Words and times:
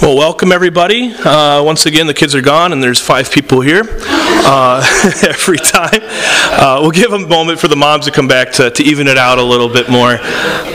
Well, 0.00 0.16
welcome 0.16 0.50
everybody. 0.50 1.12
Uh, 1.12 1.62
once 1.62 1.84
again, 1.84 2.06
the 2.06 2.14
kids 2.14 2.34
are 2.34 2.40
gone, 2.40 2.72
and 2.72 2.82
there's 2.82 2.98
five 2.98 3.30
people 3.30 3.60
here 3.60 3.82
uh, 3.86 4.82
every 5.22 5.58
time. 5.58 6.00
Uh, 6.02 6.78
we'll 6.80 6.90
give 6.90 7.12
a 7.12 7.18
moment 7.18 7.60
for 7.60 7.68
the 7.68 7.76
moms 7.76 8.06
to 8.06 8.10
come 8.10 8.26
back 8.26 8.50
to, 8.52 8.70
to 8.70 8.82
even 8.82 9.08
it 9.08 9.18
out 9.18 9.38
a 9.38 9.42
little 9.42 9.68
bit 9.68 9.90
more. 9.90 10.12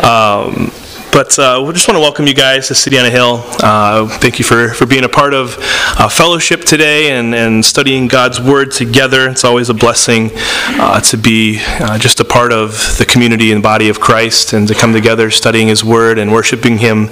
Um, 0.05 0.71
but 1.15 1.39
uh, 1.39 1.63
we 1.65 1.71
just 1.71 1.88
want 1.88 1.96
to 1.96 2.01
welcome 2.01 2.28
you 2.28 2.33
guys 2.33 2.67
to 2.67 2.75
City 2.75 2.99
on 2.99 3.05
a 3.05 3.09
Hill. 3.09 3.41
Uh, 3.63 4.05
thank 4.17 4.38
you 4.38 4.44
for, 4.44 4.73
for 4.73 4.85
being 4.85 5.05
a 5.05 5.10
part 5.10 5.33
of 5.33 5.55
uh, 5.97 6.10
fellowship 6.10 6.65
today 6.65 7.17
and, 7.17 7.33
and 7.33 7.63
studying 7.63 8.10
God's 8.10 8.41
Word 8.41 8.69
together. 8.73 9.29
It's 9.29 9.46
always 9.46 9.69
a 9.69 9.73
blessing 9.73 10.31
uh, 10.33 10.99
to 10.99 11.17
be 11.17 11.62
uh, 11.79 11.97
just 11.97 12.19
a 12.19 12.26
part 12.26 12.51
of 12.51 12.97
the 12.97 13.05
community 13.05 13.54
and 13.54 13.63
body 13.63 13.87
of 13.87 13.97
Christ 13.97 14.51
and 14.51 14.67
to 14.67 14.76
come 14.76 14.91
together 14.91 15.31
studying 15.31 15.69
His 15.69 15.86
Word 15.86 16.20
and 16.20 16.34
worshiping 16.34 16.80
Him 16.80 17.08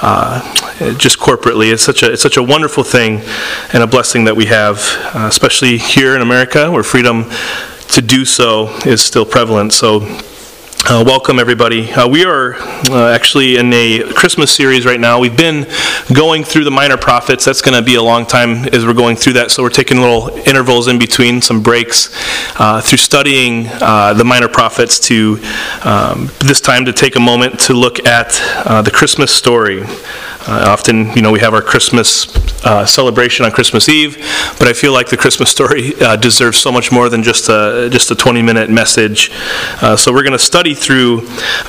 uh, 0.00 0.40
just 0.96 1.18
corporately. 1.18 1.74
It's 1.74 1.82
such, 1.82 2.02
a, 2.02 2.10
it's 2.10 2.22
such 2.22 2.38
a 2.38 2.42
wonderful 2.42 2.84
thing 2.84 3.20
and 3.74 3.82
a 3.82 3.86
blessing 3.86 4.24
that 4.24 4.34
we 4.34 4.46
have, 4.46 4.78
especially 5.12 5.76
here 5.76 6.16
in 6.16 6.22
America 6.22 6.70
where 6.70 6.82
freedom 6.82 7.26
to 7.88 8.00
do 8.00 8.24
so 8.24 8.74
is 8.86 9.02
still 9.02 9.26
prevalent. 9.26 9.74
So 9.74 10.00
uh, 10.86 11.04
welcome, 11.06 11.38
everybody. 11.38 11.92
Uh, 11.92 12.08
we 12.08 12.24
are 12.24 12.54
uh, 12.54 13.12
actually 13.12 13.56
in 13.56 13.72
a 13.72 14.02
Christmas 14.14 14.50
series 14.50 14.84
right 14.84 14.98
now. 14.98 15.20
We've 15.20 15.36
been 15.36 15.66
going 16.12 16.44
through 16.44 16.64
the 16.64 16.70
minor 16.70 16.96
prophets. 16.96 17.44
That's 17.44 17.62
going 17.62 17.78
to 17.78 17.82
be 17.82 17.94
a 17.94 18.02
long 18.02 18.26
time 18.26 18.66
as 18.68 18.84
we're 18.84 18.94
going 18.94 19.16
through 19.16 19.34
that, 19.34 19.50
so 19.50 19.62
we're 19.62 19.70
taking 19.70 20.00
little 20.00 20.30
intervals 20.46 20.88
in 20.88 20.98
between, 20.98 21.40
some 21.40 21.62
breaks, 21.62 22.10
uh, 22.58 22.80
through 22.80 22.98
studying 22.98 23.68
uh, 23.68 24.14
the 24.14 24.24
minor 24.24 24.48
prophets 24.48 24.98
to 25.00 25.38
um, 25.84 26.30
this 26.40 26.60
time 26.60 26.84
to 26.86 26.92
take 26.92 27.16
a 27.16 27.20
moment 27.20 27.60
to 27.60 27.74
look 27.74 28.04
at 28.06 28.40
uh, 28.66 28.82
the 28.82 28.90
Christmas 28.90 29.32
story. 29.32 29.84
Uh, 30.46 30.64
often, 30.68 31.12
you 31.12 31.22
know, 31.22 31.30
we 31.30 31.38
have 31.38 31.54
our 31.54 31.62
Christmas 31.62 32.34
uh, 32.64 32.84
celebration 32.84 33.44
on 33.44 33.52
Christmas 33.52 33.88
Eve, 33.88 34.16
but 34.58 34.66
I 34.66 34.72
feel 34.72 34.92
like 34.92 35.08
the 35.08 35.16
Christmas 35.16 35.50
story 35.50 35.94
uh, 36.00 36.16
deserves 36.16 36.58
so 36.58 36.72
much 36.72 36.90
more 36.90 37.08
than 37.08 37.22
just 37.22 37.48
a 37.48 37.88
just 37.90 38.10
a 38.10 38.14
20-minute 38.14 38.70
message. 38.70 39.30
Uh, 39.80 39.96
so 39.96 40.12
we're 40.12 40.22
going 40.22 40.32
to 40.32 40.38
study 40.38 40.74
through 40.74 41.20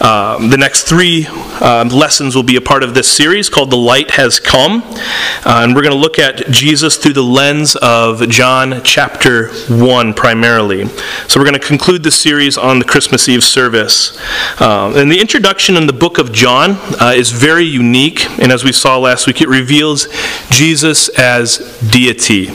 um, 0.02 0.50
the 0.50 0.58
next 0.58 0.84
three 0.84 1.28
um, 1.62 1.90
lessons. 1.90 2.36
Will 2.36 2.44
be 2.44 2.56
a 2.56 2.62
part 2.62 2.84
of 2.84 2.96
this 2.96 3.08
series 3.12 3.50
called 3.50 3.70
"The 3.70 3.78
Light 3.78 4.12
Has 4.12 4.40
Come," 4.40 4.82
uh, 4.84 5.62
and 5.64 5.76
we're 5.76 5.84
going 5.84 5.94
to 5.94 6.00
look 6.00 6.18
at 6.18 6.50
Jesus 6.50 6.98
through 6.98 7.14
the 7.14 7.24
lens 7.24 7.76
of 7.76 8.28
John 8.30 8.82
chapter 8.84 9.50
one 9.70 10.14
primarily. 10.14 10.88
So 11.28 11.40
we're 11.40 11.46
going 11.46 11.60
to 11.60 11.68
conclude 11.68 12.04
the 12.04 12.12
series 12.12 12.58
on 12.58 12.80
the 12.80 12.86
Christmas 12.86 13.30
Eve 13.30 13.44
service. 13.44 14.20
Uh, 14.60 14.94
and 14.96 15.12
the 15.12 15.20
introduction 15.20 15.78
in 15.78 15.86
the 15.86 15.94
book 15.94 16.18
of 16.18 16.32
John 16.32 16.78
is 17.16 17.32
very 17.32 17.66
unique, 17.66 18.28
and 18.40 18.52
as 18.52 18.63
we 18.64 18.72
saw 18.72 18.98
last 18.98 19.28
week, 19.28 19.42
it 19.42 19.50
reveals 19.50 20.08
Jesus 20.50 21.10
as 21.10 21.80
deity, 21.92 22.50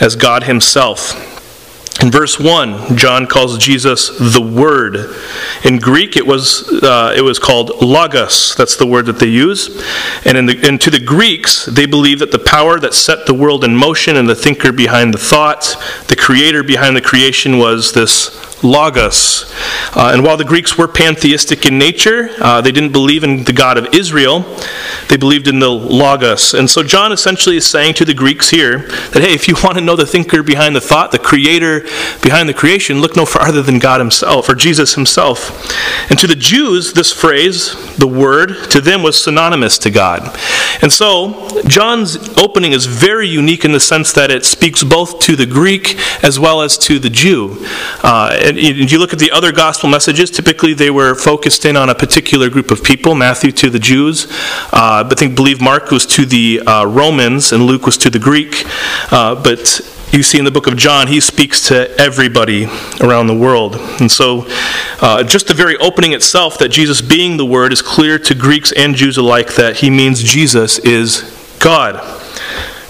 as 0.00 0.16
God 0.16 0.44
Himself. 0.44 1.30
In 2.00 2.10
verse 2.10 2.40
1, 2.40 2.96
John 2.96 3.26
calls 3.26 3.58
Jesus 3.58 4.08
the 4.18 4.40
Word. 4.40 5.14
In 5.64 5.78
Greek, 5.78 6.16
it 6.16 6.26
was, 6.26 6.68
uh, 6.82 7.14
it 7.16 7.20
was 7.20 7.38
called 7.38 7.82
logos. 7.82 8.56
That's 8.56 8.76
the 8.76 8.86
word 8.86 9.06
that 9.06 9.18
they 9.20 9.26
use. 9.26 9.84
And, 10.24 10.36
in 10.38 10.46
the, 10.46 10.58
and 10.66 10.80
to 10.80 10.90
the 10.90 10.98
Greeks, 10.98 11.66
they 11.66 11.86
believe 11.86 12.18
that 12.20 12.32
the 12.32 12.38
power 12.38 12.80
that 12.80 12.94
set 12.94 13.26
the 13.26 13.34
world 13.34 13.62
in 13.62 13.76
motion 13.76 14.16
and 14.16 14.28
the 14.28 14.34
thinker 14.34 14.72
behind 14.72 15.12
the 15.14 15.18
thought, 15.18 15.76
the 16.08 16.16
creator 16.16 16.64
behind 16.64 16.96
the 16.96 17.02
creation, 17.02 17.58
was 17.58 17.92
this 17.92 18.51
logos. 18.62 19.52
Uh, 19.94 20.10
and 20.14 20.24
while 20.24 20.36
the 20.36 20.44
Greeks 20.44 20.78
were 20.78 20.88
pantheistic 20.88 21.66
in 21.66 21.78
nature, 21.78 22.30
uh, 22.40 22.60
they 22.60 22.72
didn't 22.72 22.92
believe 22.92 23.24
in 23.24 23.44
the 23.44 23.52
God 23.52 23.76
of 23.78 23.94
Israel. 23.94 24.40
They 25.08 25.16
believed 25.16 25.48
in 25.48 25.58
the 25.58 25.70
logos. 25.70 26.54
And 26.54 26.68
so 26.68 26.82
John 26.82 27.12
essentially 27.12 27.56
is 27.56 27.66
saying 27.66 27.94
to 27.94 28.04
the 28.04 28.14
Greeks 28.14 28.50
here 28.50 28.78
that, 29.12 29.22
hey, 29.22 29.34
if 29.34 29.48
you 29.48 29.54
want 29.62 29.76
to 29.76 29.80
know 29.80 29.96
the 29.96 30.06
thinker 30.06 30.42
behind 30.42 30.74
the 30.76 30.80
thought, 30.80 31.12
the 31.12 31.18
creator 31.18 31.80
behind 32.22 32.48
the 32.48 32.54
creation, 32.54 33.00
look 33.00 33.16
no 33.16 33.26
farther 33.26 33.62
than 33.62 33.78
God 33.78 34.00
himself, 34.00 34.48
or 34.48 34.54
Jesus 34.54 34.94
himself. 34.94 35.50
And 36.10 36.18
to 36.18 36.26
the 36.26 36.36
Jews, 36.36 36.92
this 36.92 37.12
phrase, 37.12 37.96
the 37.96 38.06
word, 38.06 38.70
to 38.70 38.80
them 38.80 39.02
was 39.02 39.22
synonymous 39.22 39.78
to 39.78 39.90
God. 39.90 40.36
And 40.82 40.92
so 40.92 41.60
John's 41.66 42.16
opening 42.38 42.72
is 42.72 42.86
very 42.86 43.28
unique 43.28 43.64
in 43.64 43.72
the 43.72 43.80
sense 43.80 44.12
that 44.12 44.30
it 44.30 44.44
speaks 44.44 44.82
both 44.82 45.20
to 45.20 45.36
the 45.36 45.46
Greek 45.46 45.96
as 46.22 46.38
well 46.38 46.62
as 46.62 46.78
to 46.78 46.98
the 46.98 47.10
Jew. 47.10 47.64
Uh, 48.02 48.36
and 48.58 48.90
you 48.90 48.98
look 48.98 49.12
at 49.12 49.18
the 49.18 49.30
other 49.30 49.52
gospel 49.52 49.88
messages, 49.88 50.30
typically 50.30 50.74
they 50.74 50.90
were 50.90 51.14
focused 51.14 51.64
in 51.64 51.76
on 51.76 51.88
a 51.88 51.94
particular 51.94 52.48
group 52.48 52.70
of 52.70 52.82
people. 52.82 53.14
Matthew 53.14 53.52
to 53.52 53.70
the 53.70 53.78
Jews, 53.78 54.26
uh, 54.72 55.08
I 55.10 55.14
think 55.16 55.36
believe 55.36 55.60
Mark 55.60 55.90
was 55.90 56.06
to 56.06 56.24
the 56.24 56.60
uh, 56.60 56.84
Romans 56.86 57.52
and 57.52 57.64
Luke 57.64 57.86
was 57.86 57.98
to 57.98 58.10
the 58.10 58.18
Greek. 58.18 58.64
Uh, 59.12 59.34
but 59.34 59.80
you 60.12 60.22
see 60.22 60.38
in 60.38 60.44
the 60.44 60.50
book 60.50 60.66
of 60.66 60.76
John, 60.76 61.08
he 61.08 61.20
speaks 61.20 61.68
to 61.68 61.90
everybody 61.98 62.66
around 63.00 63.28
the 63.28 63.34
world. 63.34 63.76
And 64.00 64.10
so, 64.10 64.46
uh, 65.00 65.22
just 65.22 65.48
the 65.48 65.54
very 65.54 65.76
opening 65.78 66.12
itself, 66.12 66.58
that 66.58 66.68
Jesus 66.68 67.00
being 67.00 67.38
the 67.38 67.46
Word, 67.46 67.72
is 67.72 67.80
clear 67.80 68.18
to 68.18 68.34
Greeks 68.34 68.72
and 68.72 68.94
Jews 68.94 69.16
alike 69.16 69.54
that 69.54 69.76
he 69.76 69.88
means 69.88 70.22
Jesus 70.22 70.78
is 70.80 71.56
God. 71.60 72.21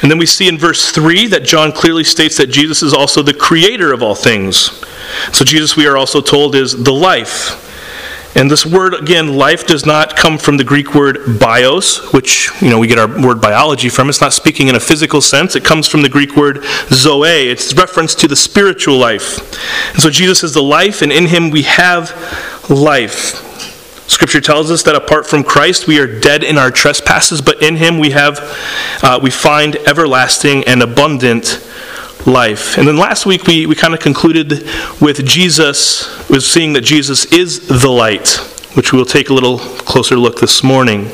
And 0.02 0.10
then 0.10 0.18
we 0.18 0.26
see 0.26 0.48
in 0.48 0.58
verse 0.58 0.90
3 0.90 1.28
that 1.28 1.44
John 1.44 1.72
clearly 1.72 2.04
states 2.04 2.36
that 2.36 2.48
Jesus 2.48 2.82
is 2.82 2.92
also 2.92 3.22
the 3.22 3.32
creator 3.32 3.92
of 3.92 4.02
all 4.02 4.16
things. 4.16 4.84
So, 5.32 5.44
Jesus, 5.44 5.76
we 5.76 5.86
are 5.86 5.96
also 5.96 6.20
told, 6.20 6.54
is 6.54 6.82
the 6.82 6.92
life. 6.92 7.58
And 8.34 8.50
this 8.50 8.64
word, 8.64 8.94
again, 8.94 9.36
life 9.36 9.66
does 9.66 9.84
not 9.84 10.16
come 10.16 10.38
from 10.38 10.56
the 10.56 10.64
Greek 10.64 10.94
word 10.94 11.38
bios, 11.38 12.12
which, 12.14 12.50
you 12.62 12.70
know, 12.70 12.78
we 12.78 12.86
get 12.86 12.98
our 12.98 13.22
word 13.22 13.42
biology 13.42 13.90
from. 13.90 14.08
It's 14.08 14.22
not 14.22 14.32
speaking 14.32 14.68
in 14.68 14.74
a 14.74 14.80
physical 14.80 15.20
sense. 15.20 15.54
It 15.54 15.64
comes 15.64 15.86
from 15.86 16.00
the 16.00 16.08
Greek 16.08 16.34
word 16.34 16.64
zoe. 16.88 17.50
It's 17.50 17.74
reference 17.74 18.14
to 18.16 18.28
the 18.28 18.36
spiritual 18.36 18.96
life. 18.96 19.38
And 19.92 20.02
so 20.02 20.08
Jesus 20.08 20.42
is 20.42 20.54
the 20.54 20.62
life, 20.62 21.02
and 21.02 21.12
in 21.12 21.26
him 21.26 21.50
we 21.50 21.62
have 21.62 22.10
life. 22.70 23.51
Scripture 24.12 24.42
tells 24.42 24.70
us 24.70 24.82
that 24.82 24.94
apart 24.94 25.26
from 25.26 25.42
Christ, 25.42 25.86
we 25.86 25.98
are 25.98 26.20
dead 26.20 26.44
in 26.44 26.58
our 26.58 26.70
trespasses, 26.70 27.40
but 27.40 27.62
in 27.62 27.76
him 27.76 27.98
we 27.98 28.10
have, 28.10 28.38
uh, 29.02 29.18
we 29.22 29.30
find 29.30 29.76
everlasting 29.76 30.64
and 30.64 30.82
abundant 30.82 31.66
life. 32.26 32.76
And 32.76 32.86
then 32.86 32.98
last 32.98 33.24
week 33.24 33.46
we, 33.46 33.64
we 33.64 33.74
kind 33.74 33.94
of 33.94 34.00
concluded 34.00 34.68
with 35.00 35.26
Jesus, 35.26 36.28
with 36.28 36.42
seeing 36.42 36.74
that 36.74 36.82
Jesus 36.82 37.24
is 37.32 37.66
the 37.66 37.88
light, 37.88 38.36
which 38.74 38.92
we'll 38.92 39.06
take 39.06 39.30
a 39.30 39.34
little 39.34 39.58
closer 39.58 40.16
look 40.16 40.38
this 40.38 40.62
morning. 40.62 41.08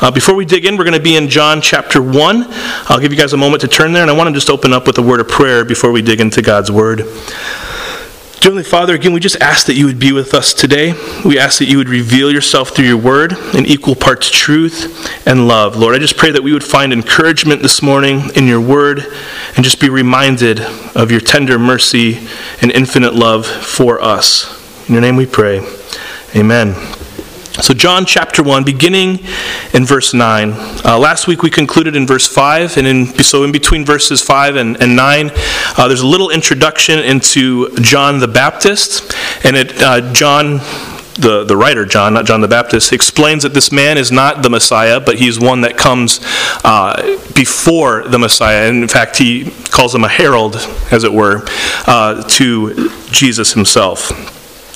Uh, 0.00 0.10
before 0.10 0.34
we 0.34 0.46
dig 0.46 0.64
in, 0.64 0.78
we're 0.78 0.84
going 0.84 0.96
to 0.96 1.02
be 1.02 1.16
in 1.16 1.28
John 1.28 1.60
chapter 1.60 2.00
1. 2.00 2.46
I'll 2.88 2.98
give 2.98 3.12
you 3.12 3.18
guys 3.18 3.34
a 3.34 3.36
moment 3.36 3.60
to 3.60 3.68
turn 3.68 3.92
there, 3.92 4.02
and 4.02 4.10
I 4.10 4.16
want 4.16 4.28
to 4.28 4.34
just 4.34 4.48
open 4.48 4.72
up 4.72 4.86
with 4.86 4.96
a 4.96 5.02
word 5.02 5.20
of 5.20 5.28
prayer 5.28 5.66
before 5.66 5.92
we 5.92 6.00
dig 6.00 6.18
into 6.18 6.40
God's 6.40 6.72
word. 6.72 7.02
Heavenly 8.40 8.62
Father, 8.62 8.94
again, 8.94 9.12
we 9.12 9.20
just 9.20 9.40
ask 9.40 9.66
that 9.66 9.74
you 9.74 9.84
would 9.86 9.98
be 9.98 10.12
with 10.12 10.32
us 10.32 10.54
today. 10.54 10.94
We 11.24 11.38
ask 11.38 11.58
that 11.58 11.66
you 11.66 11.76
would 11.76 11.88
reveal 11.88 12.30
yourself 12.30 12.70
through 12.70 12.86
your 12.86 12.96
word 12.96 13.32
in 13.54 13.66
equal 13.66 13.96
parts 13.96 14.30
truth 14.30 15.26
and 15.26 15.48
love. 15.48 15.76
Lord, 15.76 15.96
I 15.96 15.98
just 15.98 16.16
pray 16.16 16.30
that 16.30 16.42
we 16.42 16.52
would 16.52 16.62
find 16.62 16.92
encouragement 16.92 17.62
this 17.62 17.82
morning 17.82 18.30
in 18.36 18.46
your 18.46 18.60
word 18.60 19.00
and 19.56 19.64
just 19.64 19.80
be 19.80 19.90
reminded 19.90 20.60
of 20.94 21.10
your 21.10 21.20
tender 21.20 21.58
mercy 21.58 22.26
and 22.62 22.70
infinite 22.70 23.14
love 23.14 23.44
for 23.44 24.00
us. 24.00 24.88
In 24.88 24.94
your 24.94 25.02
name 25.02 25.16
we 25.16 25.26
pray. 25.26 25.60
Amen. 26.36 26.97
So, 27.60 27.74
John 27.74 28.06
chapter 28.06 28.40
1, 28.40 28.62
beginning 28.62 29.18
in 29.74 29.84
verse 29.84 30.14
9. 30.14 30.52
Uh, 30.84 30.96
last 30.96 31.26
week 31.26 31.42
we 31.42 31.50
concluded 31.50 31.96
in 31.96 32.06
verse 32.06 32.24
5, 32.24 32.76
and 32.76 32.86
in, 32.86 33.06
so 33.24 33.42
in 33.42 33.50
between 33.50 33.84
verses 33.84 34.22
5 34.22 34.54
and, 34.54 34.80
and 34.80 34.94
9, 34.94 35.30
uh, 35.76 35.88
there's 35.88 36.00
a 36.00 36.06
little 36.06 36.30
introduction 36.30 37.00
into 37.00 37.68
John 37.80 38.20
the 38.20 38.28
Baptist. 38.28 39.12
And 39.44 39.56
it, 39.56 39.82
uh, 39.82 40.12
John, 40.12 40.58
the, 41.18 41.44
the 41.48 41.56
writer, 41.56 41.84
John, 41.84 42.14
not 42.14 42.26
John 42.26 42.42
the 42.42 42.48
Baptist, 42.48 42.92
explains 42.92 43.42
that 43.42 43.54
this 43.54 43.72
man 43.72 43.98
is 43.98 44.12
not 44.12 44.44
the 44.44 44.50
Messiah, 44.50 45.00
but 45.00 45.18
he's 45.18 45.40
one 45.40 45.62
that 45.62 45.76
comes 45.76 46.20
uh, 46.62 47.18
before 47.34 48.04
the 48.06 48.20
Messiah. 48.20 48.68
And 48.68 48.82
in 48.82 48.88
fact, 48.88 49.16
he 49.16 49.50
calls 49.70 49.92
him 49.92 50.04
a 50.04 50.08
herald, 50.08 50.54
as 50.92 51.02
it 51.02 51.12
were, 51.12 51.44
uh, 51.88 52.22
to 52.22 52.90
Jesus 53.10 53.52
himself. 53.52 54.36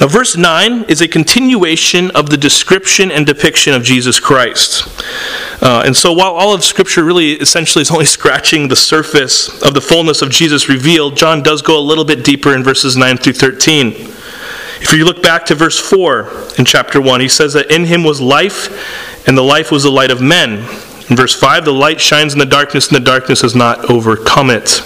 Now, 0.00 0.06
verse 0.06 0.36
9 0.36 0.84
is 0.84 1.00
a 1.00 1.08
continuation 1.08 2.12
of 2.12 2.30
the 2.30 2.36
description 2.36 3.10
and 3.10 3.26
depiction 3.26 3.74
of 3.74 3.82
Jesus 3.82 4.20
Christ. 4.20 4.86
Uh, 5.60 5.82
and 5.84 5.96
so, 5.96 6.12
while 6.12 6.34
all 6.34 6.54
of 6.54 6.62
Scripture 6.62 7.02
really 7.02 7.32
essentially 7.32 7.82
is 7.82 7.90
only 7.90 8.04
scratching 8.18 8.68
the 8.68 8.76
surface 8.76 9.48
of 9.62 9.74
the 9.74 9.80
fullness 9.80 10.22
of 10.22 10.30
Jesus 10.30 10.68
revealed, 10.68 11.16
John 11.16 11.42
does 11.42 11.62
go 11.62 11.76
a 11.76 11.82
little 11.82 12.04
bit 12.04 12.24
deeper 12.24 12.54
in 12.54 12.62
verses 12.62 12.96
9 12.96 13.16
through 13.16 13.32
13. 13.32 13.88
If 14.80 14.92
you 14.92 15.04
look 15.04 15.20
back 15.20 15.44
to 15.46 15.56
verse 15.56 15.78
4 15.78 16.30
in 16.58 16.64
chapter 16.64 17.00
1, 17.00 17.20
he 17.20 17.28
says 17.28 17.54
that 17.54 17.72
in 17.72 17.84
him 17.84 18.04
was 18.04 18.20
life, 18.20 19.26
and 19.26 19.36
the 19.36 19.42
life 19.42 19.72
was 19.72 19.82
the 19.82 19.90
light 19.90 20.12
of 20.12 20.22
men. 20.22 20.58
In 21.10 21.16
verse 21.16 21.34
5, 21.34 21.64
the 21.64 21.72
light 21.72 22.00
shines 22.00 22.34
in 22.34 22.38
the 22.38 22.46
darkness, 22.46 22.86
and 22.86 22.96
the 22.96 23.04
darkness 23.04 23.40
has 23.40 23.56
not 23.56 23.90
overcome 23.90 24.50
it. 24.50 24.80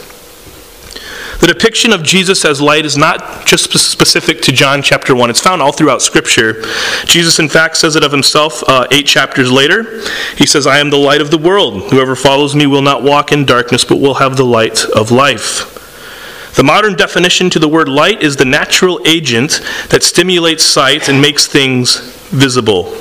The 1.43 1.49
depiction 1.49 1.93
of 1.93 2.05
Jesus 2.05 2.45
as 2.45 2.61
light 2.61 2.85
is 2.85 2.97
not 2.97 3.45
just 3.45 3.77
specific 3.77 4.43
to 4.43 4.53
John 4.53 4.81
chapter 4.81 5.13
1. 5.13 5.29
It's 5.29 5.41
found 5.41 5.61
all 5.61 5.73
throughout 5.73 6.01
Scripture. 6.01 6.63
Jesus, 7.05 7.41
in 7.41 7.49
fact, 7.49 7.77
says 7.79 7.97
it 7.97 8.05
of 8.05 8.13
himself 8.13 8.63
uh, 8.69 8.87
eight 8.93 9.09
chapters 9.09 9.51
later. 9.51 10.03
He 10.37 10.47
says, 10.47 10.69
I 10.69 10.79
am 10.79 10.91
the 10.91 10.99
light 10.99 11.21
of 11.21 11.33
the 11.33 11.39
world. 11.39 11.91
Whoever 11.91 12.15
follows 12.15 12.55
me 12.55 12.69
will 12.69 12.81
not 12.81 13.03
walk 13.03 13.33
in 13.33 13.45
darkness, 13.45 13.85
but 13.85 13.97
will 13.97 14.15
have 14.15 14.37
the 14.37 14.45
light 14.45 14.85
of 14.95 15.11
life. 15.11 16.55
The 16.55 16.63
modern 16.63 16.95
definition 16.95 17.51
to 17.51 17.59
the 17.59 17.69
word 17.69 17.89
light 17.89 18.23
is 18.23 18.37
the 18.37 18.45
natural 18.45 19.01
agent 19.05 19.63
that 19.89 20.05
stimulates 20.05 20.65
sight 20.65 21.09
and 21.09 21.21
makes 21.21 21.49
things 21.49 21.99
visible. 22.29 22.95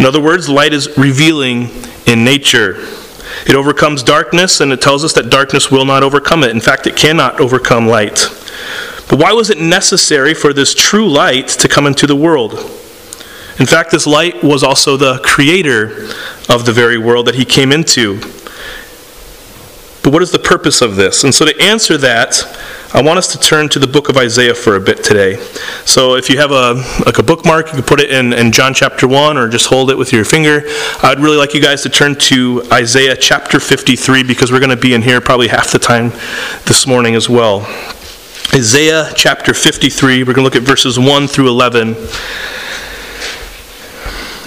In 0.00 0.04
other 0.04 0.20
words, 0.20 0.48
light 0.48 0.72
is 0.72 0.98
revealing 0.98 1.68
in 2.06 2.24
nature. 2.24 2.88
It 3.48 3.54
overcomes 3.54 4.02
darkness, 4.02 4.60
and 4.60 4.72
it 4.72 4.82
tells 4.82 5.04
us 5.04 5.14
that 5.14 5.30
darkness 5.30 5.70
will 5.70 5.86
not 5.86 6.02
overcome 6.02 6.44
it. 6.44 6.50
In 6.50 6.60
fact, 6.60 6.86
it 6.86 6.96
cannot 6.96 7.40
overcome 7.40 7.86
light. 7.86 8.28
But 9.08 9.18
why 9.18 9.32
was 9.32 9.48
it 9.48 9.58
necessary 9.58 10.34
for 10.34 10.52
this 10.52 10.74
true 10.74 11.08
light 11.08 11.48
to 11.48 11.66
come 11.66 11.86
into 11.86 12.06
the 12.06 12.14
world? 12.14 12.52
In 13.58 13.66
fact, 13.66 13.90
this 13.90 14.06
light 14.06 14.44
was 14.44 14.62
also 14.62 14.98
the 14.98 15.18
creator 15.24 16.08
of 16.50 16.66
the 16.66 16.72
very 16.72 16.98
world 16.98 17.26
that 17.26 17.34
he 17.34 17.46
came 17.46 17.72
into. 17.72 18.20
But 20.02 20.12
what 20.12 20.22
is 20.22 20.30
the 20.30 20.38
purpose 20.38 20.82
of 20.82 20.96
this? 20.96 21.24
And 21.24 21.34
so 21.34 21.46
to 21.46 21.60
answer 21.60 21.96
that, 21.96 22.44
I 22.94 23.02
want 23.02 23.18
us 23.18 23.30
to 23.32 23.38
turn 23.38 23.68
to 23.70 23.78
the 23.78 23.86
book 23.86 24.08
of 24.08 24.16
Isaiah 24.16 24.54
for 24.54 24.76
a 24.76 24.80
bit 24.80 25.04
today. 25.04 25.36
So 25.84 26.14
if 26.14 26.30
you 26.30 26.38
have 26.38 26.52
a 26.52 26.82
like 27.04 27.18
a 27.18 27.22
bookmark, 27.22 27.66
you 27.66 27.72
can 27.74 27.82
put 27.82 28.00
it 28.00 28.10
in, 28.10 28.32
in 28.32 28.50
John 28.50 28.72
chapter 28.72 29.06
1 29.06 29.36
or 29.36 29.46
just 29.46 29.66
hold 29.66 29.90
it 29.90 29.98
with 29.98 30.10
your 30.10 30.24
finger. 30.24 30.62
I'd 31.02 31.20
really 31.20 31.36
like 31.36 31.52
you 31.52 31.60
guys 31.60 31.82
to 31.82 31.90
turn 31.90 32.14
to 32.14 32.62
Isaiah 32.72 33.14
chapter 33.14 33.60
53 33.60 34.22
because 34.22 34.50
we're 34.50 34.58
going 34.58 34.70
to 34.70 34.76
be 34.76 34.94
in 34.94 35.02
here 35.02 35.20
probably 35.20 35.48
half 35.48 35.70
the 35.70 35.78
time 35.78 36.08
this 36.64 36.86
morning 36.86 37.14
as 37.14 37.28
well. 37.28 37.66
Isaiah 38.54 39.12
chapter 39.14 39.52
53, 39.52 40.22
we're 40.22 40.32
going 40.32 40.36
to 40.36 40.42
look 40.42 40.56
at 40.56 40.62
verses 40.62 40.98
1 40.98 41.28
through 41.28 41.48
11. 41.48 41.92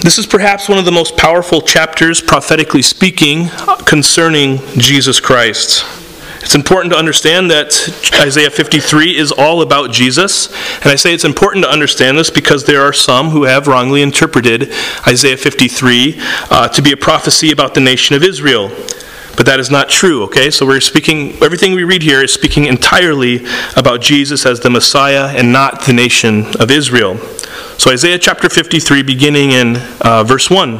This 0.02 0.18
is 0.18 0.26
perhaps 0.26 0.68
one 0.68 0.80
of 0.80 0.86
the 0.86 0.92
most 0.92 1.16
powerful 1.16 1.62
chapters, 1.62 2.22
prophetically 2.22 2.82
speaking, 2.82 3.50
concerning 3.86 4.58
Jesus 4.80 5.20
Christ. 5.20 5.86
It's 6.44 6.56
important 6.56 6.92
to 6.94 6.98
understand 6.98 7.52
that 7.52 7.72
Isaiah 8.20 8.50
53 8.50 9.16
is 9.16 9.32
all 9.32 9.62
about 9.62 9.92
Jesus. 9.92 10.48
And 10.82 10.88
I 10.88 10.96
say 10.96 11.14
it's 11.14 11.24
important 11.24 11.64
to 11.66 11.72
understand 11.72 12.18
this 12.18 12.32
because 12.32 12.66
there 12.66 12.82
are 12.82 12.94
some 12.94 13.30
who 13.30 13.44
have 13.44 13.68
wrongly 13.68 14.02
interpreted 14.02 14.74
Isaiah 15.08 15.38
53 15.38 16.16
uh, 16.50 16.68
to 16.70 16.82
be 16.82 16.92
a 16.94 16.98
prophecy 16.98 17.52
about 17.52 17.76
the 17.76 17.80
nation 17.80 18.16
of 18.16 18.24
Israel. 18.24 18.70
But 19.38 19.46
that 19.46 19.60
is 19.60 19.70
not 19.70 19.90
true, 19.90 20.24
okay? 20.24 20.50
So 20.50 20.66
we're 20.66 20.82
speaking, 20.82 21.42
everything 21.44 21.74
we 21.74 21.84
read 21.84 22.02
here 22.02 22.24
is 22.24 22.34
speaking 22.34 22.66
entirely 22.66 23.46
about 23.76 24.02
Jesus 24.02 24.46
as 24.46 24.60
the 24.60 24.70
Messiah 24.70 25.28
and 25.28 25.54
not 25.54 25.86
the 25.86 25.94
nation 25.94 26.46
of 26.60 26.72
Israel. 26.72 27.18
So 27.78 27.92
Isaiah 27.92 28.20
chapter 28.20 28.50
53, 28.50 29.04
beginning 29.04 29.52
in 29.52 29.78
uh, 30.02 30.24
verse 30.24 30.50
1. 30.50 30.80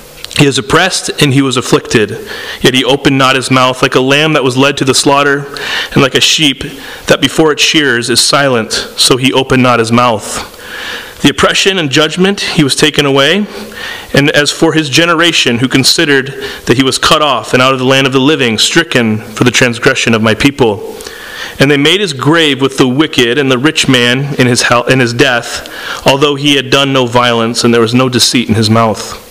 He 0.41 0.47
is 0.47 0.57
oppressed 0.57 1.21
and 1.21 1.35
he 1.35 1.43
was 1.43 1.55
afflicted, 1.55 2.17
yet 2.61 2.73
he 2.73 2.83
opened 2.83 3.15
not 3.15 3.35
his 3.35 3.51
mouth, 3.51 3.83
like 3.83 3.93
a 3.93 3.99
lamb 3.99 4.33
that 4.33 4.43
was 4.43 4.57
led 4.57 4.75
to 4.77 4.83
the 4.83 4.95
slaughter, 4.95 5.45
and 5.93 6.01
like 6.01 6.15
a 6.15 6.19
sheep 6.19 6.63
that 7.05 7.21
before 7.21 7.51
its 7.51 7.61
shears 7.61 8.09
is 8.09 8.21
silent, 8.21 8.71
so 8.73 9.17
he 9.17 9.31
opened 9.31 9.61
not 9.61 9.77
his 9.77 9.91
mouth. 9.91 10.59
The 11.21 11.29
oppression 11.29 11.77
and 11.77 11.91
judgment 11.91 12.41
he 12.41 12.63
was 12.63 12.75
taken 12.75 13.05
away, 13.05 13.45
and 14.15 14.31
as 14.31 14.49
for 14.49 14.73
his 14.73 14.89
generation, 14.89 15.59
who 15.59 15.67
considered 15.67 16.29
that 16.65 16.75
he 16.75 16.83
was 16.83 16.97
cut 16.97 17.21
off 17.21 17.53
and 17.53 17.61
out 17.61 17.73
of 17.73 17.79
the 17.79 17.85
land 17.85 18.07
of 18.07 18.13
the 18.13 18.19
living, 18.19 18.57
stricken 18.57 19.19
for 19.19 19.43
the 19.43 19.51
transgression 19.51 20.15
of 20.15 20.23
my 20.23 20.33
people. 20.33 20.97
And 21.59 21.69
they 21.69 21.77
made 21.77 21.99
his 22.01 22.13
grave 22.13 22.61
with 22.61 22.79
the 22.79 22.87
wicked 22.87 23.37
and 23.37 23.51
the 23.51 23.59
rich 23.59 23.87
man 23.87 24.33
in 24.39 24.47
his, 24.47 24.65
in 24.89 25.01
his 25.01 25.13
death, 25.13 25.71
although 26.07 26.33
he 26.33 26.55
had 26.55 26.71
done 26.71 26.93
no 26.93 27.05
violence 27.05 27.63
and 27.63 27.71
there 27.71 27.79
was 27.79 27.93
no 27.93 28.09
deceit 28.09 28.49
in 28.49 28.55
his 28.55 28.71
mouth. 28.71 29.30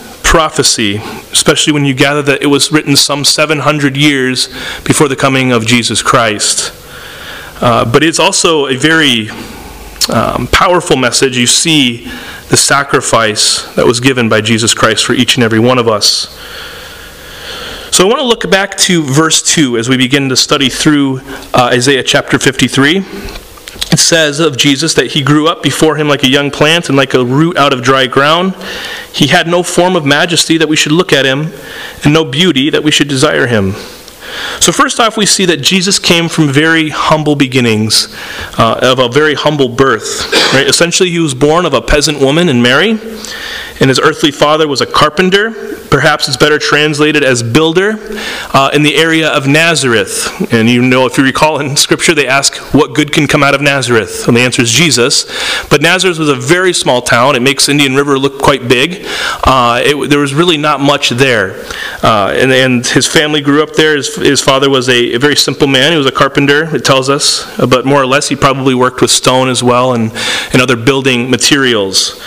prophecy, 0.31 0.95
especially 1.33 1.73
when 1.73 1.83
you 1.83 1.93
gather 1.93 2.21
that 2.21 2.41
it 2.41 2.47
was 2.47 2.71
written 2.71 2.95
some 2.95 3.25
700 3.25 3.97
years 3.97 4.47
before 4.85 5.09
the 5.09 5.15
coming 5.17 5.51
of 5.51 5.65
Jesus 5.65 6.01
Christ. 6.01 6.71
Uh, 7.59 7.83
but 7.83 8.01
it's 8.01 8.17
also 8.17 8.67
a 8.67 8.77
very 8.77 9.29
um, 10.09 10.47
powerful 10.47 10.95
message. 10.95 11.37
You 11.37 11.47
see 11.47 12.05
the 12.47 12.55
sacrifice 12.55 13.75
that 13.75 13.85
was 13.85 13.99
given 13.99 14.29
by 14.29 14.39
Jesus 14.39 14.73
Christ 14.73 15.03
for 15.03 15.11
each 15.11 15.35
and 15.35 15.43
every 15.43 15.59
one 15.59 15.77
of 15.77 15.89
us. 15.89 16.29
So 17.91 18.05
I 18.05 18.07
want 18.07 18.21
to 18.21 18.25
look 18.25 18.49
back 18.49 18.77
to 18.77 19.03
verse 19.03 19.41
2 19.41 19.77
as 19.77 19.89
we 19.89 19.97
begin 19.97 20.29
to 20.29 20.37
study 20.37 20.69
through 20.69 21.19
uh, 21.53 21.71
Isaiah 21.73 22.03
chapter 22.03 22.39
53. 22.39 23.03
It 23.91 23.99
says 23.99 24.39
of 24.39 24.57
Jesus 24.57 24.93
that 24.93 25.07
he 25.07 25.21
grew 25.21 25.47
up 25.47 25.63
before 25.63 25.97
him 25.97 26.07
like 26.07 26.23
a 26.23 26.29
young 26.29 26.51
plant 26.51 26.87
and 26.87 26.97
like 26.97 27.13
a 27.13 27.25
root 27.25 27.57
out 27.57 27.73
of 27.73 27.83
dry 27.83 28.07
ground. 28.07 28.55
He 29.13 29.27
had 29.27 29.47
no 29.47 29.63
form 29.63 29.95
of 29.95 30.05
majesty 30.05 30.57
that 30.57 30.69
we 30.69 30.75
should 30.75 30.93
look 30.93 31.11
at 31.11 31.25
him, 31.25 31.51
and 32.03 32.13
no 32.13 32.23
beauty 32.23 32.69
that 32.69 32.83
we 32.83 32.91
should 32.91 33.07
desire 33.07 33.47
him. 33.47 33.73
So, 34.59 34.71
first 34.71 34.99
off, 34.99 35.17
we 35.17 35.25
see 35.25 35.45
that 35.45 35.57
Jesus 35.57 35.99
came 35.99 36.29
from 36.29 36.47
very 36.47 36.89
humble 36.89 37.35
beginnings, 37.35 38.15
uh, 38.57 38.79
of 38.81 38.99
a 38.99 39.09
very 39.09 39.33
humble 39.33 39.69
birth. 39.69 40.31
Right? 40.53 40.67
Essentially, 40.67 41.09
he 41.09 41.19
was 41.19 41.33
born 41.33 41.65
of 41.65 41.73
a 41.73 41.81
peasant 41.81 42.19
woman 42.19 42.47
in 42.47 42.61
Mary, 42.61 42.97
and 43.81 43.89
his 43.89 43.99
earthly 43.99 44.29
father 44.29 44.67
was 44.67 44.79
a 44.79 44.85
carpenter. 44.85 45.51
Perhaps 45.89 46.27
it's 46.27 46.37
better 46.37 46.59
translated 46.59 47.23
as 47.23 47.41
builder 47.41 47.95
uh, 48.53 48.69
in 48.73 48.83
the 48.83 48.95
area 48.95 49.27
of 49.27 49.47
Nazareth. 49.47 50.29
And 50.53 50.69
you 50.69 50.83
know, 50.83 51.07
if 51.07 51.17
you 51.17 51.23
recall 51.23 51.59
in 51.59 51.75
Scripture, 51.75 52.13
they 52.13 52.27
ask, 52.27 52.55
What 52.75 52.93
good 52.93 53.11
can 53.11 53.27
come 53.27 53.41
out 53.41 53.55
of 53.55 53.61
Nazareth? 53.61 54.27
And 54.27 54.37
the 54.37 54.41
answer 54.41 54.61
is 54.61 54.71
Jesus. 54.71 55.25
But 55.69 55.81
Nazareth 55.81 56.19
was 56.19 56.29
a 56.29 56.35
very 56.35 56.73
small 56.73 57.01
town. 57.01 57.35
It 57.35 57.41
makes 57.41 57.67
Indian 57.67 57.95
River 57.95 58.19
look 58.19 58.39
quite 58.39 58.67
big. 58.67 59.07
Uh, 59.43 59.81
it, 59.83 60.09
there 60.11 60.19
was 60.19 60.35
really 60.35 60.57
not 60.57 60.79
much 60.79 61.09
there. 61.09 61.65
Uh, 62.03 62.33
and, 62.35 62.51
and, 62.51 62.85
his 62.91 63.07
family 63.07 63.41
grew 63.41 63.63
up 63.63 63.73
there. 63.73 63.95
His, 63.95 64.15
his 64.15 64.41
father 64.41 64.69
was 64.69 64.89
a, 64.89 65.13
a, 65.13 65.19
very 65.19 65.35
simple 65.35 65.67
man. 65.67 65.91
He 65.91 65.97
was 65.97 66.07
a 66.07 66.11
carpenter, 66.11 66.75
it 66.75 66.83
tells 66.85 67.09
us. 67.09 67.45
But 67.57 67.85
more 67.85 68.01
or 68.01 68.05
less, 68.05 68.29
he 68.29 68.35
probably 68.35 68.75
worked 68.75 69.01
with 69.01 69.11
stone 69.11 69.49
as 69.49 69.63
well 69.63 69.93
and, 69.93 70.11
and 70.53 70.61
other 70.61 70.75
building 70.75 71.31
materials. 71.31 72.21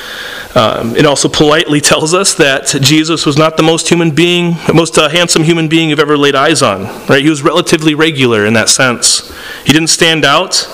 Um, 0.54 0.94
it 0.94 1.04
also 1.04 1.28
politely 1.28 1.80
tells 1.80 2.14
us 2.14 2.34
that 2.34 2.66
Jesus 2.80 3.26
was 3.26 3.37
not 3.37 3.56
the 3.56 3.62
most 3.62 3.88
human 3.88 4.12
being, 4.12 4.56
most 4.73 4.96
uh, 4.96 5.08
handsome 5.08 5.42
human 5.42 5.68
being 5.68 5.90
you've 5.90 5.99
ever 5.99 6.16
laid 6.16 6.34
eyes 6.34 6.62
on. 6.62 6.84
Right? 7.08 7.23
He 7.23 7.30
was 7.30 7.42
relatively 7.42 7.94
regular 7.94 8.46
in 8.46 8.54
that 8.54 8.68
sense. 8.68 9.34
He 9.64 9.73
didn't 9.73 9.88
stand 9.88 10.25
out. 10.25 10.68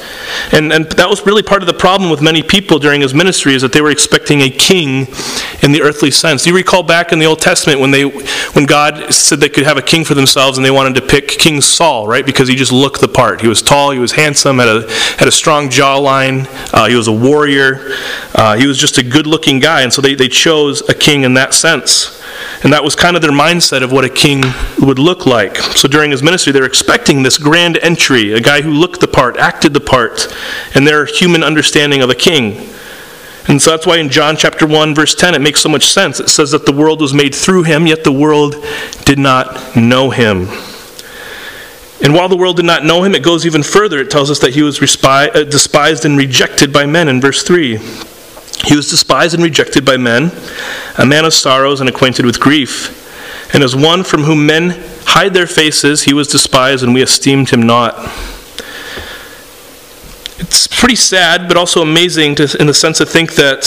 And, 0.52 0.72
and 0.72 0.87
that 0.92 1.08
was 1.08 1.25
really 1.26 1.42
part 1.42 1.62
of 1.62 1.66
the 1.66 1.75
problem 1.75 2.10
with 2.10 2.20
many 2.20 2.42
people 2.42 2.78
during 2.78 3.00
his 3.00 3.14
ministry 3.14 3.54
is 3.54 3.62
that 3.62 3.72
they 3.72 3.80
were 3.80 3.90
expecting 3.90 4.42
a 4.42 4.50
king 4.50 5.06
in 5.62 5.72
the 5.72 5.80
earthly 5.82 6.10
sense. 6.10 6.44
Do 6.44 6.50
you 6.50 6.56
recall 6.56 6.82
back 6.82 7.12
in 7.12 7.18
the 7.18 7.26
Old 7.26 7.40
Testament 7.40 7.80
when 7.80 7.90
they 7.90 8.04
when 8.04 8.66
God 8.66 9.12
said 9.12 9.40
they 9.40 9.49
could 9.49 9.64
have 9.64 9.76
a 9.76 9.82
king 9.82 10.04
for 10.04 10.14
themselves 10.14 10.58
and 10.58 10.64
they 10.64 10.70
wanted 10.70 10.94
to 10.96 11.06
pick 11.06 11.28
King 11.28 11.60
Saul, 11.60 12.06
right? 12.06 12.25
Because 12.25 12.49
he 12.49 12.54
just 12.54 12.72
looked 12.72 13.00
the 13.00 13.08
part. 13.08 13.40
He 13.40 13.49
was 13.49 13.62
tall, 13.62 13.90
he 13.90 13.99
was 13.99 14.12
handsome, 14.12 14.58
had 14.58 14.68
a 14.68 14.90
had 15.18 15.28
a 15.28 15.32
strong 15.32 15.68
jawline, 15.68 16.46
uh, 16.75 16.87
he 16.87 16.94
was 16.94 17.08
a 17.08 17.12
warrior, 17.12 17.94
uh, 18.34 18.56
he 18.56 18.66
was 18.66 18.78
just 18.78 18.99
a 18.99 19.02
good-looking 19.02 19.60
guy, 19.60 19.69
and 19.78 19.92
so 19.92 20.02
they, 20.02 20.14
they 20.14 20.28
chose 20.28 20.86
a 20.88 20.94
king 20.94 21.22
in 21.22 21.34
that 21.34 21.54
sense. 21.54 22.20
And 22.62 22.72
that 22.72 22.84
was 22.84 22.94
kind 22.94 23.16
of 23.16 23.22
their 23.22 23.30
mindset 23.30 23.82
of 23.82 23.92
what 23.92 24.04
a 24.04 24.08
king 24.08 24.42
would 24.80 24.98
look 24.98 25.24
like. 25.24 25.56
So 25.56 25.88
during 25.88 26.10
his 26.10 26.22
ministry, 26.22 26.52
they're 26.52 26.64
expecting 26.64 27.22
this 27.22 27.38
grand 27.38 27.78
entry, 27.78 28.32
a 28.32 28.40
guy 28.40 28.60
who 28.60 28.70
looked 28.70 29.00
the 29.00 29.08
part, 29.08 29.36
acted 29.36 29.72
the 29.72 29.80
part, 29.80 30.26
and 30.74 30.86
their 30.86 31.06
human 31.06 31.42
understanding 31.42 32.02
of 32.02 32.10
a 32.10 32.14
king. 32.14 32.68
And 33.48 33.60
so 33.60 33.70
that's 33.70 33.86
why 33.86 33.98
in 33.98 34.10
John 34.10 34.36
chapter 34.36 34.66
1, 34.66 34.94
verse 34.94 35.14
10, 35.14 35.34
it 35.34 35.40
makes 35.40 35.60
so 35.60 35.68
much 35.68 35.86
sense. 35.86 36.20
It 36.20 36.28
says 36.28 36.50
that 36.50 36.66
the 36.66 36.72
world 36.72 37.00
was 37.00 37.14
made 37.14 37.34
through 37.34 37.62
him, 37.62 37.86
yet 37.86 38.04
the 38.04 38.12
world 38.12 38.56
did 39.04 39.18
not 39.18 39.76
know 39.76 40.10
him. 40.10 40.48
And 42.02 42.14
while 42.14 42.28
the 42.28 42.36
world 42.36 42.56
did 42.56 42.64
not 42.64 42.84
know 42.84 43.02
him, 43.02 43.14
it 43.14 43.22
goes 43.22 43.44
even 43.44 43.62
further. 43.62 43.98
It 44.00 44.10
tells 44.10 44.30
us 44.30 44.38
that 44.40 44.54
he 44.54 44.62
was 44.62 44.80
uh, 44.80 45.44
despised 45.44 46.04
and 46.04 46.16
rejected 46.16 46.72
by 46.72 46.86
men 46.86 47.08
in 47.08 47.20
verse 47.20 47.42
3. 47.42 47.78
He 48.64 48.76
was 48.76 48.90
despised 48.90 49.35
and 49.35 49.43
rejected 49.43 49.85
by 49.85 49.97
men, 49.97 50.31
a 50.99 51.07
man 51.07 51.25
of 51.25 51.33
sorrows 51.33 51.81
and 51.81 51.88
acquainted 51.88 52.26
with 52.26 52.40
grief. 52.40 52.97
And 53.55 53.64
as 53.64 53.75
one 53.75 54.05
from 54.05 54.23
whom 54.23 54.47
men 54.47 54.71
hide 55.07 55.35
their 55.35 55.47
faces, 55.47 56.02
he 56.02 56.12
was 56.12 56.29
despised, 56.29 56.85
and 56.85 56.95
we 56.95 57.02
esteemed 57.02 57.50
him 57.50 57.62
not. 57.62 57.95
It's 60.38 60.67
pretty 60.67 60.97
sad, 60.97 61.49
but 61.49 61.57
also 61.57 61.83
amazing 61.83 62.37
to, 62.37 62.57
in 62.61 62.67
the 62.67 62.75
sense 62.75 62.99
to 62.99 63.07
think 63.07 63.35
that 63.35 63.64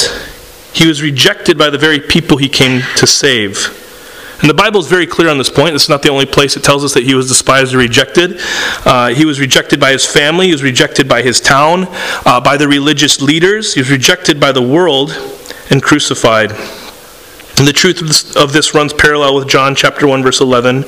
he 0.74 0.88
was 0.88 1.02
rejected 1.02 1.58
by 1.58 1.70
the 1.70 1.78
very 1.78 2.00
people 2.00 2.38
he 2.38 2.50
came 2.50 2.82
to 2.98 3.06
save. 3.06 3.83
And 4.44 4.50
the 4.50 4.54
Bible 4.54 4.82
is 4.82 4.88
very 4.88 5.08
clear 5.08 5.30
on 5.30 5.38
this 5.38 5.50
point. 5.50 5.72
This 5.72 5.84
is 5.84 5.90
not 5.90 6.02
the 6.02 6.10
only 6.10 6.26
place 6.26 6.58
it 6.58 6.66
tells 6.66 6.84
us 6.84 6.94
that 6.96 7.04
he 7.04 7.16
was 7.16 7.30
despised 7.30 7.74
or 7.74 7.78
rejected. 7.78 8.42
Uh, 8.86 9.14
he 9.14 9.24
was 9.24 9.40
rejected 9.40 9.80
by 9.80 9.94
his 9.94 10.06
family, 10.06 10.48
he 10.48 10.52
was 10.52 10.62
rejected 10.62 11.08
by 11.08 11.22
his 11.22 11.40
town, 11.40 11.88
uh, 12.26 12.42
by 12.42 12.58
the 12.58 12.68
religious 12.68 13.22
leaders, 13.22 13.74
he 13.74 13.80
was 13.80 13.90
rejected 13.90 14.42
by 14.42 14.52
the 14.52 14.62
world, 14.62 15.12
and 15.70 15.82
crucified. 15.82 16.52
And 17.58 17.66
the 17.66 17.72
truth 17.72 18.02
of 18.02 18.10
this, 18.10 18.36
of 18.36 18.52
this, 18.52 18.76
runs 18.76 18.92
parallel 18.92 19.36
with 19.36 19.48
John 19.48 19.76
chapter 19.76 20.06
1 20.08 20.24
verse 20.24 20.42
11, 20.42 20.84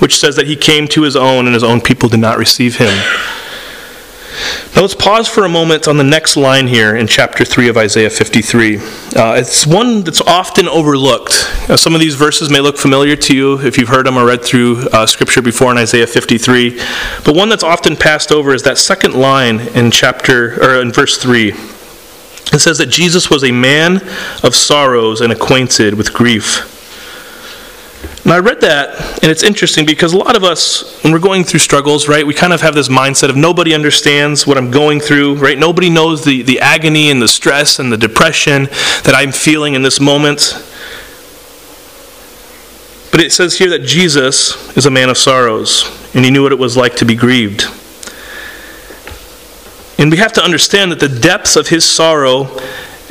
which 0.00 0.18
says 0.18 0.36
that 0.36 0.46
he 0.46 0.54
came 0.54 0.86
to 0.88 1.00
his 1.00 1.16
own 1.16 1.46
and 1.46 1.54
his 1.54 1.64
own 1.64 1.80
people 1.80 2.10
did 2.10 2.20
not 2.20 2.36
receive 2.36 2.76
him. 2.76 2.92
Now 4.74 4.82
let's 4.82 4.94
pause 4.94 5.26
for 5.26 5.44
a 5.44 5.48
moment 5.48 5.88
on 5.88 5.96
the 5.96 6.04
next 6.04 6.36
line 6.36 6.68
here 6.68 6.96
in 6.96 7.06
chapter 7.06 7.44
3 7.44 7.68
of 7.68 7.76
Isaiah 7.76 8.10
53. 8.10 8.78
Uh, 8.78 8.82
it's 9.36 9.66
one 9.66 10.02
that's 10.02 10.20
often 10.20 10.68
overlooked. 10.68 11.32
Uh, 11.68 11.76
some 11.76 11.94
of 11.94 12.00
these 12.00 12.14
verses 12.14 12.48
may 12.48 12.60
look 12.60 12.76
familiar 12.76 13.16
to 13.16 13.34
you 13.34 13.60
if 13.60 13.76
you've 13.76 13.88
heard 13.88 14.06
them 14.06 14.16
or 14.16 14.26
read 14.26 14.44
through 14.44 14.88
uh, 14.92 15.06
Scripture 15.06 15.42
before 15.42 15.72
in 15.72 15.78
Isaiah 15.78 16.06
53. 16.06 16.78
But 17.24 17.34
one 17.34 17.48
that's 17.48 17.64
often 17.64 17.96
passed 17.96 18.30
over 18.30 18.54
is 18.54 18.62
that 18.62 18.78
second 18.78 19.14
line 19.14 19.60
in 19.60 19.90
chapter 19.90 20.62
or 20.62 20.80
in 20.80 20.92
verse 20.92 21.18
3. 21.18 21.48
It 22.52 22.60
says 22.60 22.78
that 22.78 22.86
Jesus 22.86 23.28
was 23.28 23.44
a 23.44 23.52
man 23.52 23.96
of 24.42 24.54
sorrows 24.54 25.20
and 25.20 25.32
acquainted 25.32 25.94
with 25.94 26.12
grief. 26.12 26.77
And 28.28 28.34
I 28.34 28.40
read 28.40 28.60
that, 28.60 29.22
and 29.22 29.32
it's 29.32 29.42
interesting 29.42 29.86
because 29.86 30.12
a 30.12 30.18
lot 30.18 30.36
of 30.36 30.44
us, 30.44 31.02
when 31.02 31.14
we're 31.14 31.18
going 31.18 31.44
through 31.44 31.60
struggles, 31.60 32.08
right, 32.08 32.26
we 32.26 32.34
kind 32.34 32.52
of 32.52 32.60
have 32.60 32.74
this 32.74 32.90
mindset 32.90 33.30
of 33.30 33.36
nobody 33.36 33.72
understands 33.72 34.46
what 34.46 34.58
I'm 34.58 34.70
going 34.70 35.00
through, 35.00 35.36
right? 35.36 35.58
Nobody 35.58 35.88
knows 35.88 36.24
the, 36.24 36.42
the 36.42 36.60
agony 36.60 37.10
and 37.10 37.22
the 37.22 37.26
stress 37.26 37.78
and 37.78 37.90
the 37.90 37.96
depression 37.96 38.64
that 39.04 39.14
I'm 39.14 39.32
feeling 39.32 39.72
in 39.72 39.80
this 39.80 39.98
moment. 39.98 40.52
But 43.12 43.22
it 43.22 43.32
says 43.32 43.56
here 43.56 43.70
that 43.70 43.84
Jesus 43.84 44.76
is 44.76 44.84
a 44.84 44.90
man 44.90 45.08
of 45.08 45.16
sorrows, 45.16 45.90
and 46.14 46.22
he 46.22 46.30
knew 46.30 46.42
what 46.42 46.52
it 46.52 46.58
was 46.58 46.76
like 46.76 46.96
to 46.96 47.06
be 47.06 47.14
grieved. 47.14 47.64
And 49.98 50.10
we 50.10 50.18
have 50.18 50.34
to 50.34 50.44
understand 50.44 50.92
that 50.92 51.00
the 51.00 51.08
depths 51.08 51.56
of 51.56 51.68
his 51.68 51.82
sorrow 51.82 52.60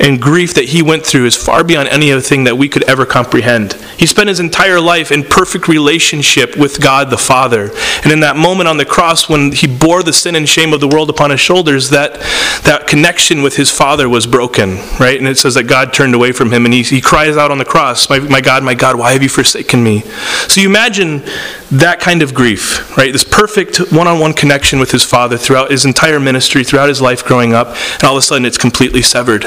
and 0.00 0.22
grief 0.22 0.54
that 0.54 0.66
he 0.66 0.82
went 0.82 1.04
through 1.04 1.26
is 1.26 1.36
far 1.36 1.64
beyond 1.64 1.88
any 1.88 2.12
other 2.12 2.20
thing 2.20 2.44
that 2.44 2.56
we 2.56 2.68
could 2.68 2.88
ever 2.88 3.04
comprehend. 3.04 3.72
He 3.98 4.06
spent 4.06 4.28
his 4.28 4.40
entire 4.40 4.80
life 4.80 5.10
in 5.10 5.24
perfect 5.24 5.66
relationship 5.66 6.56
with 6.56 6.80
God 6.80 7.10
the 7.10 7.18
Father. 7.18 7.70
And 8.04 8.12
in 8.12 8.20
that 8.20 8.36
moment 8.36 8.68
on 8.68 8.76
the 8.76 8.84
cross, 8.84 9.28
when 9.28 9.52
he 9.52 9.66
bore 9.66 10.02
the 10.02 10.12
sin 10.12 10.36
and 10.36 10.48
shame 10.48 10.72
of 10.72 10.80
the 10.80 10.88
world 10.88 11.10
upon 11.10 11.30
his 11.30 11.40
shoulders, 11.40 11.90
that, 11.90 12.14
that 12.62 12.86
connection 12.86 13.42
with 13.42 13.56
his 13.56 13.70
Father 13.70 14.08
was 14.08 14.26
broken, 14.26 14.76
right? 15.00 15.18
And 15.18 15.26
it 15.26 15.36
says 15.36 15.54
that 15.54 15.64
God 15.64 15.92
turned 15.92 16.14
away 16.14 16.32
from 16.32 16.52
him 16.52 16.64
and 16.64 16.72
he, 16.72 16.82
he 16.82 17.00
cries 17.00 17.36
out 17.36 17.50
on 17.50 17.58
the 17.58 17.64
cross, 17.64 18.08
my, 18.08 18.20
my 18.20 18.40
God, 18.40 18.62
my 18.62 18.74
God, 18.74 18.96
why 18.96 19.12
have 19.12 19.22
you 19.22 19.28
forsaken 19.28 19.82
me? 19.82 20.00
So 20.46 20.60
you 20.60 20.68
imagine 20.68 21.24
that 21.72 21.98
kind 22.00 22.22
of 22.22 22.34
grief, 22.34 22.96
right? 22.96 23.12
This 23.12 23.24
perfect 23.24 23.92
one 23.92 24.06
on 24.06 24.20
one 24.20 24.32
connection 24.32 24.78
with 24.78 24.92
his 24.92 25.04
Father 25.04 25.36
throughout 25.36 25.70
his 25.70 25.84
entire 25.84 26.20
ministry, 26.20 26.62
throughout 26.62 26.88
his 26.88 27.00
life 27.00 27.24
growing 27.24 27.52
up, 27.52 27.68
and 27.94 28.04
all 28.04 28.16
of 28.16 28.18
a 28.18 28.22
sudden 28.22 28.46
it's 28.46 28.58
completely 28.58 29.02
severed. 29.02 29.44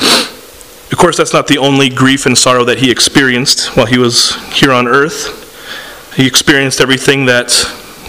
Of 0.00 0.96
course, 0.96 1.16
that's 1.16 1.32
not 1.32 1.46
the 1.46 1.58
only 1.58 1.88
grief 1.88 2.26
and 2.26 2.36
sorrow 2.36 2.64
that 2.64 2.78
he 2.78 2.90
experienced 2.90 3.76
while 3.76 3.86
he 3.86 3.98
was 3.98 4.34
here 4.52 4.72
on 4.72 4.88
earth. 4.88 5.46
He 6.16 6.26
experienced 6.26 6.80
everything 6.80 7.26
that 7.26 7.52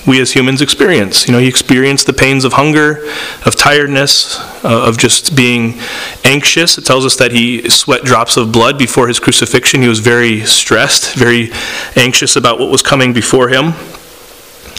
we 0.08 0.20
as 0.20 0.32
humans 0.32 0.62
experience. 0.62 1.28
You 1.28 1.34
know, 1.34 1.40
he 1.40 1.48
experienced 1.48 2.08
the 2.08 2.14
pains 2.14 2.46
of 2.46 2.54
hunger, 2.54 3.08
of 3.46 3.56
tiredness, 3.56 4.40
uh, 4.64 4.88
of 4.88 4.98
just 4.98 5.36
being 5.36 5.80
anxious. 6.24 6.78
It 6.78 6.86
tells 6.86 7.06
us 7.06 7.16
that 7.18 7.32
he 7.32 7.70
sweat 7.70 8.04
drops 8.04 8.38
of 8.38 8.52
blood 8.52 8.80
before 8.80 9.08
his 9.08 9.20
crucifixion. 9.20 9.82
He 9.82 9.88
was 9.88 10.00
very 10.00 10.42
stressed, 10.46 11.16
very 11.16 11.52
anxious 11.96 12.36
about 12.36 12.60
what 12.60 12.72
was 12.72 12.82
coming 12.82 13.14
before 13.14 13.50
him. 13.50 13.74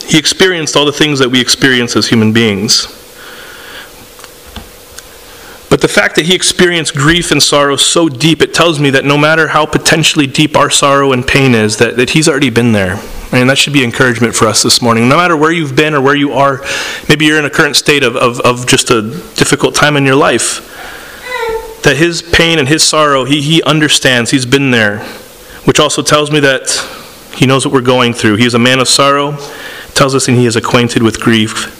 He 0.05 0.19
experienced 0.19 0.75
all 0.75 0.85
the 0.85 0.93
things 0.93 1.21
that 1.21 1.29
we 1.29 1.40
experience 1.40 1.95
as 1.95 2.09
human 2.09 2.33
beings. 2.33 3.00
But 5.71 5.81
the 5.81 5.89
fact 5.89 6.17
that 6.17 6.27
he 6.27 6.35
experienced 6.35 6.97
grief 6.97 7.31
and 7.31 7.41
sorrow 7.41 7.77
so 7.77 8.09
deep, 8.09 8.43
it 8.43 8.53
tells 8.53 8.81
me 8.81 8.91
that 8.91 9.05
no 9.05 9.17
matter 9.17 9.47
how 9.47 9.67
potentially 9.67 10.27
deep 10.27 10.57
our 10.57 10.69
sorrow 10.69 11.12
and 11.12 11.25
pain 11.25 11.55
is, 11.55 11.77
that, 11.77 11.97
that 11.97 12.11
he's 12.11 12.29
already 12.29 12.50
been 12.50 12.73
there. 12.73 13.00
And 13.33 13.49
that 13.49 13.57
should 13.57 13.73
be 13.73 13.85
encouragement 13.85 14.35
for 14.35 14.49
us 14.49 14.65
this 14.65 14.83
morning. 14.83 15.09
No 15.09 15.17
matter 15.17 15.37
where 15.37 15.53
you've 15.53 15.77
been 15.77 15.95
or 15.95 16.00
where 16.00 16.17
you 16.17 16.33
are, 16.33 16.61
maybe 17.09 17.25
you're 17.25 17.39
in 17.39 17.45
a 17.45 17.50
current 17.50 17.77
state 17.77 18.03
of, 18.03 18.17
of, 18.17 18.41
of 18.41 18.67
just 18.67 18.91
a 18.91 19.03
difficult 19.37 19.77
time 19.77 19.97
in 19.97 20.05
your 20.05 20.17
life, 20.17 20.67
that 21.85 21.97
his 21.97 22.21
pain 22.21 22.59
and 22.59 22.67
his 22.67 22.83
sorrow, 22.83 23.25
he, 23.25 23.41
he 23.41 23.62
understands. 23.62 24.33
He's 24.33 24.47
been 24.47 24.73
there. 24.73 24.99
Which 25.67 25.79
also 25.79 26.03
tells 26.03 26.33
me 26.33 26.41
that 26.41 26.69
he 27.37 27.47
knows 27.47 27.65
what 27.65 27.73
we're 27.73 27.81
going 27.81 28.12
through. 28.12 28.37
He 28.37 28.45
is 28.45 28.55
a 28.55 28.59
man 28.59 28.81
of 28.81 28.89
sorrow, 28.89 29.37
tells 29.95 30.17
us, 30.17 30.27
and 30.27 30.37
he 30.37 30.47
is 30.47 30.57
acquainted 30.57 31.05
with 31.05 31.21
grief. 31.21 31.80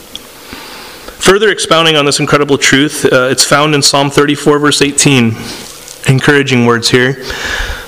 Further 1.31 1.51
expounding 1.51 1.95
on 1.95 2.05
this 2.07 2.19
incredible 2.19 2.59
truth, 2.59 3.05
uh, 3.05 3.29
it's 3.31 3.45
found 3.45 3.73
in 3.77 3.83
Psalm 3.83 4.11
34, 4.11 4.59
verse 4.59 4.83
18. 4.83 5.37
Encouraging 6.09 6.67
words 6.67 6.91
here. 6.91 7.13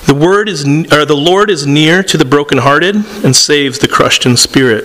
The 0.07 0.15
word 0.15 0.49
is, 0.49 0.63
or 0.65 1.05
the 1.05 1.17
Lord 1.17 1.51
is 1.51 1.67
near 1.67 2.05
to 2.05 2.17
the 2.17 2.25
brokenhearted 2.25 2.95
and 2.95 3.35
saves 3.35 3.81
the 3.81 3.89
crushed 3.89 4.27
in 4.27 4.37
spirit. 4.37 4.85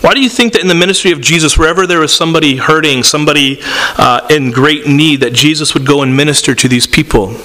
Why 0.00 0.14
do 0.14 0.22
you 0.22 0.30
think 0.30 0.54
that 0.54 0.62
in 0.62 0.68
the 0.68 0.74
ministry 0.74 1.12
of 1.12 1.20
Jesus, 1.20 1.58
wherever 1.58 1.86
there 1.86 2.00
was 2.00 2.16
somebody 2.16 2.56
hurting, 2.56 3.02
somebody 3.02 3.58
uh, 3.98 4.26
in 4.30 4.50
great 4.50 4.86
need, 4.86 5.20
that 5.20 5.34
Jesus 5.34 5.74
would 5.74 5.86
go 5.86 6.00
and 6.00 6.16
minister 6.16 6.54
to 6.54 6.66
these 6.66 6.86
people? 6.86 7.36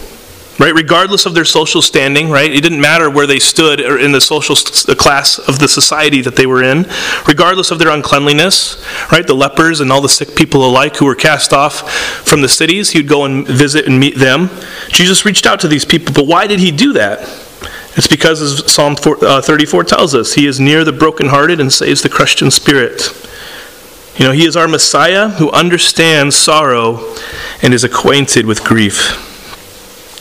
Right? 0.60 0.74
Regardless 0.74 1.26
of 1.26 1.34
their 1.34 1.46
social 1.46 1.82
standing, 1.82 2.30
right? 2.30 2.52
It 2.52 2.62
didn't 2.62 2.82
matter 2.82 3.10
where 3.10 3.28
they 3.28 3.40
stood 3.40 3.80
or 3.80 3.98
in 3.98 4.12
the 4.12 4.22
social 4.22 4.56
st- 4.56 4.98
class 4.98 5.38
of 5.38 5.60
the 5.60 5.68
society 5.68 6.22
that 6.22 6.36
they 6.36 6.46
were 6.46 6.64
in, 6.64 6.86
regardless 7.28 7.72
of 7.72 7.80
their 7.80 7.90
uncleanliness, 7.90 8.84
right? 9.12 9.26
The 9.26 9.36
lepers 9.36 9.80
and 9.80 9.92
all 9.92 10.02
the 10.02 10.10
sick 10.10 10.36
people 10.36 10.66
alike 10.66 10.98
who 10.98 11.06
were 11.06 11.16
cast 11.16 11.54
off 11.54 11.92
from 12.28 12.42
the 12.42 12.50
cities, 12.50 12.92
he 12.92 13.00
would 13.00 13.08
go 13.08 13.26
and 13.26 13.48
visit 13.48 13.86
and 13.86 14.00
meet 14.00 14.18
them. 14.18 14.50
Jesus 14.90 15.26
reached 15.26 15.46
out 15.46 15.60
to 15.62 15.68
these 15.68 15.86
people, 15.86 16.14
but 16.14 16.26
why 16.26 16.48
did 16.48 16.60
he 16.60 16.72
do 16.72 16.94
that? 16.94 17.20
It's 17.96 18.08
because, 18.08 18.42
as 18.42 18.72
Psalm 18.72 18.96
uh, 19.06 19.42
34 19.42 19.84
tells 19.84 20.14
us, 20.14 20.34
he 20.34 20.46
is 20.46 20.60
near 20.60 20.84
the 20.84 20.92
brokenhearted 20.92 21.60
and 21.60 21.74
saves 21.74 22.04
the 22.04 22.10
crushed 22.10 22.44
in 22.44 22.52
spirit. 22.52 23.10
You 24.18 24.26
know, 24.26 24.32
he 24.32 24.46
is 24.46 24.56
our 24.56 24.68
Messiah 24.68 25.30
who 25.30 25.50
understands 25.52 26.36
sorrow 26.36 27.16
and 27.64 27.74
is 27.74 27.84
acquainted 27.84 28.46
with 28.46 28.64
grief. 28.64 29.27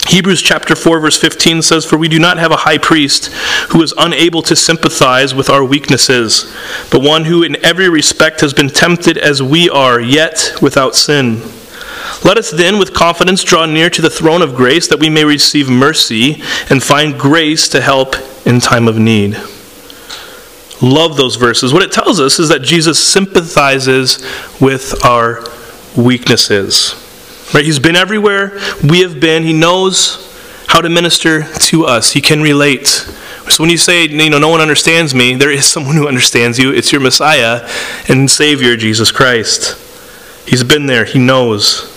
Hebrews 0.09 0.41
chapter 0.41 0.77
4 0.77 1.01
verse 1.01 1.19
15 1.19 1.63
says 1.63 1.85
for 1.85 1.97
we 1.97 2.09
do 2.09 2.19
not 2.19 2.39
have 2.39 2.53
a 2.53 2.57
high 2.59 2.79
priest 2.79 3.27
who 3.71 3.83
is 3.83 3.93
unable 3.99 4.41
to 4.43 4.55
sympathize 4.55 5.35
with 5.35 5.51
our 5.51 5.65
weaknesses 5.65 6.55
but 6.91 7.03
one 7.03 7.25
who 7.25 7.43
in 7.43 7.63
every 7.65 7.89
respect 7.89 8.41
has 8.41 8.55
been 8.55 8.69
tempted 8.69 9.19
as 9.19 9.43
we 9.43 9.69
are 9.69 10.01
yet 10.01 10.55
without 10.63 10.95
sin. 10.95 11.43
Let 12.25 12.39
us 12.39 12.51
then 12.51 12.79
with 12.79 12.95
confidence 12.95 13.43
draw 13.43 13.67
near 13.67 13.91
to 13.91 14.03
the 14.03 14.11
throne 14.11 14.43
of 14.43 14.55
grace 14.55 14.89
that 14.89 15.01
we 15.01 15.11
may 15.11 15.25
receive 15.25 15.69
mercy 15.69 16.43
and 16.71 16.83
find 16.83 17.19
grace 17.19 17.69
to 17.69 17.81
help 17.81 18.15
in 18.47 18.61
time 18.61 18.89
of 18.89 18.99
need. 18.99 19.37
Love 20.83 21.17
those 21.17 21.37
verses. 21.37 21.73
What 21.73 21.83
it 21.83 21.93
tells 21.93 22.21
us 22.21 22.39
is 22.39 22.49
that 22.49 22.63
Jesus 22.63 23.03
sympathizes 23.03 24.25
with 24.61 25.05
our 25.05 25.45
weaknesses. 25.97 27.06
Right? 27.55 27.65
He's 27.65 27.79
been 27.79 27.97
everywhere 27.97 28.59
we 28.83 29.01
have 29.01 29.21
been. 29.21 29.45
He 29.45 29.53
knows 29.53 30.23
how 30.69 30.81
to 30.81 30.89
minister 30.89 31.45
to 31.53 31.85
us. 31.87 32.13
He 32.13 32.21
can 32.21 32.43
relate. 32.43 32.87
So 32.87 33.63
when 33.63 33.71
you 33.71 33.79
say, 33.79 34.07
you 34.07 34.31
know, 34.31 34.39
no 34.39 34.49
one 34.49 34.61
understands 34.61 35.15
me, 35.15 35.35
there 35.37 35.51
is 35.51 35.65
someone 35.71 35.97
who 35.97 36.09
understands 36.09 36.59
you. 36.59 36.73
It's 36.73 36.93
your 36.93 37.01
Messiah 37.01 37.69
and 38.09 38.31
Savior, 38.31 38.77
Jesus 38.77 39.13
Christ. 39.13 39.83
He's 40.49 40.65
been 40.65 40.87
there. 40.87 41.05
He 41.05 41.19
knows. 41.19 41.93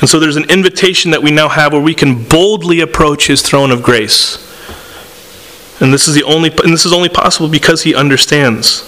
And 0.00 0.08
so 0.08 0.18
there's 0.18 0.36
an 0.36 0.48
invitation 0.50 1.10
that 1.10 1.22
we 1.22 1.30
now 1.30 1.48
have 1.48 1.72
where 1.72 1.82
we 1.82 1.94
can 1.94 2.24
boldly 2.24 2.80
approach 2.80 3.26
his 3.26 3.42
throne 3.42 3.70
of 3.70 3.82
grace. 3.82 4.46
And 5.80 5.92
this 5.92 6.08
is 6.08 6.14
the 6.14 6.22
only 6.22 6.50
and 6.50 6.72
this 6.72 6.84
is 6.84 6.92
only 6.92 7.08
possible 7.08 7.48
because 7.48 7.82
he 7.82 7.94
understands. 7.94 8.86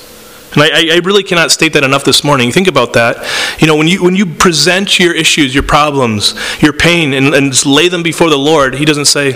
And 0.52 0.62
I, 0.62 0.96
I, 0.96 1.00
really 1.02 1.22
cannot 1.22 1.50
state 1.50 1.72
that 1.72 1.82
enough 1.82 2.04
this 2.04 2.22
morning. 2.22 2.52
Think 2.52 2.68
about 2.68 2.92
that. 2.92 3.16
You 3.58 3.66
know, 3.66 3.74
when 3.74 3.88
you 3.88 4.02
when 4.02 4.14
you 4.14 4.26
present 4.26 4.98
your 4.98 5.14
issues, 5.14 5.54
your 5.54 5.62
problems, 5.62 6.34
your 6.60 6.74
pain, 6.74 7.14
and, 7.14 7.34
and 7.34 7.52
just 7.52 7.64
lay 7.64 7.88
them 7.88 8.02
before 8.02 8.28
the 8.28 8.38
Lord, 8.38 8.74
He 8.74 8.84
doesn't 8.84 9.06
say, 9.06 9.32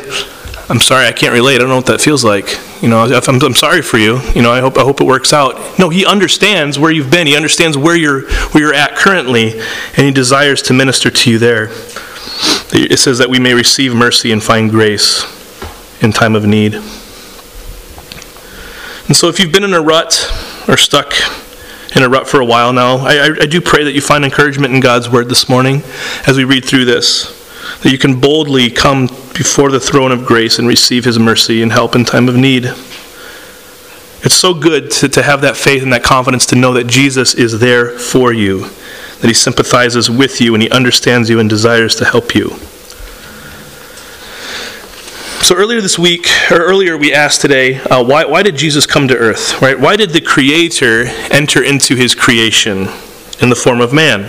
"I'm 0.69 0.79
sorry, 0.79 1.07
I 1.07 1.13
can't 1.13 1.33
relate. 1.33 1.55
I 1.55 1.59
don't 1.59 1.71
know 1.71 1.77
what 1.77 1.87
that 1.87 2.03
feels 2.03 2.23
like." 2.23 2.59
You 2.83 2.89
know, 2.91 3.05
I'm, 3.05 3.43
I'm 3.43 3.55
sorry 3.55 3.81
for 3.81 3.97
you. 3.97 4.21
You 4.35 4.43
know, 4.43 4.53
I 4.53 4.61
hope 4.61 4.77
I 4.77 4.83
hope 4.83 5.01
it 5.01 5.07
works 5.07 5.33
out. 5.33 5.79
No, 5.79 5.89
He 5.89 6.05
understands 6.05 6.79
where 6.79 6.91
you've 6.91 7.11
been. 7.11 7.27
He 7.27 7.35
understands 7.35 7.79
where 7.79 7.97
you're 7.97 8.29
where 8.51 8.63
you're 8.63 8.75
at 8.75 8.95
currently, 8.97 9.53
and 9.53 10.07
He 10.07 10.13
desires 10.13 10.61
to 10.63 10.75
minister 10.75 11.11
to 11.11 11.31
you 11.31 11.39
there. 11.39 11.71
It 12.73 12.99
says 12.99 13.17
that 13.19 13.31
we 13.31 13.39
may 13.39 13.55
receive 13.55 13.95
mercy 13.95 14.33
and 14.33 14.43
find 14.43 14.71
grace 14.71 15.25
in 16.03 16.13
time 16.13 16.35
of 16.35 16.45
need. 16.45 16.75
And 19.07 19.17
so, 19.17 19.29
if 19.29 19.41
you've 19.41 19.53
been 19.53 19.65
in 19.65 19.73
a 19.73 19.81
rut 19.81 20.31
or 20.69 20.77
stuck 20.77 21.13
in 21.95 22.03
a 22.03 22.09
rut 22.09 22.29
for 22.29 22.41
a 22.41 22.45
while 22.45 22.73
now, 22.73 22.99
I, 22.99 23.37
I, 23.41 23.47
do 23.47 23.61
pray 23.61 23.85
that 23.85 23.93
you 23.93 24.01
find 24.01 24.25
encouragement 24.25 24.75
in 24.75 24.81
God's 24.81 25.09
Word 25.09 25.29
this 25.29 25.49
morning 25.49 25.83
as 26.27 26.37
we 26.37 26.45
read 26.45 26.65
through 26.65 26.85
this. 26.85 27.35
That 27.83 27.91
you 27.91 27.99
can 27.99 28.21
boldly 28.21 28.71
come 28.71 29.07
before 29.07 29.71
the 29.71 29.81
throne 29.81 30.13
of 30.13 30.27
grace 30.27 30.59
and 30.59 30.69
receive 30.69 31.05
His 31.05 31.19
mercy 31.19 31.63
and 31.63 31.73
help 31.73 31.95
in 31.95 32.05
time 32.05 32.29
of 32.29 32.37
need. 32.37 32.67
It's 34.23 34.35
so 34.35 34.55
good 34.55 34.91
to, 34.93 35.09
to 35.09 35.23
have 35.23 35.41
that 35.43 35.57
faith 35.57 35.83
and 35.83 35.93
that 35.93 36.03
confidence 36.03 36.47
to 36.47 36.57
know 36.57 36.73
that 36.75 36.87
Jesus 36.87 37.35
is 37.35 37.59
there 37.61 37.99
for 37.99 38.33
you, 38.33 38.61
that 38.61 39.29
He 39.29 39.35
sympathizes 39.35 40.11
with 40.11 40.41
you 40.41 40.55
and 40.55 40.63
He 40.63 40.71
understands 40.71 41.31
you 41.31 41.41
and 41.41 41.49
desires 41.49 41.97
to 41.97 42.05
help 42.05 42.35
you. 42.35 42.57
So 45.43 45.55
earlier 45.55 45.81
this 45.81 45.99
week, 45.99 46.27
or 46.51 46.57
earlier 46.57 46.97
we 46.97 47.13
asked 47.13 47.41
today, 47.41 47.79
uh, 47.79 48.03
why, 48.03 48.25
why 48.25 48.43
did 48.43 48.57
Jesus 48.57 48.85
come 48.85 49.07
to 49.09 49.17
earth? 49.17 49.63
Right? 49.63 49.79
Why 49.79 49.95
did 49.95 50.11
the 50.11 50.21
Creator 50.21 51.05
enter 51.31 51.63
into 51.63 51.95
His 51.95 52.17
creation 52.17 52.89
in 53.41 53.49
the 53.49 53.55
form 53.55 53.81
of 53.81 53.93
man? 53.93 54.23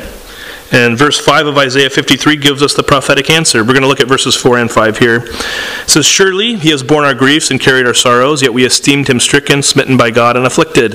And 0.71 0.97
verse 0.97 1.19
5 1.19 1.47
of 1.47 1.57
Isaiah 1.57 1.89
53 1.89 2.35
gives 2.37 2.61
us 2.61 2.75
the 2.75 2.83
prophetic 2.83 3.29
answer. 3.31 3.63
We're 3.63 3.73
going 3.73 3.81
to 3.81 3.87
look 3.87 4.01
at 4.01 4.07
verses 4.07 4.35
4 4.35 4.59
and 4.59 4.69
5 4.69 4.99
here. 4.99 5.23
It 5.25 5.89
says, 5.89 6.05
Surely 6.05 6.55
he 6.55 6.69
has 6.69 6.83
borne 6.83 7.05
our 7.05 7.15
griefs 7.15 7.49
and 7.49 7.59
carried 7.59 7.87
our 7.87 7.93
sorrows, 7.95 8.43
yet 8.43 8.53
we 8.53 8.65
esteemed 8.65 9.09
him 9.09 9.19
stricken, 9.19 9.63
smitten 9.63 9.97
by 9.97 10.11
God, 10.11 10.35
and 10.35 10.45
afflicted. 10.45 10.91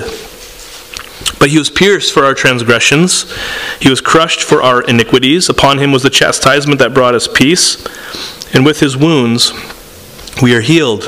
But 1.39 1.49
he 1.49 1.57
was 1.57 1.69
pierced 1.69 2.13
for 2.13 2.23
our 2.23 2.33
transgressions, 2.33 3.33
he 3.81 3.89
was 3.89 3.99
crushed 3.99 4.41
for 4.41 4.61
our 4.61 4.81
iniquities. 4.83 5.49
Upon 5.49 5.79
him 5.79 5.91
was 5.91 6.03
the 6.03 6.09
chastisement 6.09 6.79
that 6.79 6.93
brought 6.93 7.15
us 7.15 7.27
peace, 7.27 7.83
and 8.53 8.63
with 8.65 8.79
his 8.79 8.95
wounds 8.95 9.51
we 10.41 10.55
are 10.55 10.61
healed. 10.61 11.03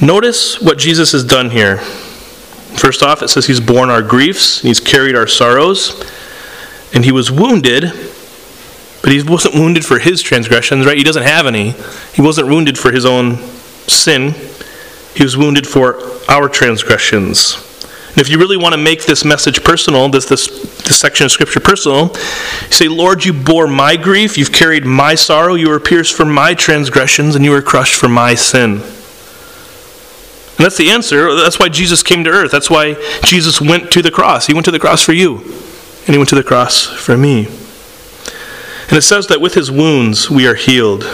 Notice 0.00 0.60
what 0.60 0.78
Jesus 0.78 1.12
has 1.12 1.24
done 1.24 1.50
here. 1.50 1.78
First 2.76 3.02
off, 3.02 3.22
it 3.22 3.28
says 3.28 3.46
he's 3.46 3.60
borne 3.60 3.88
our 3.88 4.02
griefs, 4.02 4.60
he's 4.60 4.80
carried 4.80 5.16
our 5.16 5.26
sorrows, 5.26 6.04
and 6.94 7.04
he 7.04 7.12
was 7.12 7.30
wounded, 7.30 7.84
but 9.02 9.12
he 9.12 9.22
wasn't 9.22 9.54
wounded 9.54 9.84
for 9.84 9.98
his 9.98 10.20
transgressions, 10.20 10.84
right? 10.84 10.98
He 10.98 11.04
doesn't 11.04 11.22
have 11.22 11.46
any. 11.46 11.74
He 12.12 12.20
wasn't 12.20 12.48
wounded 12.48 12.78
for 12.78 12.92
his 12.92 13.06
own 13.06 13.36
sin, 13.88 14.34
he 15.14 15.22
was 15.22 15.36
wounded 15.36 15.66
for 15.66 15.98
our 16.28 16.48
transgressions. 16.48 17.54
And 18.16 18.22
if 18.22 18.30
you 18.30 18.38
really 18.38 18.56
want 18.56 18.72
to 18.72 18.80
make 18.80 19.04
this 19.04 19.26
message 19.26 19.62
personal, 19.62 20.08
this, 20.08 20.24
this, 20.24 20.48
this 20.84 20.98
section 20.98 21.26
of 21.26 21.32
Scripture 21.32 21.60
personal, 21.60 22.14
say, 22.70 22.88
Lord, 22.88 23.26
you 23.26 23.34
bore 23.34 23.66
my 23.66 23.94
grief, 23.96 24.38
you've 24.38 24.52
carried 24.52 24.86
my 24.86 25.14
sorrow, 25.14 25.52
you 25.52 25.68
were 25.68 25.78
pierced 25.78 26.14
for 26.14 26.24
my 26.24 26.54
transgressions, 26.54 27.36
and 27.36 27.44
you 27.44 27.50
were 27.50 27.60
crushed 27.60 27.94
for 27.94 28.08
my 28.08 28.34
sin. 28.34 28.76
And 28.76 30.64
that's 30.64 30.78
the 30.78 30.88
answer. 30.88 31.34
That's 31.34 31.58
why 31.58 31.68
Jesus 31.68 32.02
came 32.02 32.24
to 32.24 32.30
earth. 32.30 32.50
That's 32.50 32.70
why 32.70 32.94
Jesus 33.22 33.60
went 33.60 33.92
to 33.92 34.00
the 34.00 34.10
cross. 34.10 34.46
He 34.46 34.54
went 34.54 34.64
to 34.64 34.70
the 34.70 34.80
cross 34.80 35.02
for 35.02 35.12
you, 35.12 35.42
and 35.42 36.08
he 36.08 36.16
went 36.16 36.30
to 36.30 36.36
the 36.36 36.42
cross 36.42 36.86
for 36.86 37.18
me. 37.18 37.44
And 38.88 38.96
it 38.96 39.02
says 39.02 39.26
that 39.26 39.42
with 39.42 39.52
his 39.52 39.70
wounds 39.70 40.30
we 40.30 40.46
are 40.46 40.54
healed. 40.54 41.04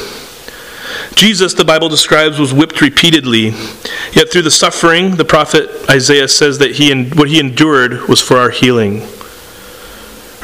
Jesus, 1.15 1.55
the 1.55 1.65
Bible 1.65 1.89
describes, 1.89 2.39
was 2.39 2.53
whipped 2.53 2.81
repeatedly. 2.81 3.51
Yet 4.13 4.31
through 4.31 4.43
the 4.43 4.51
suffering, 4.51 5.17
the 5.17 5.25
prophet 5.25 5.71
Isaiah 5.91 6.29
says 6.29 6.59
that 6.59 6.73
he, 6.73 6.91
and 6.91 7.15
what 7.15 7.29
he 7.29 7.39
endured 7.39 8.09
was 8.09 8.21
for 8.21 8.37
our 8.37 8.51
healing. 8.51 9.01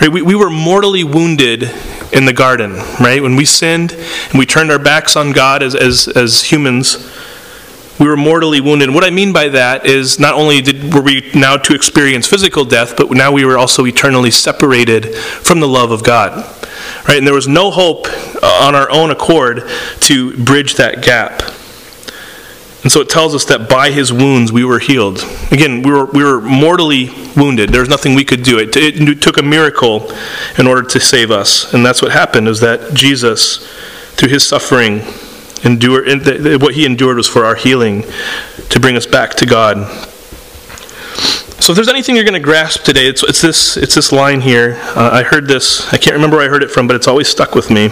Right? 0.01 0.11
We, 0.11 0.23
we 0.23 0.35
were 0.35 0.51
mortally 0.51 1.05
wounded 1.05 1.65
in 2.13 2.25
the 2.25 2.33
garden, 2.33 2.75
right? 3.01 3.23
When 3.23 3.37
we 3.37 3.45
sinned 3.45 3.93
and 3.93 4.39
we 4.39 4.47
turned 4.47 4.71
our 4.71 4.79
backs 4.79 5.17
on 5.17 5.33
God 5.33 5.63
as, 5.63 5.75
as, 5.75 6.09
as 6.09 6.45
humans, 6.45 6.97
we 7.99 8.07
were 8.07 8.17
mortally 8.17 8.61
wounded. 8.61 8.89
And 8.89 8.95
what 8.95 9.05
I 9.05 9.11
mean 9.11 9.33
by 9.33 9.49
that 9.49 9.87
is 9.87 10.21
not 10.21 10.35
only 10.35 10.61
did, 10.61 10.95
were 10.95 11.03
we 11.03 11.31
now 11.35 11.57
to 11.57 11.75
experience 11.75 12.27
physical 12.27 12.65
death, 12.65 12.97
but 12.97 13.11
now 13.11 13.33
we 13.33 13.45
were 13.45 13.59
also 13.59 13.85
eternally 13.87 14.31
separated 14.31 15.15
from 15.15 15.61
the 15.61 15.69
love 15.69 15.91
of 15.91 16.05
God. 16.05 16.58
Right? 17.09 17.17
And 17.17 17.27
there 17.27 17.35
was 17.35 17.49
no 17.49 17.71
hope 17.71 18.07
uh, 18.07 18.67
on 18.67 18.75
our 18.75 18.91
own 18.91 19.11
accord 19.11 19.63
to 20.01 20.45
bridge 20.45 20.75
that 20.75 21.03
gap. 21.03 21.41
And 22.83 22.93
so 22.93 23.01
it 23.01 23.09
tells 23.09 23.35
us 23.35 23.45
that 23.47 23.69
by 23.69 23.91
his 23.91 24.13
wounds 24.13 24.53
we 24.53 24.65
were 24.65 24.79
healed. 24.79 25.25
Again, 25.51 25.83
we 25.83 25.91
were, 25.91 26.05
we 26.05 26.23
were 26.23 26.41
mortally 26.41 27.11
wounded. 27.35 27.71
There 27.71 27.81
was 27.81 27.89
nothing 27.89 28.15
we 28.15 28.25
could 28.25 28.43
do. 28.43 28.59
It, 28.59 28.77
it 28.77 29.21
took 29.21 29.39
a 29.39 29.43
miracle 29.43 30.13
in 30.59 30.67
order 30.67 30.83
to 30.89 31.01
save 31.01 31.31
us. 31.31 31.73
And 31.75 31.85
that's 31.85 32.01
what 32.01 32.13
happened, 32.13 32.47
is 32.47 32.61
that 32.61 32.95
Jesus, 32.95 33.67
through 34.13 34.29
his 34.29 34.47
suffering, 34.47 35.03
endured, 35.65 36.07
what 36.63 36.75
he 36.75 36.87
endured 36.87 37.17
was 37.17 37.27
for 37.27 37.45
our 37.45 37.57
healing, 37.57 38.05
to 38.69 38.79
bring 38.79 38.97
us 38.97 39.07
back 39.07 39.35
to 39.35 39.47
God. 39.47 39.77
So 41.61 41.73
if 41.73 41.77
there's 41.77 41.89
anything 41.89 42.15
you're 42.15 42.25
going 42.25 42.35
to 42.35 42.41
grasp 42.41 42.85
today, 42.85 43.07
it's, 43.09 43.23
it's, 43.25 43.43
this, 43.43 43.77
it's 43.77 43.95
this 43.95 44.13
line 44.13 44.41
here. 44.41 44.79
Uh, 44.81 45.11
I 45.13 45.23
heard 45.25 45.49
this, 45.49 45.93
I 45.93 45.99
can't 45.99 46.15
remember 46.15 46.37
where 46.37 46.47
I 46.47 46.49
heard 46.49 46.63
it 46.63 46.71
from, 46.71 46.87
but 46.87 46.95
it's 46.95 47.09
always 47.09 47.29
stuck 47.29 47.55
with 47.55 47.69
me. 47.69 47.87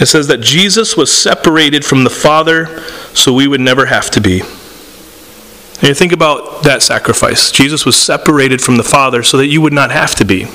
It 0.00 0.06
says 0.06 0.26
that 0.26 0.40
Jesus 0.40 0.96
was 0.96 1.12
separated 1.12 1.84
from 1.84 2.04
the 2.04 2.10
Father 2.10 2.80
so 3.14 3.32
we 3.32 3.46
would 3.46 3.60
never 3.60 3.86
have 3.86 4.10
to 4.10 4.20
be. 4.20 4.40
And 4.40 5.84
you 5.84 5.94
think 5.94 6.12
about 6.12 6.64
that 6.64 6.82
sacrifice. 6.82 7.52
Jesus 7.52 7.86
was 7.86 7.96
separated 7.96 8.60
from 8.60 8.76
the 8.76 8.82
Father 8.82 9.22
so 9.22 9.36
that 9.36 9.46
you 9.46 9.60
would 9.60 9.72
not 9.72 9.92
have 9.92 10.16
to 10.16 10.24
be. 10.24 10.46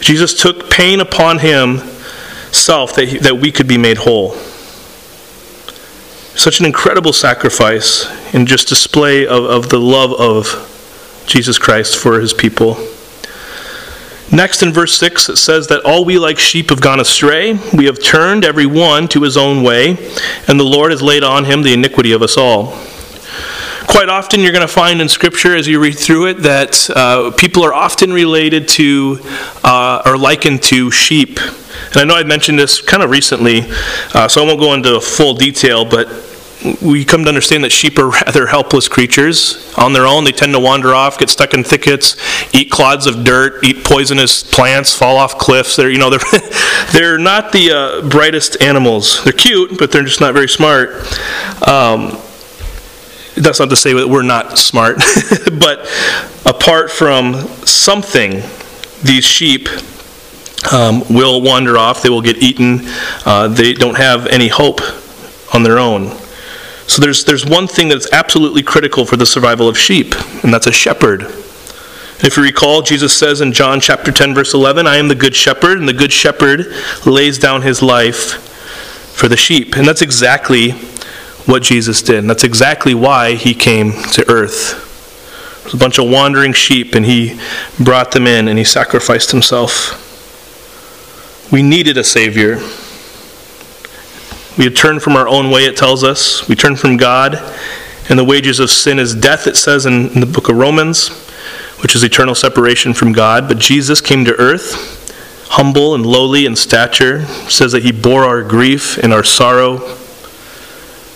Jesus 0.00 0.40
took 0.40 0.70
pain 0.70 1.00
upon 1.00 1.38
himself 1.38 2.94
that, 2.94 3.08
he, 3.08 3.18
that 3.18 3.38
we 3.38 3.50
could 3.50 3.66
be 3.66 3.78
made 3.78 3.96
whole. 3.96 4.36
Such 6.38 6.60
an 6.60 6.66
incredible 6.66 7.12
sacrifice 7.12 8.06
and 8.32 8.46
just 8.46 8.68
display 8.68 9.26
of, 9.26 9.42
of 9.42 9.70
the 9.70 9.80
love 9.80 10.12
of 10.12 11.24
Jesus 11.26 11.58
Christ 11.58 11.96
for 11.96 12.20
his 12.20 12.32
people. 12.32 12.76
Next, 14.30 14.62
in 14.62 14.72
verse 14.72 14.96
6, 15.00 15.30
it 15.30 15.36
says 15.36 15.66
that 15.66 15.84
all 15.84 16.04
we 16.04 16.16
like 16.16 16.38
sheep 16.38 16.70
have 16.70 16.80
gone 16.80 17.00
astray. 17.00 17.58
We 17.76 17.86
have 17.86 18.00
turned 18.00 18.44
every 18.44 18.66
one 18.66 19.08
to 19.08 19.22
his 19.22 19.36
own 19.36 19.64
way, 19.64 19.96
and 20.46 20.60
the 20.60 20.64
Lord 20.64 20.92
has 20.92 21.02
laid 21.02 21.24
on 21.24 21.44
him 21.44 21.62
the 21.62 21.74
iniquity 21.74 22.12
of 22.12 22.22
us 22.22 22.36
all. 22.36 22.66
Quite 23.88 24.08
often, 24.08 24.38
you're 24.38 24.52
going 24.52 24.62
to 24.62 24.72
find 24.72 25.00
in 25.00 25.08
Scripture 25.08 25.56
as 25.56 25.66
you 25.66 25.80
read 25.80 25.98
through 25.98 26.26
it 26.26 26.34
that 26.42 26.88
uh, 26.94 27.32
people 27.32 27.64
are 27.64 27.74
often 27.74 28.12
related 28.12 28.68
to 28.68 29.18
uh, 29.64 30.02
or 30.06 30.16
likened 30.16 30.62
to 30.64 30.92
sheep. 30.92 31.40
And 31.40 31.96
I 31.96 32.04
know 32.04 32.14
I 32.14 32.22
mentioned 32.22 32.60
this 32.60 32.80
kind 32.80 33.02
of 33.02 33.10
recently, 33.10 33.62
uh, 34.14 34.28
so 34.28 34.44
I 34.44 34.46
won't 34.46 34.60
go 34.60 34.74
into 34.74 35.00
full 35.00 35.34
detail, 35.34 35.84
but 35.84 36.27
we 36.82 37.04
come 37.04 37.22
to 37.22 37.28
understand 37.28 37.62
that 37.62 37.70
sheep 37.70 37.98
are 37.98 38.08
rather 38.08 38.46
helpless 38.46 38.88
creatures. 38.88 39.72
On 39.76 39.92
their 39.92 40.06
own, 40.06 40.24
they 40.24 40.32
tend 40.32 40.52
to 40.54 40.60
wander 40.60 40.94
off, 40.94 41.18
get 41.18 41.30
stuck 41.30 41.54
in 41.54 41.62
thickets, 41.62 42.16
eat 42.52 42.70
clods 42.70 43.06
of 43.06 43.22
dirt, 43.22 43.62
eat 43.64 43.84
poisonous 43.84 44.42
plants, 44.42 44.94
fall 44.94 45.16
off 45.16 45.38
cliffs. 45.38 45.76
They're, 45.76 45.90
you 45.90 45.98
know, 45.98 46.10
they're, 46.32 46.40
they're 46.92 47.18
not 47.18 47.52
the 47.52 47.70
uh, 47.70 48.08
brightest 48.08 48.60
animals. 48.60 49.22
They're 49.22 49.32
cute, 49.32 49.78
but 49.78 49.92
they're 49.92 50.04
just 50.04 50.20
not 50.20 50.34
very 50.34 50.48
smart. 50.48 50.90
Um, 51.66 52.18
that's 53.36 53.60
not 53.60 53.70
to 53.70 53.76
say 53.76 53.92
that 53.92 54.08
we're 54.08 54.22
not 54.22 54.58
smart, 54.58 54.96
but 55.60 55.88
apart 56.44 56.90
from 56.90 57.34
something, 57.64 58.42
these 59.04 59.24
sheep 59.24 59.68
um, 60.72 61.04
will 61.08 61.40
wander 61.40 61.78
off. 61.78 62.02
They 62.02 62.08
will 62.08 62.22
get 62.22 62.38
eaten. 62.38 62.80
Uh, 63.24 63.46
they 63.46 63.74
don't 63.74 63.96
have 63.96 64.26
any 64.26 64.48
hope 64.48 64.80
on 65.54 65.62
their 65.62 65.78
own. 65.78 66.18
So 66.88 67.02
there's, 67.02 67.24
there's 67.24 67.44
one 67.44 67.68
thing 67.68 67.88
that's 67.88 68.10
absolutely 68.12 68.62
critical 68.62 69.04
for 69.04 69.16
the 69.16 69.26
survival 69.26 69.68
of 69.68 69.78
sheep, 69.78 70.14
and 70.42 70.52
that's 70.52 70.66
a 70.66 70.72
shepherd. 70.72 71.22
If 72.20 72.36
you 72.36 72.42
recall, 72.42 72.82
Jesus 72.82 73.16
says 73.16 73.42
in 73.42 73.52
John 73.52 73.78
chapter 73.78 74.10
10, 74.10 74.34
verse 74.34 74.54
11, 74.54 74.86
I 74.86 74.96
am 74.96 75.06
the 75.06 75.14
good 75.14 75.36
shepherd, 75.36 75.78
and 75.78 75.88
the 75.88 75.92
good 75.92 76.12
shepherd 76.12 76.66
lays 77.06 77.38
down 77.38 77.62
his 77.62 77.82
life 77.82 78.42
for 79.12 79.28
the 79.28 79.36
sheep. 79.36 79.76
And 79.76 79.86
that's 79.86 80.02
exactly 80.02 80.72
what 81.44 81.62
Jesus 81.62 82.02
did. 82.02 82.20
And 82.20 82.30
that's 82.30 82.42
exactly 82.42 82.94
why 82.94 83.34
he 83.34 83.54
came 83.54 83.92
to 84.12 84.28
earth. 84.28 84.86
There's 85.62 85.74
a 85.74 85.76
bunch 85.76 85.98
of 85.98 86.08
wandering 86.08 86.54
sheep, 86.54 86.94
and 86.94 87.04
he 87.04 87.38
brought 87.78 88.12
them 88.12 88.26
in, 88.26 88.48
and 88.48 88.58
he 88.58 88.64
sacrificed 88.64 89.30
himself. 89.30 90.06
We 91.52 91.62
needed 91.62 91.98
a 91.98 92.04
Savior. 92.04 92.58
We 94.58 94.64
had 94.64 94.74
turned 94.74 95.02
from 95.02 95.14
our 95.14 95.28
own 95.28 95.50
way, 95.50 95.66
it 95.66 95.76
tells 95.76 96.02
us. 96.02 96.48
We 96.48 96.56
turn 96.56 96.74
from 96.74 96.96
God. 96.96 97.36
And 98.10 98.18
the 98.18 98.24
wages 98.24 98.58
of 98.58 98.70
sin 98.70 98.98
is 98.98 99.14
death, 99.14 99.46
it 99.46 99.56
says 99.56 99.86
in, 99.86 100.08
in 100.08 100.20
the 100.20 100.26
book 100.26 100.48
of 100.48 100.56
Romans, 100.56 101.08
which 101.80 101.94
is 101.94 102.02
eternal 102.02 102.34
separation 102.34 102.92
from 102.92 103.12
God. 103.12 103.46
But 103.46 103.58
Jesus 103.58 104.00
came 104.00 104.24
to 104.24 104.34
earth, 104.36 105.46
humble 105.50 105.94
and 105.94 106.04
lowly 106.04 106.44
in 106.44 106.56
stature, 106.56 107.24
says 107.48 107.70
that 107.72 107.84
he 107.84 107.92
bore 107.92 108.24
our 108.24 108.42
grief 108.42 108.98
and 108.98 109.12
our 109.12 109.22
sorrow. 109.22 109.78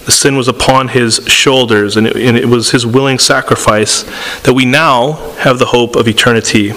The 0.05 0.13
sin 0.13 0.37
was 0.37 0.47
upon 0.49 0.89
his 0.89 1.17
shoulders, 1.27 1.97
and 1.97 2.07
it, 2.07 2.17
and 2.17 2.37
it 2.37 2.47
was 2.47 2.71
his 2.71 2.87
willing 2.87 3.19
sacrifice 3.19 4.03
that 4.43 4.53
we 4.53 4.65
now 4.65 5.13
have 5.39 5.59
the 5.59 5.67
hope 5.67 5.97
of 5.97 6.07
eternity. 6.07 6.73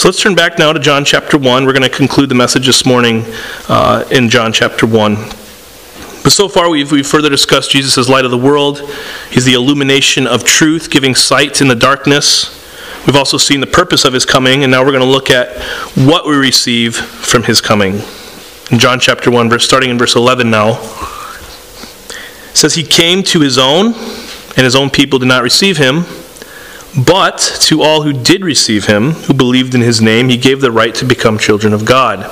So 0.00 0.08
let's 0.08 0.22
turn 0.22 0.34
back 0.34 0.58
now 0.58 0.72
to 0.72 0.80
John 0.80 1.04
chapter 1.04 1.36
1. 1.36 1.66
We're 1.66 1.74
going 1.74 1.82
to 1.82 1.94
conclude 1.94 2.30
the 2.30 2.34
message 2.34 2.64
this 2.64 2.86
morning 2.86 3.22
uh, 3.68 4.02
in 4.10 4.30
John 4.30 4.50
chapter 4.50 4.86
1. 4.86 5.14
But 5.14 6.30
so 6.30 6.48
far, 6.48 6.70
we've, 6.70 6.90
we've 6.90 7.06
further 7.06 7.28
discussed 7.28 7.70
Jesus 7.70 7.98
as 7.98 8.08
light 8.08 8.24
of 8.24 8.30
the 8.30 8.38
world. 8.38 8.80
He's 9.30 9.44
the 9.44 9.52
illumination 9.52 10.26
of 10.26 10.42
truth, 10.42 10.90
giving 10.90 11.14
sight 11.14 11.60
in 11.60 11.68
the 11.68 11.74
darkness. 11.74 12.48
We've 13.06 13.14
also 13.14 13.36
seen 13.36 13.60
the 13.60 13.66
purpose 13.66 14.06
of 14.06 14.14
his 14.14 14.24
coming, 14.24 14.64
and 14.64 14.70
now 14.70 14.82
we're 14.82 14.92
going 14.92 15.04
to 15.04 15.06
look 15.06 15.28
at 15.28 15.62
what 15.94 16.26
we 16.26 16.34
receive 16.34 16.96
from 16.96 17.42
his 17.42 17.60
coming. 17.60 18.00
In 18.70 18.78
John 18.78 19.00
chapter 19.00 19.30
1, 19.30 19.50
verse, 19.50 19.66
starting 19.66 19.90
in 19.90 19.98
verse 19.98 20.16
11 20.16 20.50
now, 20.50 20.80
says, 22.54 22.74
He 22.74 22.84
came 22.84 23.22
to 23.24 23.40
his 23.40 23.58
own, 23.58 23.88
and 23.88 24.64
his 24.64 24.74
own 24.74 24.88
people 24.88 25.18
did 25.18 25.28
not 25.28 25.42
receive 25.42 25.76
him. 25.76 26.06
But 26.96 27.38
to 27.62 27.82
all 27.82 28.02
who 28.02 28.12
did 28.12 28.44
receive 28.44 28.86
him, 28.86 29.12
who 29.12 29.34
believed 29.34 29.74
in 29.74 29.80
his 29.80 30.00
name, 30.00 30.28
he 30.28 30.36
gave 30.36 30.60
the 30.60 30.72
right 30.72 30.94
to 30.96 31.04
become 31.04 31.38
children 31.38 31.72
of 31.72 31.84
God, 31.84 32.24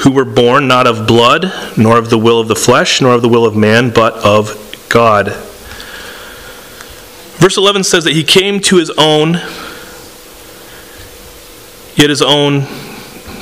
who 0.00 0.10
were 0.10 0.26
born 0.26 0.68
not 0.68 0.86
of 0.86 1.06
blood, 1.06 1.50
nor 1.78 1.96
of 1.96 2.10
the 2.10 2.18
will 2.18 2.38
of 2.38 2.48
the 2.48 2.56
flesh, 2.56 3.00
nor 3.00 3.14
of 3.14 3.22
the 3.22 3.28
will 3.28 3.46
of 3.46 3.56
man, 3.56 3.90
but 3.90 4.12
of 4.14 4.86
God. 4.90 5.28
Verse 7.38 7.56
11 7.56 7.84
says 7.84 8.04
that 8.04 8.12
he 8.12 8.22
came 8.22 8.60
to 8.60 8.76
his 8.76 8.90
own, 8.98 9.34
yet 11.94 12.10
his 12.10 12.20
own 12.20 12.66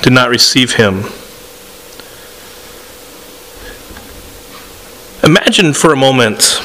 did 0.02 0.12
not 0.12 0.28
receive 0.28 0.74
him. 0.74 1.04
Imagine 5.24 5.72
for 5.72 5.92
a 5.92 5.96
moment 5.96 6.60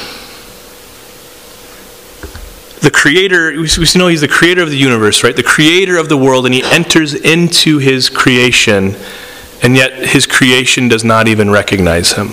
the 2.80 2.90
creator, 2.90 3.52
we 3.52 3.86
know 3.96 4.08
he's 4.08 4.22
the 4.22 4.28
creator 4.28 4.62
of 4.62 4.70
the 4.70 4.76
universe, 4.76 5.22
right? 5.22 5.36
The 5.36 5.42
creator 5.42 5.98
of 5.98 6.08
the 6.08 6.16
world, 6.16 6.46
and 6.46 6.54
he 6.54 6.62
enters 6.62 7.14
into 7.14 7.78
his 7.78 8.08
creation, 8.08 8.96
and 9.62 9.76
yet 9.76 9.92
his 9.92 10.26
creation 10.26 10.88
does 10.88 11.04
not 11.04 11.28
even 11.28 11.50
recognize 11.50 12.12
him. 12.12 12.28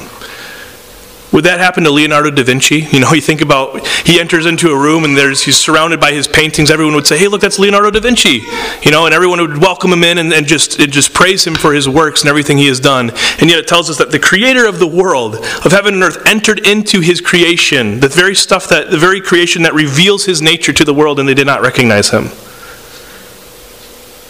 Would 1.34 1.44
that 1.44 1.60
happen 1.60 1.84
to 1.84 1.92
Leonardo 1.92 2.32
da 2.32 2.44
Vinci? 2.44 2.88
You 2.92 3.02
know, 3.02 3.12
you 3.14 3.22
think 3.22 3.42
about 3.42 3.86
he 4.08 4.20
enters 4.20 4.46
into 4.46 4.70
a 4.72 4.78
room 4.78 5.04
and 5.04 5.18
there's 5.18 5.44
he's 5.44 5.58
surrounded 5.58 6.00
by 6.00 6.12
his 6.12 6.28
paintings. 6.28 6.72
Everyone 6.72 6.96
would 6.96 7.08
say, 7.08 7.18
"Hey, 7.18 7.28
look, 7.28 7.42
that's 7.42 7.60
Leonardo 7.60 7.92
da 7.92 8.00
Vinci," 8.00 8.44
you 8.82 8.92
know, 8.92 9.06
and 9.06 9.14
everyone 9.14 9.42
would 9.42 9.58
welcome 9.58 9.92
him 9.92 10.04
in 10.04 10.18
and, 10.18 10.34
and 10.34 10.48
just 10.48 10.80
and 10.80 10.92
just 10.92 11.14
praise 11.14 11.46
him 11.46 11.56
for 11.56 11.74
his 11.74 11.90
works 11.90 12.22
and 12.22 12.30
everything 12.30 12.58
he 12.58 12.68
has 12.68 12.80
done. 12.80 13.12
And 13.40 13.50
yet, 13.50 13.60
it 13.60 13.68
tells 13.68 13.90
us 13.90 13.98
that 13.98 14.12
the 14.12 14.20
Creator 14.20 14.66
of 14.66 14.80
the 14.80 14.88
world, 14.88 15.36
of 15.36 15.72
heaven 15.72 15.94
and 15.96 16.04
earth, 16.04 16.26
entered 16.26 16.66
into 16.66 17.02
His 17.02 17.22
creation, 17.22 18.00
the 18.00 18.08
very 18.08 18.36
stuff 18.36 18.68
that 18.70 18.90
the 18.90 18.98
very 18.98 19.22
creation 19.22 19.64
that 19.64 19.74
reveals 19.74 20.26
His 20.26 20.42
nature 20.42 20.74
to 20.74 20.86
the 20.86 20.94
world, 20.94 21.20
and 21.20 21.28
they 21.28 21.34
did 21.34 21.48
not 21.48 21.62
recognize 21.62 22.10
Him. 22.10 22.26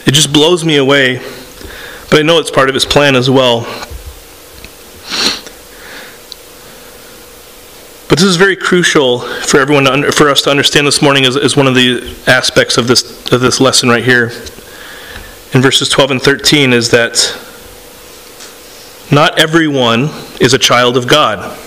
It 0.06 0.14
just 0.14 0.32
blows 0.32 0.64
me 0.66 0.78
away, 0.78 1.18
but 2.10 2.20
I 2.20 2.22
know 2.24 2.40
it's 2.40 2.52
part 2.52 2.70
of 2.70 2.76
His 2.76 2.86
plan 2.86 3.16
as 3.16 3.30
well. 3.30 3.62
But 8.10 8.20
this 8.20 8.24
is 8.24 8.38
very 8.38 8.56
crucial 8.56 9.20
for 9.20 9.60
everyone 9.60 9.84
to 9.84 9.92
under, 9.92 10.12
for 10.12 10.30
us 10.30 10.42
to 10.44 10.50
understand 10.50 10.88
this 10.88 11.02
morning 11.02 11.26
as, 11.26 11.36
as 11.36 11.58
one 11.58 11.68
of 11.68 11.76
the 11.76 12.16
aspects 12.26 12.78
of 12.78 12.88
this 12.88 13.32
of 13.34 13.42
this 13.42 13.60
lesson 13.60 13.90
right 13.90 14.04
here. 14.04 14.32
In 15.54 15.62
verses 15.62 15.90
12 15.90 16.12
and 16.12 16.22
13 16.22 16.72
is 16.72 16.92
that 16.92 17.38
not 19.12 19.40
everyone 19.40 20.10
is 20.40 20.54
a 20.54 20.58
child 20.58 20.96
of 20.96 21.08
God. 21.08 21.58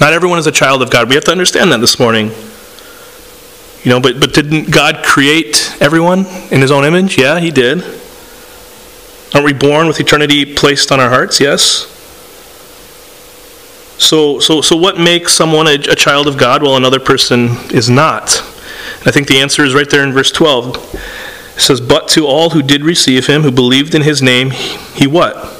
Not 0.00 0.12
everyone 0.12 0.38
is 0.38 0.46
a 0.46 0.52
child 0.52 0.82
of 0.82 0.90
God. 0.90 1.08
We 1.08 1.14
have 1.14 1.24
to 1.24 1.32
understand 1.32 1.70
that 1.72 1.80
this 1.80 1.98
morning. 1.98 2.32
You 3.84 3.90
know, 3.90 4.00
but 4.00 4.18
but 4.18 4.34
didn't 4.34 4.72
God 4.72 5.04
create 5.04 5.76
everyone 5.80 6.26
in 6.50 6.60
his 6.60 6.72
own 6.72 6.84
image? 6.84 7.18
Yeah, 7.18 7.38
he 7.38 7.52
did. 7.52 7.84
Aren't 9.32 9.44
we 9.44 9.52
born 9.52 9.86
with 9.86 10.00
eternity 10.00 10.54
placed 10.54 10.90
on 10.90 10.98
our 10.98 11.08
hearts? 11.08 11.40
Yes. 11.40 11.92
So, 13.98 14.40
so, 14.40 14.60
so 14.60 14.76
what 14.76 14.98
makes 14.98 15.32
someone 15.32 15.66
a, 15.66 15.74
a 15.74 15.94
child 15.94 16.28
of 16.28 16.36
God 16.36 16.62
while 16.62 16.76
another 16.76 17.00
person 17.00 17.48
is 17.70 17.88
not? 17.88 18.38
I 19.06 19.10
think 19.10 19.26
the 19.26 19.38
answer 19.38 19.64
is 19.64 19.74
right 19.74 19.88
there 19.88 20.04
in 20.04 20.12
verse 20.12 20.30
12. 20.30 20.76
It 21.56 21.60
says, 21.60 21.80
But 21.80 22.08
to 22.08 22.26
all 22.26 22.50
who 22.50 22.62
did 22.62 22.84
receive 22.84 23.26
him, 23.26 23.42
who 23.42 23.50
believed 23.50 23.94
in 23.94 24.02
his 24.02 24.20
name, 24.20 24.50
he 24.50 25.06
what? 25.06 25.54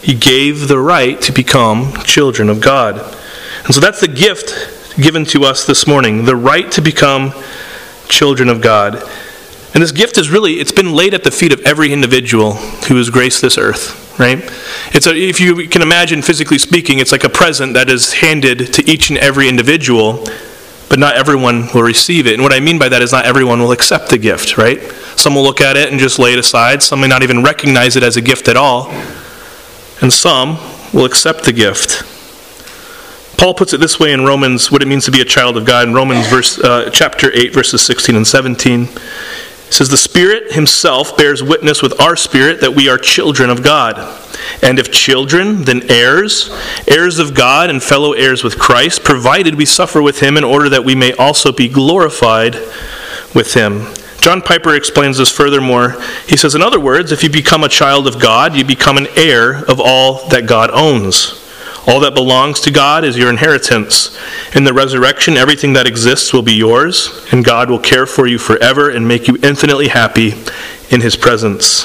He 0.00 0.14
gave 0.14 0.68
the 0.68 0.78
right 0.78 1.20
to 1.22 1.32
become 1.32 1.94
children 2.04 2.48
of 2.48 2.60
God. 2.60 2.98
And 3.64 3.74
so 3.74 3.80
that's 3.80 4.00
the 4.00 4.08
gift 4.08 4.96
given 4.96 5.24
to 5.24 5.44
us 5.44 5.66
this 5.66 5.86
morning 5.86 6.24
the 6.24 6.36
right 6.36 6.70
to 6.72 6.80
become 6.80 7.32
children 8.08 8.48
of 8.48 8.60
God. 8.60 9.02
And 9.72 9.82
this 9.82 9.90
gift 9.90 10.18
is 10.18 10.30
really, 10.30 10.60
it's 10.60 10.70
been 10.70 10.92
laid 10.92 11.14
at 11.14 11.24
the 11.24 11.32
feet 11.32 11.52
of 11.52 11.60
every 11.60 11.92
individual 11.92 12.52
who 12.52 12.96
has 12.96 13.10
graced 13.10 13.42
this 13.42 13.58
earth 13.58 14.03
right? 14.18 14.38
It's 14.92 15.06
a, 15.06 15.14
if 15.14 15.40
you 15.40 15.68
can 15.68 15.82
imagine, 15.82 16.22
physically 16.22 16.58
speaking, 16.58 16.98
it's 16.98 17.12
like 17.12 17.24
a 17.24 17.28
present 17.28 17.74
that 17.74 17.90
is 17.90 18.14
handed 18.14 18.72
to 18.74 18.90
each 18.90 19.10
and 19.10 19.18
every 19.18 19.48
individual, 19.48 20.24
but 20.88 20.98
not 20.98 21.16
everyone 21.16 21.68
will 21.74 21.82
receive 21.82 22.26
it. 22.26 22.34
And 22.34 22.42
what 22.42 22.52
I 22.52 22.60
mean 22.60 22.78
by 22.78 22.88
that 22.88 23.02
is 23.02 23.12
not 23.12 23.24
everyone 23.24 23.60
will 23.60 23.72
accept 23.72 24.10
the 24.10 24.18
gift, 24.18 24.56
right? 24.56 24.80
Some 25.16 25.34
will 25.34 25.42
look 25.42 25.60
at 25.60 25.76
it 25.76 25.90
and 25.90 25.98
just 25.98 26.18
lay 26.18 26.32
it 26.32 26.38
aside. 26.38 26.82
Some 26.82 27.00
may 27.00 27.08
not 27.08 27.22
even 27.22 27.42
recognize 27.42 27.96
it 27.96 28.02
as 28.02 28.16
a 28.16 28.20
gift 28.20 28.48
at 28.48 28.56
all. 28.56 28.90
And 30.00 30.12
some 30.12 30.58
will 30.92 31.04
accept 31.04 31.44
the 31.44 31.52
gift. 31.52 32.04
Paul 33.38 33.54
puts 33.54 33.72
it 33.72 33.80
this 33.80 33.98
way 33.98 34.12
in 34.12 34.24
Romans, 34.24 34.70
what 34.70 34.80
it 34.82 34.86
means 34.86 35.04
to 35.06 35.10
be 35.10 35.20
a 35.20 35.24
child 35.24 35.56
of 35.56 35.64
God, 35.64 35.88
in 35.88 35.94
Romans 35.94 36.28
verse, 36.28 36.58
uh, 36.58 36.88
chapter 36.92 37.30
8, 37.34 37.52
verses 37.52 37.82
16 37.82 38.14
and 38.14 38.26
17 38.26 38.88
says, 39.70 39.88
The 39.88 39.96
Spirit 39.96 40.52
Himself 40.52 41.16
bears 41.16 41.42
witness 41.42 41.82
with 41.82 42.00
our 42.00 42.16
spirit 42.16 42.60
that 42.60 42.74
we 42.74 42.88
are 42.88 42.98
children 42.98 43.50
of 43.50 43.62
God. 43.62 43.96
And 44.62 44.78
if 44.78 44.92
children, 44.92 45.62
then 45.64 45.90
heirs, 45.90 46.50
heirs 46.88 47.18
of 47.18 47.34
God 47.34 47.70
and 47.70 47.82
fellow 47.82 48.12
heirs 48.12 48.44
with 48.44 48.58
Christ, 48.58 49.04
provided 49.04 49.54
we 49.54 49.64
suffer 49.64 50.02
with 50.02 50.20
Him 50.20 50.36
in 50.36 50.44
order 50.44 50.68
that 50.68 50.84
we 50.84 50.94
may 50.94 51.12
also 51.14 51.52
be 51.52 51.68
glorified 51.68 52.54
with 53.34 53.54
Him. 53.54 53.86
John 54.20 54.40
Piper 54.40 54.74
explains 54.74 55.18
this 55.18 55.30
furthermore. 55.30 56.00
He 56.26 56.36
says, 56.36 56.54
In 56.54 56.62
other 56.62 56.80
words, 56.80 57.12
if 57.12 57.22
you 57.22 57.28
become 57.28 57.62
a 57.62 57.68
child 57.68 58.06
of 58.06 58.18
God, 58.18 58.54
you 58.54 58.64
become 58.64 58.96
an 58.96 59.08
heir 59.16 59.64
of 59.66 59.80
all 59.80 60.28
that 60.28 60.46
God 60.46 60.70
owns. 60.70 61.43
All 61.86 62.00
that 62.00 62.14
belongs 62.14 62.60
to 62.60 62.70
God 62.70 63.04
is 63.04 63.18
your 63.18 63.28
inheritance. 63.28 64.18
In 64.54 64.64
the 64.64 64.72
resurrection, 64.72 65.36
everything 65.36 65.74
that 65.74 65.86
exists 65.86 66.32
will 66.32 66.42
be 66.42 66.54
yours, 66.54 67.26
and 67.30 67.44
God 67.44 67.68
will 67.68 67.78
care 67.78 68.06
for 68.06 68.26
you 68.26 68.38
forever 68.38 68.88
and 68.90 69.06
make 69.06 69.28
you 69.28 69.36
infinitely 69.42 69.88
happy 69.88 70.32
in 70.90 71.02
His 71.02 71.14
presence. 71.14 71.84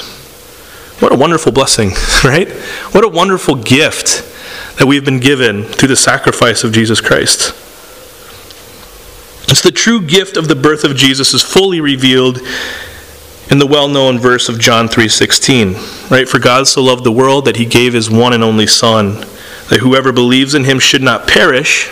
What 1.00 1.12
a 1.12 1.16
wonderful 1.16 1.52
blessing, 1.52 1.90
right? 2.24 2.48
What 2.92 3.04
a 3.04 3.08
wonderful 3.08 3.56
gift 3.56 4.26
that 4.78 4.86
we've 4.86 5.04
been 5.04 5.20
given 5.20 5.64
through 5.64 5.88
the 5.88 5.96
sacrifice 5.96 6.64
of 6.64 6.72
Jesus 6.72 7.00
Christ. 7.00 7.54
It's 9.50 9.62
the 9.62 9.72
true 9.72 10.00
gift 10.00 10.36
of 10.36 10.48
the 10.48 10.54
birth 10.54 10.84
of 10.84 10.96
Jesus 10.96 11.34
is 11.34 11.42
fully 11.42 11.80
revealed 11.80 12.40
in 13.50 13.58
the 13.58 13.66
well-known 13.66 14.18
verse 14.18 14.48
of 14.48 14.60
John 14.60 14.88
3:16, 14.88 15.76
right? 16.08 16.28
For 16.28 16.38
God 16.38 16.68
so 16.68 16.82
loved 16.82 17.04
the 17.04 17.12
world 17.12 17.44
that 17.46 17.56
he 17.56 17.64
gave 17.64 17.92
his 17.92 18.08
one 18.08 18.32
and 18.32 18.44
only 18.44 18.66
son, 18.66 19.26
that 19.70 19.80
whoever 19.80 20.12
believes 20.12 20.54
in 20.54 20.64
him 20.64 20.80
should 20.80 21.00
not 21.00 21.28
perish, 21.28 21.88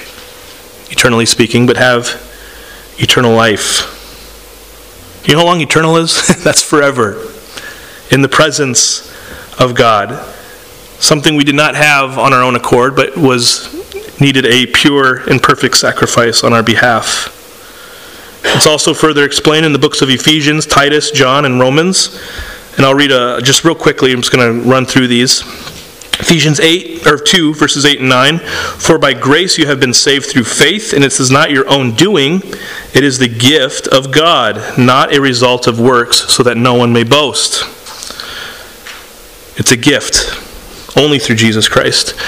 eternally 0.91 1.25
speaking, 1.25 1.65
but 1.65 1.77
have 1.77 2.21
eternal 2.99 3.33
life. 3.33 3.95
You 5.25 5.35
know 5.35 5.41
how 5.41 5.47
long 5.47 5.61
eternal 5.61 5.97
is? 5.97 6.27
That's 6.45 6.63
forever. 6.63 7.25
In 8.11 8.21
the 8.21 8.29
presence 8.29 9.09
of 9.61 9.77
God. 9.77 10.25
Something 10.99 11.37
we 11.37 11.45
did 11.45 11.55
not 11.55 11.77
have 11.77 12.19
on 12.19 12.33
our 12.33 12.43
own 12.43 12.57
accord, 12.57 12.97
but 12.97 13.17
was 13.17 13.73
needed 14.21 14.45
a 14.45 14.67
pure 14.67 15.19
and 15.31 15.41
perfect 15.41 15.77
sacrifice 15.77 16.43
on 16.43 16.53
our 16.53 16.65
behalf. 16.65 17.35
It's 18.43 18.67
also 18.67 18.93
further 18.93 19.25
explained 19.25 19.65
in 19.65 19.73
the 19.73 19.79
books 19.79 20.03
of 20.03 20.11
Ephesians, 20.11 20.67
Titus, 20.67 21.13
John, 21.13 21.45
and 21.45 21.61
Romans. 21.61 22.21
And 22.77 22.85
I'll 22.85 22.95
read 22.95 23.13
a, 23.13 23.41
just 23.41 23.65
real 23.65 23.77
quickly, 23.77 24.13
I'm 24.13 24.21
just 24.21 24.33
going 24.33 24.63
to 24.63 24.69
run 24.69 24.85
through 24.85 25.07
these. 25.07 25.45
Ephesians 26.21 26.59
8 26.59 27.07
or 27.07 27.17
2 27.17 27.55
verses 27.55 27.87
8 27.87 28.01
and 28.01 28.09
9 28.09 28.39
for 28.39 28.99
by 28.99 29.15
grace 29.15 29.57
you 29.57 29.67
have 29.67 29.79
been 29.79 29.95
saved 29.95 30.27
through 30.27 30.43
faith 30.43 30.93
and 30.93 31.05
it 31.05 31.19
is 31.21 31.31
not 31.31 31.53
your 31.53 31.69
own 31.69 31.95
doing. 31.95 32.43
It 32.93 33.05
is 33.05 33.19
the 33.19 33.29
gift 33.29 33.87
of 33.87 34.11
God 34.11 34.77
not 34.77 35.15
a 35.15 35.21
result 35.21 35.69
of 35.69 35.79
works 35.79 36.17
so 36.17 36.43
that 36.43 36.57
no 36.57 36.75
one 36.75 36.93
may 36.93 37.05
boast. 37.05 37.63
It's 39.57 39.71
a 39.71 39.77
gift 39.77 40.35
only 40.97 41.21
through 41.21 41.37
Jesus 41.37 41.69
Christ. 41.69 42.19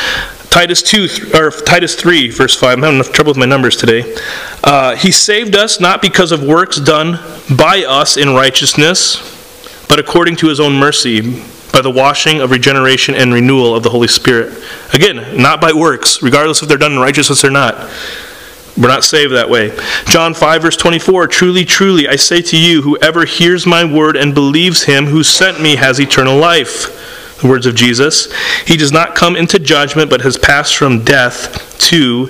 Titus 0.51 0.83
2 0.83 1.33
or 1.35 1.51
Titus 1.51 1.97
3 1.97 2.31
verse 2.31 2.55
5 2.55 2.79
I'm 2.79 2.83
having 2.83 3.01
enough 3.01 3.13
trouble 3.13 3.31
with 3.31 3.39
my 3.39 3.47
numbers 3.47 3.77
today. 3.77 4.17
Uh, 4.63 4.95
he 4.95 5.11
saved 5.11 5.57
us 5.57 5.81
not 5.81 6.01
because 6.01 6.31
of 6.31 6.45
works 6.45 6.79
done 6.79 7.19
by 7.57 7.85
us 7.89 8.17
in 8.17 8.35
righteousness 8.35 9.37
but 9.89 9.99
according 9.99 10.37
to 10.37 10.49
his 10.49 10.61
own 10.61 10.75
mercy 10.75 11.43
by 11.73 11.81
the 11.81 11.91
washing 11.91 12.41
of 12.41 12.51
regeneration 12.51 13.15
and 13.15 13.33
renewal 13.33 13.75
of 13.75 13.83
the 13.83 13.91
Holy 13.91 14.09
Spirit. 14.09 14.63
Again, 14.93 15.41
not 15.41 15.61
by 15.61 15.73
works, 15.73 16.23
regardless 16.23 16.63
if 16.63 16.69
they're 16.69 16.79
done 16.79 16.93
in 16.93 16.99
righteousness 16.99 17.45
or 17.45 17.51
not. 17.51 17.91
We're 18.77 18.89
not 18.89 19.05
saved 19.05 19.35
that 19.35 19.51
way. 19.51 19.77
John 20.07 20.33
5, 20.33 20.63
verse 20.63 20.77
24 20.77 21.27
Truly, 21.27 21.65
truly, 21.65 22.09
I 22.09 22.17
say 22.17 22.41
to 22.43 22.57
you, 22.57 22.83
whoever 22.83 23.25
hears 23.25 23.67
my 23.67 23.85
word 23.85 24.17
and 24.17 24.35
believes 24.35 24.85
him 24.85 25.07
who 25.07 25.23
sent 25.23 25.61
me 25.61 25.77
has 25.77 26.01
eternal 26.01 26.37
life. 26.37 26.97
The 27.41 27.49
words 27.49 27.67
of 27.67 27.75
Jesus. 27.75 28.33
He 28.67 28.77
does 28.77 28.93
not 28.93 29.15
come 29.15 29.35
into 29.35 29.59
judgment, 29.59 30.11
but 30.11 30.21
has 30.23 30.37
passed 30.37 30.77
from 30.77 31.05
death 31.05 31.79
to 31.89 32.29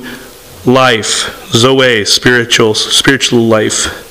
life. 0.64 1.48
Zoe, 1.52 2.04
spiritual, 2.04 2.74
spiritual 2.74 3.40
life. 3.40 4.06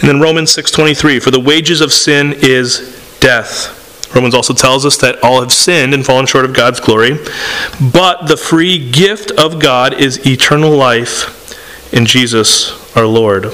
And 0.00 0.08
then 0.08 0.20
Romans 0.20 0.50
6:23, 0.50 1.20
for 1.20 1.30
the 1.30 1.40
wages 1.40 1.80
of 1.80 1.92
sin 1.92 2.32
is 2.32 2.98
death. 3.20 3.83
Romans 4.14 4.34
also 4.34 4.54
tells 4.54 4.86
us 4.86 4.96
that 4.98 5.22
all 5.22 5.40
have 5.40 5.52
sinned 5.52 5.94
and 5.94 6.04
fallen 6.04 6.26
short 6.26 6.44
of 6.44 6.54
God's 6.54 6.80
glory, 6.80 7.18
but 7.92 8.26
the 8.26 8.36
free 8.36 8.90
gift 8.90 9.30
of 9.32 9.58
God 9.58 9.94
is 9.94 10.26
eternal 10.26 10.76
life 10.76 11.92
in 11.92 12.06
Jesus 12.06 12.96
our 12.96 13.06
Lord. 13.06 13.52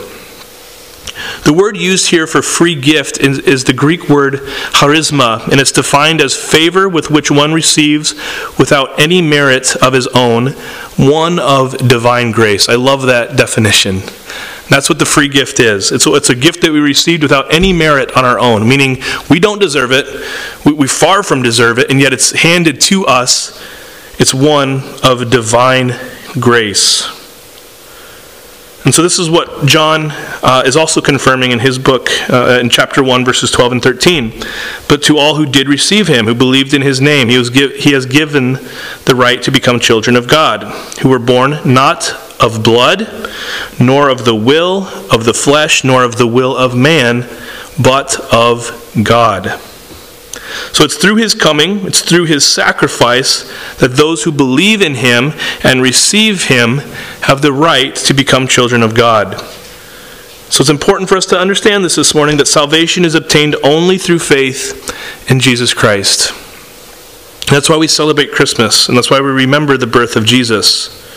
The 1.44 1.52
word 1.52 1.76
used 1.76 2.10
here 2.10 2.26
for 2.26 2.42
free 2.42 2.74
gift 2.74 3.18
is, 3.18 3.38
is, 3.40 3.64
the 3.64 3.72
Greek 3.72 4.08
word 4.08 4.34
charisma, 4.34 5.46
and 5.48 5.60
it's 5.60 5.72
defined 5.72 6.20
as 6.20 6.34
favor 6.34 6.88
with 6.88 7.10
which 7.10 7.30
one 7.30 7.52
receives 7.52 8.14
without 8.58 8.98
any 9.00 9.20
merit 9.20 9.76
of 9.76 9.92
his 9.92 10.06
own, 10.08 10.52
one 10.96 11.38
of 11.38 11.76
divine 11.88 12.30
grace. 12.30 12.68
I 12.68 12.76
love 12.76 13.02
that 13.02 13.36
definition. 13.36 14.02
That's 14.70 14.88
what 14.88 15.00
the 15.00 15.04
free 15.04 15.26
gift 15.26 15.58
is. 15.58 15.90
It's, 15.90 16.06
it's 16.06 16.30
a 16.30 16.34
gift 16.34 16.62
that 16.62 16.70
we 16.70 16.78
received 16.78 17.24
without 17.24 17.52
any 17.52 17.72
merit 17.72 18.16
on 18.16 18.24
our 18.24 18.38
own, 18.38 18.68
meaning 18.68 19.02
we 19.28 19.40
don't 19.40 19.60
deserve 19.60 19.90
it, 19.90 20.06
we, 20.64 20.72
we 20.72 20.86
far 20.86 21.24
from 21.24 21.42
deserve 21.42 21.80
it, 21.80 21.90
and 21.90 22.00
yet 22.00 22.12
it's 22.12 22.30
handed 22.30 22.80
to 22.82 23.04
us. 23.04 23.60
It's 24.20 24.32
one 24.32 24.82
of 25.02 25.28
divine 25.28 25.98
grace. 26.38 27.16
And 28.84 28.94
so, 28.94 29.02
this 29.02 29.18
is 29.18 29.28
what 29.28 29.66
John 29.66 30.10
uh, 30.42 30.62
is 30.64 30.76
also 30.76 31.00
confirming 31.00 31.50
in 31.50 31.58
his 31.58 31.78
book 31.78 32.08
uh, 32.30 32.58
in 32.60 32.70
chapter 32.70 33.02
1, 33.02 33.24
verses 33.24 33.50
12 33.50 33.72
and 33.72 33.82
13. 33.82 34.42
But 34.88 35.02
to 35.02 35.18
all 35.18 35.34
who 35.34 35.46
did 35.46 35.68
receive 35.68 36.06
him, 36.06 36.26
who 36.26 36.34
believed 36.34 36.72
in 36.72 36.80
his 36.80 37.00
name, 37.00 37.28
he, 37.28 37.36
was 37.36 37.50
give, 37.50 37.74
he 37.74 37.92
has 37.92 38.06
given 38.06 38.54
the 39.04 39.14
right 39.14 39.42
to 39.42 39.50
become 39.50 39.80
children 39.80 40.16
of 40.16 40.28
God, 40.28 40.62
who 41.02 41.10
were 41.10 41.18
born 41.18 41.58
not 41.64 42.29
of 42.40 42.62
blood, 42.62 43.08
nor 43.78 44.08
of 44.08 44.24
the 44.24 44.34
will 44.34 44.84
of 45.12 45.24
the 45.24 45.34
flesh, 45.34 45.84
nor 45.84 46.02
of 46.02 46.16
the 46.16 46.26
will 46.26 46.56
of 46.56 46.76
man, 46.76 47.28
but 47.80 48.18
of 48.32 48.92
God. 49.02 49.60
So 50.72 50.84
it's 50.84 50.96
through 50.96 51.16
his 51.16 51.34
coming, 51.34 51.86
it's 51.86 52.02
through 52.02 52.24
his 52.24 52.46
sacrifice 52.46 53.44
that 53.76 53.92
those 53.96 54.24
who 54.24 54.32
believe 54.32 54.82
in 54.82 54.96
him 54.96 55.32
and 55.62 55.82
receive 55.82 56.44
him 56.44 56.78
have 57.22 57.42
the 57.42 57.52
right 57.52 57.94
to 57.96 58.14
become 58.14 58.48
children 58.48 58.82
of 58.82 58.94
God. 58.94 59.38
So 60.50 60.62
it's 60.62 60.70
important 60.70 61.08
for 61.08 61.16
us 61.16 61.26
to 61.26 61.38
understand 61.38 61.84
this 61.84 61.94
this 61.94 62.14
morning 62.14 62.36
that 62.38 62.48
salvation 62.48 63.04
is 63.04 63.14
obtained 63.14 63.54
only 63.62 63.98
through 63.98 64.18
faith 64.18 65.30
in 65.30 65.38
Jesus 65.38 65.72
Christ. 65.72 66.32
That's 67.48 67.68
why 67.68 67.76
we 67.76 67.86
celebrate 67.86 68.32
Christmas, 68.32 68.88
and 68.88 68.96
that's 68.96 69.10
why 69.10 69.20
we 69.20 69.30
remember 69.30 69.76
the 69.76 69.86
birth 69.86 70.16
of 70.16 70.24
Jesus 70.24 71.09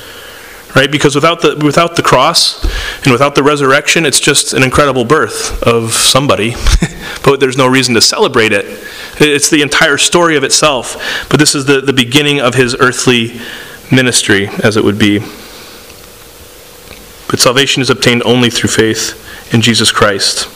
right? 0.75 0.91
Because 0.91 1.15
without 1.15 1.41
the 1.41 1.55
without 1.63 1.95
the 1.95 2.01
cross 2.01 2.63
and 3.03 3.11
without 3.11 3.35
the 3.35 3.43
resurrection, 3.43 4.05
it's 4.05 4.19
just 4.19 4.53
an 4.53 4.63
incredible 4.63 5.05
birth 5.05 5.61
of 5.63 5.93
somebody, 5.93 6.55
but 7.23 7.39
there's 7.39 7.57
no 7.57 7.67
reason 7.67 7.93
to 7.95 8.01
celebrate 8.01 8.51
it. 8.51 8.65
It's 9.19 9.49
the 9.49 9.61
entire 9.61 9.97
story 9.97 10.35
of 10.35 10.43
itself. 10.43 11.27
But 11.29 11.39
this 11.39 11.55
is 11.55 11.65
the, 11.65 11.81
the 11.81 11.93
beginning 11.93 12.39
of 12.39 12.55
his 12.55 12.75
earthly 12.79 13.39
ministry, 13.91 14.47
as 14.63 14.77
it 14.77 14.83
would 14.83 14.97
be. 14.97 15.19
But 17.29 17.39
salvation 17.39 17.81
is 17.81 17.89
obtained 17.89 18.23
only 18.23 18.49
through 18.49 18.69
faith 18.69 19.53
in 19.53 19.61
Jesus 19.61 19.91
Christ. 19.91 20.49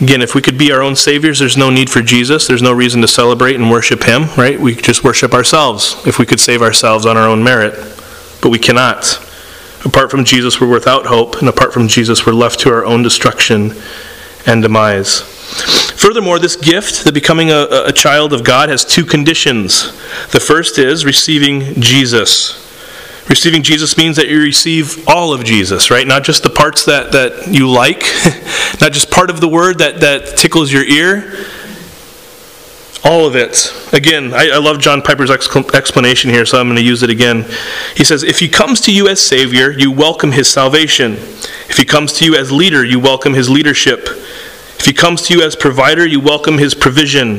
Again, 0.00 0.20
if 0.20 0.34
we 0.34 0.42
could 0.42 0.58
be 0.58 0.72
our 0.72 0.82
own 0.82 0.94
saviors, 0.94 1.38
there's 1.38 1.56
no 1.56 1.70
need 1.70 1.88
for 1.88 2.02
Jesus. 2.02 2.46
There's 2.46 2.60
no 2.60 2.72
reason 2.72 3.00
to 3.00 3.08
celebrate 3.08 3.54
and 3.54 3.70
worship 3.70 4.02
Him, 4.02 4.24
right? 4.36 4.60
We 4.60 4.74
could 4.74 4.84
just 4.84 5.02
worship 5.02 5.32
ourselves 5.32 5.96
if 6.06 6.18
we 6.18 6.26
could 6.26 6.38
save 6.38 6.60
ourselves 6.60 7.06
on 7.06 7.16
our 7.16 7.26
own 7.26 7.42
merit 7.42 7.74
but 8.40 8.50
we 8.50 8.58
cannot. 8.58 9.22
Apart 9.84 10.10
from 10.10 10.24
Jesus, 10.24 10.60
we're 10.60 10.68
without 10.68 11.06
hope, 11.06 11.36
and 11.36 11.48
apart 11.48 11.72
from 11.72 11.88
Jesus, 11.88 12.26
we're 12.26 12.32
left 12.32 12.60
to 12.60 12.70
our 12.70 12.84
own 12.84 13.02
destruction 13.02 13.72
and 14.46 14.62
demise. 14.62 15.20
Furthermore, 15.20 16.38
this 16.38 16.56
gift, 16.56 17.04
the 17.04 17.12
becoming 17.12 17.50
a, 17.50 17.66
a 17.86 17.92
child 17.92 18.32
of 18.32 18.44
God, 18.44 18.68
has 18.68 18.84
two 18.84 19.04
conditions. 19.04 19.92
The 20.32 20.40
first 20.40 20.78
is 20.78 21.04
receiving 21.04 21.80
Jesus. 21.80 22.62
Receiving 23.28 23.62
Jesus 23.62 23.96
means 23.96 24.16
that 24.16 24.28
you 24.28 24.40
receive 24.40 25.08
all 25.08 25.32
of 25.32 25.44
Jesus, 25.44 25.90
right? 25.90 26.06
Not 26.06 26.22
just 26.22 26.42
the 26.42 26.50
parts 26.50 26.84
that, 26.84 27.12
that 27.12 27.48
you 27.48 27.68
like, 27.68 28.00
not 28.80 28.92
just 28.92 29.10
part 29.10 29.30
of 29.30 29.40
the 29.40 29.48
word 29.48 29.78
that, 29.78 30.00
that 30.00 30.36
tickles 30.36 30.72
your 30.72 30.84
ear, 30.84 31.46
all 33.04 33.26
of 33.26 33.36
it. 33.36 33.72
Again, 33.92 34.32
I, 34.34 34.50
I 34.50 34.58
love 34.58 34.78
John 34.78 35.02
Piper's 35.02 35.30
explanation 35.30 36.30
here, 36.30 36.46
so 36.46 36.58
I'm 36.58 36.66
going 36.66 36.76
to 36.76 36.82
use 36.82 37.02
it 37.02 37.10
again. 37.10 37.44
He 37.96 38.04
says, 38.04 38.22
If 38.22 38.38
he 38.38 38.48
comes 38.48 38.80
to 38.82 38.92
you 38.92 39.08
as 39.08 39.20
Savior, 39.20 39.70
you 39.70 39.90
welcome 39.90 40.32
his 40.32 40.48
salvation. 40.48 41.12
If 41.68 41.76
he 41.76 41.84
comes 41.84 42.12
to 42.14 42.24
you 42.24 42.36
as 42.36 42.52
leader, 42.52 42.84
you 42.84 42.98
welcome 43.00 43.34
his 43.34 43.50
leadership. 43.50 44.06
If 44.78 44.84
he 44.84 44.92
comes 44.92 45.22
to 45.22 45.34
you 45.34 45.42
as 45.42 45.56
provider, 45.56 46.06
you 46.06 46.20
welcome 46.20 46.58
his 46.58 46.74
provision. 46.74 47.36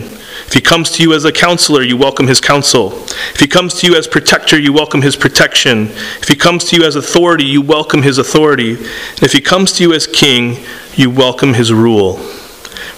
If 0.48 0.54
he 0.54 0.62
comes 0.62 0.92
to 0.92 1.04
you 1.04 1.14
as 1.14 1.26
a 1.26 1.32
counselor, 1.32 1.82
you 1.82 1.98
welcome 1.98 2.28
his 2.28 2.40
counsel. 2.40 2.94
If 3.34 3.40
he 3.40 3.48
comes 3.48 3.74
to 3.76 3.88
you 3.88 3.96
as 3.98 4.08
protector, 4.08 4.60
you 4.60 4.72
welcome 4.72 5.02
his 5.02 5.16
protection. 5.16 5.88
If 5.88 6.28
he 6.28 6.36
comes 6.36 6.66
to 6.66 6.78
you 6.78 6.86
as 6.86 6.96
authority, 6.96 7.46
you 7.46 7.62
welcome 7.62 8.02
his 8.02 8.18
authority. 8.18 8.76
And 8.76 9.24
if 9.24 9.34
he 9.34 9.42
comes 9.42 9.72
to 9.74 9.84
you 9.84 9.94
as 9.94 10.08
king, 10.08 10.64
you 10.96 11.10
welcome 11.10 11.54
his 11.54 11.74
rule. 11.74 12.18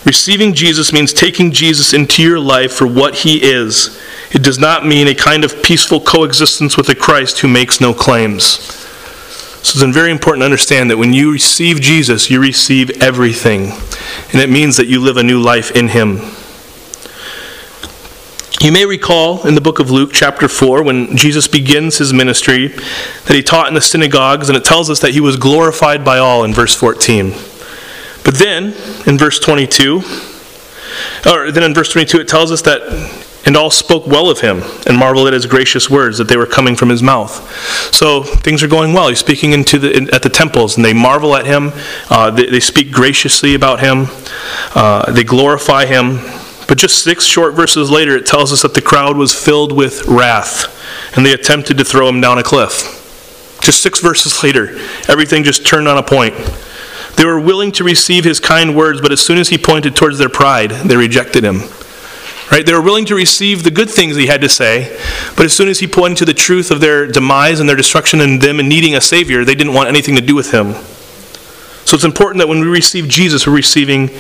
Receiving 0.06 0.54
Jesus 0.54 0.94
means 0.94 1.12
taking 1.12 1.52
Jesus 1.52 1.94
into 1.94 2.24
your 2.24 2.40
life 2.40 2.72
for 2.72 2.88
what 2.88 3.16
he 3.16 3.44
is. 3.44 4.00
It 4.32 4.44
does 4.44 4.58
not 4.58 4.86
mean 4.86 5.08
a 5.08 5.16
kind 5.16 5.44
of 5.44 5.62
peaceful 5.62 6.00
coexistence 6.00 6.78
with 6.78 6.88
a 6.90 6.96
Christ 6.96 7.40
who 7.40 7.48
makes 7.48 7.82
no 7.82 7.94
claims. 7.94 8.60
So 9.62 9.86
it's 9.86 9.96
very 9.96 10.12
important 10.12 10.42
to 10.42 10.46
understand 10.46 10.90
that 10.90 10.98
when 10.98 11.12
you 11.12 11.34
receive 11.34 11.82
Jesus, 11.82 12.30
you 12.30 12.40
receive 12.40 13.02
everything. 13.02 13.72
And 14.32 14.42
it 14.42 14.50
means 14.50 14.78
that 14.78 14.88
you 14.88 15.02
live 15.02 15.18
a 15.18 15.24
new 15.24 15.42
life 15.42 15.72
in 15.72 15.90
Him. 15.90 16.22
You 18.62 18.72
may 18.74 18.86
recall 18.86 19.48
in 19.48 19.56
the 19.56 19.62
book 19.62 19.80
of 19.80 19.90
Luke, 19.90 20.12
chapter 20.14 20.48
4, 20.50 20.84
when 20.84 21.16
Jesus 21.16 21.48
begins 21.48 21.98
his 21.98 22.12
ministry, 22.12 22.68
that 22.68 23.34
he 23.34 23.42
taught 23.42 23.70
in 23.70 23.74
the 23.74 23.80
synagogues, 23.80 24.50
and 24.50 24.58
it 24.58 24.66
tells 24.66 24.90
us 24.90 25.00
that 25.00 25.12
he 25.12 25.22
was 25.22 25.38
glorified 25.38 26.04
by 26.04 26.18
all 26.18 26.44
in 26.44 26.54
verse 26.54 26.76
14. 26.76 27.34
But 28.24 28.36
then, 28.36 28.76
in 29.06 29.18
verse 29.18 29.40
22, 29.40 30.02
or 31.26 31.52
then 31.52 31.64
in 31.64 31.74
verse 31.74 31.92
22, 31.92 32.20
it 32.20 32.28
tells 32.28 32.52
us 32.52 32.62
that, 32.64 32.82
and 33.46 33.56
all 33.56 33.72
spoke 33.72 34.06
well 34.06 34.30
of 34.30 34.42
him 34.42 34.62
and 34.86 34.98
marveled 34.98 35.28
at 35.28 35.34
his 35.34 35.46
gracious 35.46 35.90
words 35.90 36.18
that 36.18 36.28
they 36.28 36.38
were 36.38 36.46
coming 36.46 36.76
from 36.76 36.90
his 36.90 37.02
mouth. 37.02 37.32
So 37.94 38.24
things 38.24 38.62
are 38.64 38.68
going 38.68 38.94
well. 38.94 39.08
He's 39.08 39.20
speaking 39.20 39.54
into 39.54 39.80
the, 39.80 39.96
in, 39.96 40.14
at 40.14 40.24
the 40.24 40.30
temples, 40.30 40.76
and 40.76 40.86
they 40.86 40.94
marvel 40.94 41.36
at 41.36 41.46
him. 41.46 41.72
Uh, 42.10 42.32
they, 42.32 42.48
they, 42.48 42.60
speak 42.60 42.92
graciously 42.92 43.56
about 43.56 43.80
him. 43.80 44.08
Uh, 44.76 45.12
they 45.12 45.24
glorify 45.24 45.86
him. 45.86 46.20
But 46.68 46.78
just 46.78 47.04
six 47.04 47.26
short 47.26 47.56
verses 47.56 47.90
later, 47.90 48.16
it 48.16 48.28
tells 48.28 48.54
us 48.54 48.62
that 48.62 48.76
the 48.76 48.82
crowd 48.82 49.18
was 49.18 49.34
filled 49.34 49.72
with 49.72 50.06
wrath, 50.08 51.16
and 51.18 51.26
they 51.26 51.34
attempted 51.34 51.78
to 51.80 51.86
throw 51.86 52.08
him 52.08 52.22
down 52.22 52.38
a 52.38 52.44
cliff. 52.44 52.96
Just 53.62 53.82
six 53.82 54.00
verses 54.00 54.44
later, 54.44 54.78
everything 55.08 55.44
just 55.44 55.66
turned 55.66 55.88
on 55.88 55.98
a 55.98 56.04
point. 56.04 56.36
They 57.20 57.26
were 57.26 57.38
willing 57.38 57.74
to 57.74 57.84
receive 57.84 58.24
his 58.24 58.40
kind 58.40 58.78
words, 58.78 59.02
but 59.02 59.12
as 59.12 59.20
soon 59.20 59.40
as 59.40 59.50
he 59.50 59.58
pointed 59.58 59.94
towards 59.94 60.20
their 60.20 60.30
pride, 60.30 60.72
they 60.72 60.96
rejected 60.96 61.44
him. 61.44 61.64
Right? 62.50 62.66
They 62.66 62.72
were 62.72 62.82
willing 62.82 63.04
to 63.08 63.14
receive 63.16 63.66
the 63.66 63.72
good 63.72 63.90
things 63.90 64.16
he 64.16 64.28
had 64.28 64.40
to 64.40 64.48
say, 64.48 64.98
but 65.36 65.46
as 65.46 65.52
soon 65.52 65.68
as 65.68 65.80
he 65.80 65.86
pointed 65.86 66.20
to 66.20 66.26
the 66.26 66.34
truth 66.34 66.72
of 66.72 66.80
their 66.80 67.08
demise 67.08 67.60
and 67.60 67.68
their 67.68 67.76
destruction 67.76 68.22
and 68.22 68.42
them 68.42 68.58
and 68.62 68.70
needing 68.70 68.96
a 68.96 69.02
Savior, 69.02 69.44
they 69.44 69.54
didn't 69.54 69.74
want 69.74 69.90
anything 69.90 70.16
to 70.16 70.22
do 70.22 70.34
with 70.34 70.54
him. 70.54 70.76
So 71.86 71.96
it's 71.96 72.06
important 72.06 72.40
that 72.40 72.48
when 72.48 72.62
we 72.62 72.68
receive 72.68 73.10
Jesus, 73.10 73.46
we're 73.46 73.54
receiving 73.54 74.12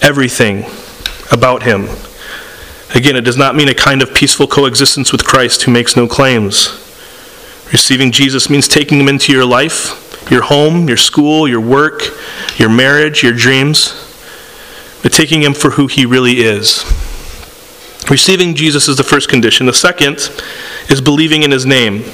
everything 0.00 0.64
about 1.32 1.64
him. 1.64 1.88
Again, 2.94 3.16
it 3.16 3.22
does 3.22 3.36
not 3.36 3.56
mean 3.56 3.68
a 3.68 3.74
kind 3.74 4.00
of 4.00 4.14
peaceful 4.14 4.46
coexistence 4.46 5.10
with 5.10 5.24
Christ 5.24 5.64
who 5.64 5.72
makes 5.72 5.96
no 5.96 6.06
claims. 6.06 6.68
Receiving 7.72 8.12
Jesus 8.12 8.48
means 8.48 8.68
taking 8.68 9.00
him 9.00 9.08
into 9.08 9.32
your 9.32 9.44
life, 9.44 10.03
your 10.30 10.42
home, 10.42 10.88
your 10.88 10.96
school, 10.96 11.46
your 11.48 11.60
work, 11.60 12.02
your 12.56 12.70
marriage, 12.70 13.22
your 13.22 13.32
dreams, 13.32 14.00
but 15.02 15.12
taking 15.12 15.42
him 15.42 15.54
for 15.54 15.70
who 15.70 15.86
he 15.86 16.06
really 16.06 16.40
is. 16.40 16.84
Receiving 18.10 18.54
Jesus 18.54 18.88
is 18.88 18.96
the 18.96 19.02
first 19.02 19.28
condition. 19.28 19.66
The 19.66 19.72
second 19.72 20.30
is 20.90 21.00
believing 21.00 21.42
in 21.42 21.50
his 21.50 21.64
name. 21.64 22.04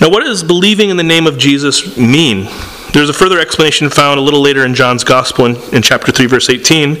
Now, 0.00 0.10
what 0.10 0.22
does 0.22 0.42
believing 0.42 0.90
in 0.90 0.96
the 0.96 1.02
name 1.02 1.26
of 1.26 1.38
Jesus 1.38 1.96
mean? 1.96 2.48
There's 2.92 3.08
a 3.08 3.14
further 3.14 3.40
explanation 3.40 3.88
found 3.88 4.18
a 4.20 4.22
little 4.22 4.40
later 4.40 4.64
in 4.64 4.74
John's 4.74 5.02
Gospel 5.02 5.46
in, 5.46 5.56
in 5.74 5.82
chapter 5.82 6.12
3, 6.12 6.26
verse 6.26 6.48
18. 6.48 6.98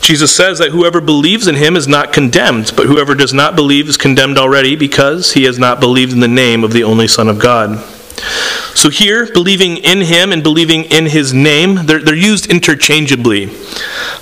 Jesus 0.00 0.34
says 0.34 0.58
that 0.58 0.70
whoever 0.70 1.00
believes 1.00 1.46
in 1.46 1.54
him 1.54 1.76
is 1.76 1.88
not 1.88 2.12
condemned, 2.12 2.72
but 2.76 2.86
whoever 2.86 3.14
does 3.14 3.32
not 3.32 3.56
believe 3.56 3.88
is 3.88 3.96
condemned 3.96 4.38
already 4.38 4.76
because 4.76 5.32
he 5.32 5.44
has 5.44 5.58
not 5.58 5.80
believed 5.80 6.12
in 6.12 6.20
the 6.20 6.28
name 6.28 6.64
of 6.64 6.72
the 6.72 6.84
only 6.84 7.08
Son 7.08 7.28
of 7.28 7.38
God. 7.38 7.82
So 8.74 8.90
here, 8.90 9.32
believing 9.32 9.78
in 9.78 10.02
him 10.02 10.32
and 10.32 10.42
believing 10.42 10.84
in 10.84 11.06
his 11.06 11.32
name, 11.32 11.86
they're, 11.86 12.00
they're 12.00 12.14
used 12.14 12.50
interchangeably. 12.50 13.50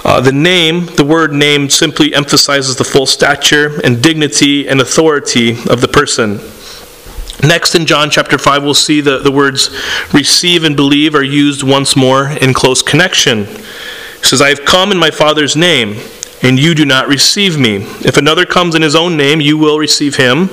Uh, 0.04 0.20
the 0.20 0.32
name, 0.32 0.86
the 0.86 1.04
word 1.04 1.32
name, 1.32 1.68
simply 1.70 2.14
emphasizes 2.14 2.76
the 2.76 2.84
full 2.84 3.06
stature 3.06 3.80
and 3.82 4.02
dignity 4.02 4.68
and 4.68 4.80
authority 4.80 5.52
of 5.68 5.80
the 5.80 5.88
person. 5.88 6.40
Next 7.42 7.74
in 7.74 7.86
John 7.86 8.08
chapter 8.08 8.38
5, 8.38 8.62
we'll 8.62 8.74
see 8.74 9.00
the, 9.00 9.18
the 9.18 9.32
words 9.32 9.70
receive 10.12 10.62
and 10.62 10.76
believe 10.76 11.14
are 11.16 11.24
used 11.24 11.64
once 11.64 11.96
more 11.96 12.28
in 12.28 12.54
close 12.54 12.82
connection. 12.82 13.46
He 13.46 14.22
says, 14.22 14.40
I 14.40 14.50
have 14.50 14.64
come 14.64 14.92
in 14.92 14.98
my 14.98 15.10
Father's 15.10 15.56
name, 15.56 16.00
and 16.42 16.58
you 16.58 16.74
do 16.74 16.84
not 16.84 17.08
receive 17.08 17.58
me. 17.58 17.78
If 18.04 18.16
another 18.16 18.46
comes 18.46 18.76
in 18.76 18.82
his 18.82 18.94
own 18.94 19.16
name, 19.16 19.40
you 19.40 19.58
will 19.58 19.78
receive 19.78 20.16
him. 20.16 20.50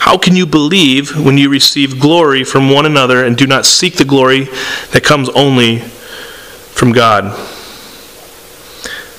How 0.00 0.16
can 0.16 0.34
you 0.34 0.46
believe 0.46 1.14
when 1.14 1.36
you 1.36 1.50
receive 1.50 2.00
glory 2.00 2.42
from 2.42 2.70
one 2.70 2.86
another 2.86 3.24
and 3.24 3.36
do 3.36 3.46
not 3.46 3.66
seek 3.66 3.96
the 3.96 4.04
glory 4.04 4.44
that 4.92 5.04
comes 5.04 5.28
only 5.28 5.78
from 5.78 6.92
God? 6.92 7.36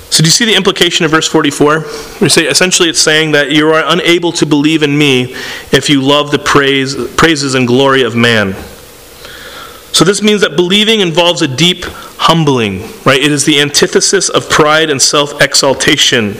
So, 0.09 0.23
do 0.23 0.27
you 0.27 0.31
see 0.31 0.43
the 0.43 0.55
implication 0.55 1.05
of 1.05 1.11
verse 1.11 1.27
44? 1.27 1.85
We 2.19 2.29
say 2.29 2.47
essentially 2.47 2.89
it's 2.89 2.99
saying 2.99 3.31
that 3.31 3.51
you 3.51 3.69
are 3.69 3.83
unable 3.85 4.31
to 4.33 4.45
believe 4.45 4.83
in 4.83 4.97
me 4.97 5.33
if 5.71 5.87
you 5.87 6.01
love 6.01 6.31
the 6.31 6.39
praise, 6.39 6.95
praises 7.15 7.53
and 7.53 7.67
glory 7.67 8.01
of 8.01 8.15
man. 8.15 8.55
So 10.01 10.05
this 10.05 10.23
means 10.23 10.41
that 10.41 10.55
believing 10.55 11.01
involves 11.01 11.43
a 11.43 11.47
deep 11.47 11.85
humbling, 12.17 12.81
right? 13.05 13.21
It 13.21 13.31
is 13.31 13.45
the 13.45 13.61
antithesis 13.61 14.29
of 14.29 14.49
pride 14.49 14.89
and 14.89 14.99
self 14.99 15.39
exaltation. 15.39 16.37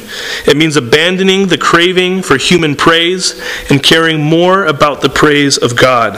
It 0.48 0.58
means 0.58 0.78
abandoning 0.78 1.46
the 1.46 1.60
craving 1.60 2.24
for 2.24 2.38
human 2.38 2.76
praise 2.76 3.40
and 3.70 3.84
caring 3.84 4.20
more 4.20 4.66
about 4.66 5.02
the 5.02 5.10
praise 5.10 5.60
of 5.60 5.78
God. 5.78 6.16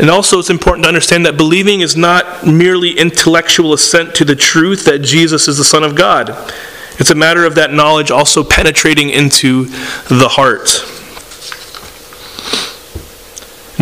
And 0.00 0.10
also, 0.10 0.40
it's 0.40 0.50
important 0.50 0.82
to 0.86 0.88
understand 0.88 1.26
that 1.26 1.36
believing 1.36 1.80
is 1.80 1.96
not 1.96 2.44
merely 2.44 2.98
intellectual 2.98 3.72
assent 3.72 4.16
to 4.16 4.24
the 4.24 4.34
truth 4.34 4.84
that 4.86 5.02
Jesus 5.02 5.46
is 5.46 5.58
the 5.58 5.64
Son 5.64 5.84
of 5.84 5.94
God. 5.94 6.30
It's 6.98 7.10
a 7.10 7.14
matter 7.14 7.44
of 7.44 7.54
that 7.54 7.72
knowledge 7.72 8.10
also 8.10 8.42
penetrating 8.42 9.10
into 9.10 9.66
the 10.08 10.26
heart. 10.28 10.95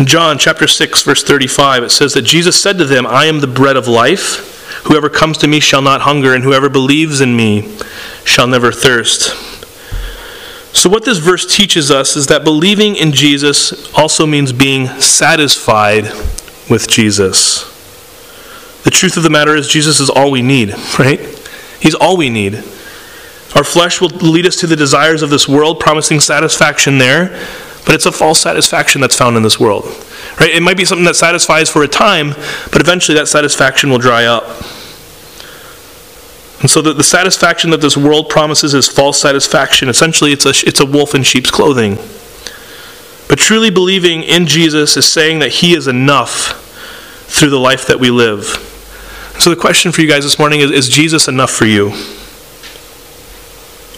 John 0.03 0.37
chapter 0.37 0.67
6 0.67 1.03
verse 1.03 1.23
35 1.23 1.83
it 1.83 1.89
says 1.89 2.13
that 2.13 2.23
Jesus 2.23 2.59
said 2.61 2.77
to 2.77 2.85
them, 2.85 3.07
"I 3.07 3.25
am 3.25 3.39
the 3.39 3.47
bread 3.47 3.77
of 3.77 3.87
life. 3.87 4.51
Whoever 4.85 5.09
comes 5.09 5.37
to 5.39 5.47
me 5.47 5.59
shall 5.59 5.81
not 5.81 6.01
hunger, 6.01 6.33
and 6.33 6.43
whoever 6.43 6.69
believes 6.69 7.21
in 7.21 7.35
me 7.35 7.69
shall 8.23 8.45
never 8.45 8.71
thirst." 8.71 9.33
So 10.73 10.89
what 10.89 11.05
this 11.05 11.19
verse 11.19 11.45
teaches 11.45 11.89
us 11.89 12.17
is 12.17 12.27
that 12.27 12.43
believing 12.43 12.97
in 12.97 13.13
Jesus 13.13 13.73
also 13.93 14.25
means 14.25 14.51
being 14.51 14.89
satisfied 14.99 16.11
with 16.67 16.89
Jesus. 16.89 17.63
The 18.83 18.91
truth 18.91 19.15
of 19.15 19.23
the 19.23 19.29
matter 19.29 19.55
is 19.55 19.67
Jesus 19.67 19.99
is 19.99 20.09
all 20.09 20.29
we 20.29 20.41
need, 20.41 20.75
right? 20.99 21.21
He's 21.79 21.95
all 21.95 22.17
we 22.17 22.29
need. 22.29 22.61
Our 23.55 23.63
flesh 23.63 24.01
will 24.01 24.09
lead 24.09 24.45
us 24.45 24.57
to 24.57 24.67
the 24.67 24.75
desires 24.75 25.21
of 25.21 25.29
this 25.29 25.47
world, 25.47 25.79
promising 25.79 26.19
satisfaction 26.19 26.97
there, 26.97 27.31
but 27.85 27.93
it's 27.93 28.05
a 28.05 28.11
false 28.11 28.41
satisfaction 28.41 29.01
that's 29.01 29.15
found 29.15 29.37
in 29.37 29.43
this 29.43 29.59
world. 29.59 29.85
Right? 30.39 30.49
It 30.49 30.63
might 30.63 30.77
be 30.77 30.85
something 30.85 31.05
that 31.05 31.15
satisfies 31.15 31.69
for 31.69 31.83
a 31.83 31.87
time, 31.87 32.29
but 32.71 32.81
eventually 32.81 33.17
that 33.17 33.27
satisfaction 33.27 33.89
will 33.89 33.99
dry 33.99 34.25
up. 34.25 34.43
And 36.61 36.69
so 36.69 36.81
the, 36.81 36.93
the 36.93 37.03
satisfaction 37.03 37.69
that 37.71 37.81
this 37.81 37.95
world 37.95 38.27
promises 38.27 38.73
is 38.73 38.87
false 38.87 39.21
satisfaction. 39.21 39.87
Essentially, 39.87 40.31
it's 40.31 40.45
a, 40.45 40.67
it's 40.67 40.79
a 40.79 40.85
wolf 40.85 41.13
in 41.13 41.21
sheep's 41.21 41.51
clothing. 41.51 41.97
But 43.27 43.39
truly 43.39 43.69
believing 43.69 44.23
in 44.23 44.47
Jesus 44.47 44.97
is 44.97 45.07
saying 45.07 45.39
that 45.39 45.51
He 45.51 45.75
is 45.75 45.87
enough 45.87 46.61
through 47.27 47.49
the 47.49 47.59
life 47.59 47.87
that 47.87 47.99
we 47.99 48.09
live. 48.09 48.45
So 49.39 49.49
the 49.49 49.59
question 49.59 49.91
for 49.91 50.01
you 50.01 50.07
guys 50.07 50.23
this 50.23 50.39
morning 50.39 50.61
is 50.61 50.71
Is 50.71 50.89
Jesus 50.89 51.27
enough 51.27 51.51
for 51.51 51.65
you? 51.65 51.91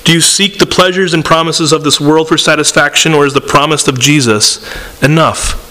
Do 0.08 0.14
you 0.14 0.22
seek 0.22 0.58
the 0.58 0.66
pleasures 0.66 1.14
and 1.14 1.26
promises 1.26 1.74
of 1.74 1.84
this 1.84 2.00
world 2.00 2.30
for 2.30 2.38
satisfaction, 2.38 3.14
or 3.14 3.26
is 3.26 3.34
the 3.34 3.42
promise 3.42 3.90
of 3.90 4.00
Jesus 4.00 4.64
enough? 5.04 5.66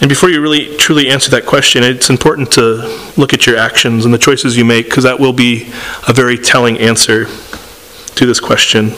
And 0.00 0.08
before 0.08 0.30
you 0.30 0.40
really 0.40 0.78
truly 0.78 1.10
answer 1.10 1.30
that 1.32 1.44
question, 1.44 1.84
it's 1.84 2.08
important 2.08 2.50
to 2.52 3.12
look 3.18 3.34
at 3.34 3.46
your 3.46 3.58
actions 3.58 4.06
and 4.06 4.14
the 4.14 4.18
choices 4.18 4.56
you 4.56 4.64
make, 4.64 4.86
because 4.86 5.04
that 5.04 5.20
will 5.20 5.34
be 5.34 5.70
a 6.08 6.14
very 6.14 6.38
telling 6.38 6.78
answer 6.78 7.26
to 7.26 8.24
this 8.24 8.40
question. 8.40 8.88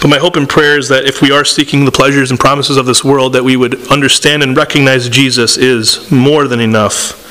But 0.00 0.06
my 0.06 0.18
hope 0.18 0.36
and 0.36 0.48
prayer 0.48 0.78
is 0.78 0.88
that 0.88 1.04
if 1.04 1.20
we 1.20 1.32
are 1.32 1.44
seeking 1.44 1.84
the 1.84 1.90
pleasures 1.90 2.30
and 2.30 2.38
promises 2.38 2.76
of 2.76 2.86
this 2.86 3.02
world, 3.02 3.32
that 3.32 3.42
we 3.42 3.56
would 3.56 3.90
understand 3.90 4.44
and 4.44 4.56
recognize 4.56 5.08
Jesus 5.08 5.56
is 5.56 6.08
more 6.12 6.46
than 6.46 6.60
enough 6.60 7.24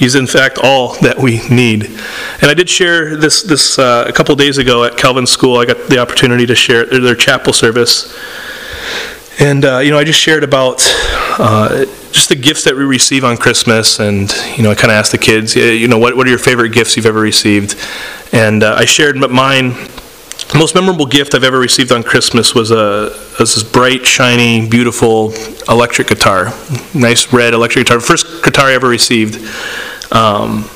He's 0.00 0.14
in 0.14 0.26
fact 0.26 0.56
all 0.62 0.94
that 1.02 1.18
we 1.18 1.46
need. 1.50 1.84
And 1.84 2.44
I 2.44 2.54
did 2.54 2.70
share 2.70 3.16
this 3.16 3.42
this 3.42 3.78
uh, 3.78 4.06
a 4.08 4.12
couple 4.14 4.34
days 4.34 4.56
ago 4.56 4.82
at 4.84 4.96
Calvin 4.96 5.26
School. 5.26 5.58
I 5.58 5.66
got 5.66 5.90
the 5.90 5.98
opportunity 5.98 6.46
to 6.46 6.54
share 6.54 6.86
their, 6.86 7.00
their 7.00 7.14
chapel 7.14 7.52
service, 7.52 8.16
and 9.38 9.62
uh, 9.62 9.80
you 9.80 9.90
know 9.90 9.98
I 9.98 10.04
just 10.04 10.18
shared 10.18 10.42
about 10.42 10.80
uh, 11.38 11.84
just 12.12 12.30
the 12.30 12.34
gifts 12.34 12.64
that 12.64 12.74
we 12.74 12.84
receive 12.84 13.24
on 13.24 13.36
Christmas, 13.36 14.00
and 14.00 14.32
you 14.56 14.62
know 14.62 14.70
I 14.70 14.74
kind 14.74 14.90
of 14.90 14.96
asked 14.96 15.12
the 15.12 15.18
kids, 15.18 15.54
you 15.54 15.86
know, 15.86 15.98
what 15.98 16.16
what 16.16 16.26
are 16.26 16.30
your 16.30 16.38
favorite 16.38 16.70
gifts 16.70 16.96
you've 16.96 17.04
ever 17.04 17.20
received? 17.20 17.76
And 18.32 18.62
uh, 18.62 18.76
I 18.78 18.86
shared 18.86 19.18
mine. 19.18 19.74
The 20.48 20.58
most 20.58 20.74
memorable 20.74 21.06
gift 21.06 21.34
I've 21.34 21.44
ever 21.44 21.60
received 21.60 21.92
on 21.92 22.02
Christmas 22.02 22.54
was 22.54 22.70
a 22.70 23.14
was 23.38 23.54
this 23.54 23.62
bright, 23.62 24.06
shiny, 24.06 24.66
beautiful 24.66 25.34
electric 25.68 26.08
guitar, 26.08 26.54
nice 26.94 27.30
red 27.34 27.52
electric 27.52 27.84
guitar. 27.84 28.00
First 28.00 28.42
guitar 28.42 28.68
I 28.68 28.72
ever 28.72 28.88
received. 28.88 29.46
Um, 30.10 30.68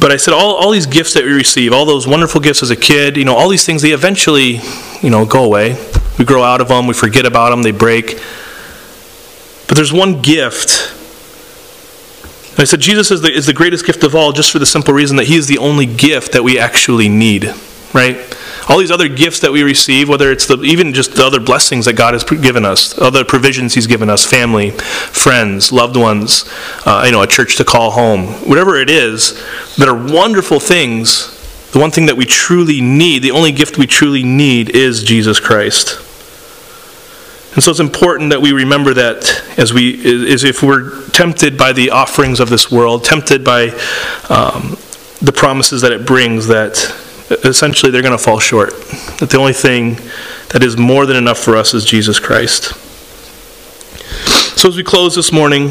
but 0.00 0.12
I 0.12 0.16
said, 0.16 0.32
all, 0.32 0.54
all 0.54 0.70
these 0.70 0.86
gifts 0.86 1.14
that 1.14 1.24
we 1.24 1.32
receive, 1.32 1.72
all 1.72 1.84
those 1.84 2.06
wonderful 2.06 2.40
gifts 2.40 2.62
as 2.62 2.70
a 2.70 2.76
kid, 2.76 3.16
you 3.16 3.24
know, 3.24 3.34
all 3.34 3.48
these 3.48 3.66
things, 3.66 3.82
they 3.82 3.90
eventually, 3.90 4.60
you 5.02 5.10
know, 5.10 5.24
go 5.24 5.44
away. 5.44 5.76
We 6.18 6.24
grow 6.24 6.42
out 6.42 6.60
of 6.60 6.68
them, 6.68 6.86
we 6.86 6.94
forget 6.94 7.26
about 7.26 7.50
them, 7.50 7.62
they 7.62 7.72
break. 7.72 8.20
But 9.66 9.76
there's 9.76 9.92
one 9.92 10.22
gift. 10.22 10.94
And 12.50 12.60
I 12.60 12.64
said 12.64 12.80
Jesus 12.80 13.10
is 13.10 13.22
the, 13.22 13.30
is 13.30 13.46
the 13.46 13.52
greatest 13.52 13.86
gift 13.86 14.02
of 14.04 14.14
all 14.14 14.32
just 14.32 14.50
for 14.50 14.58
the 14.58 14.66
simple 14.66 14.94
reason 14.94 15.16
that 15.16 15.26
he 15.26 15.36
is 15.36 15.46
the 15.46 15.58
only 15.58 15.86
gift 15.86 16.32
that 16.32 16.42
we 16.42 16.58
actually 16.58 17.08
need, 17.08 17.52
right? 17.92 18.16
all 18.68 18.78
these 18.78 18.90
other 18.90 19.08
gifts 19.08 19.40
that 19.40 19.50
we 19.50 19.62
receive, 19.62 20.08
whether 20.08 20.30
it's 20.30 20.46
the, 20.46 20.60
even 20.62 20.92
just 20.92 21.14
the 21.14 21.24
other 21.24 21.40
blessings 21.40 21.86
that 21.86 21.94
God 21.94 22.12
has 22.12 22.22
given 22.22 22.64
us, 22.64 22.96
other 22.98 23.24
provisions 23.24 23.74
He's 23.74 23.86
given 23.86 24.10
us, 24.10 24.26
family, 24.26 24.70
friends, 24.70 25.72
loved 25.72 25.96
ones, 25.96 26.44
uh, 26.84 27.02
you 27.06 27.12
know, 27.12 27.22
a 27.22 27.26
church 27.26 27.56
to 27.56 27.64
call 27.64 27.90
home, 27.90 28.26
whatever 28.46 28.76
it 28.76 28.90
is, 28.90 29.42
that 29.76 29.88
are 29.88 29.96
wonderful 30.12 30.60
things. 30.60 31.34
The 31.72 31.78
one 31.78 31.90
thing 31.90 32.06
that 32.06 32.16
we 32.16 32.26
truly 32.26 32.80
need, 32.80 33.22
the 33.22 33.30
only 33.30 33.52
gift 33.52 33.78
we 33.78 33.86
truly 33.86 34.22
need, 34.22 34.70
is 34.70 35.02
Jesus 35.02 35.40
Christ. 35.40 35.96
And 37.54 37.62
so 37.64 37.70
it's 37.70 37.80
important 37.80 38.30
that 38.30 38.42
we 38.42 38.52
remember 38.52 38.92
that 38.94 39.42
as 39.58 39.72
we, 39.72 39.94
is 40.04 40.44
if 40.44 40.62
we're 40.62 41.08
tempted 41.08 41.56
by 41.56 41.72
the 41.72 41.90
offerings 41.90 42.38
of 42.38 42.50
this 42.50 42.70
world, 42.70 43.04
tempted 43.04 43.44
by 43.44 43.68
um, 44.28 44.76
the 45.20 45.32
promises 45.34 45.80
that 45.82 45.90
it 45.90 46.06
brings, 46.06 46.46
that 46.48 46.76
essentially 47.30 47.92
they're 47.92 48.02
going 48.02 48.16
to 48.16 48.22
fall 48.22 48.38
short. 48.38 48.70
That 49.18 49.28
the 49.30 49.38
only 49.38 49.52
thing 49.52 49.96
that 50.50 50.62
is 50.62 50.76
more 50.76 51.06
than 51.06 51.16
enough 51.16 51.38
for 51.38 51.56
us 51.56 51.74
is 51.74 51.84
Jesus 51.84 52.18
Christ. 52.18 52.74
So 54.58 54.68
as 54.68 54.76
we 54.76 54.82
close 54.82 55.14
this 55.14 55.30
morning, 55.30 55.70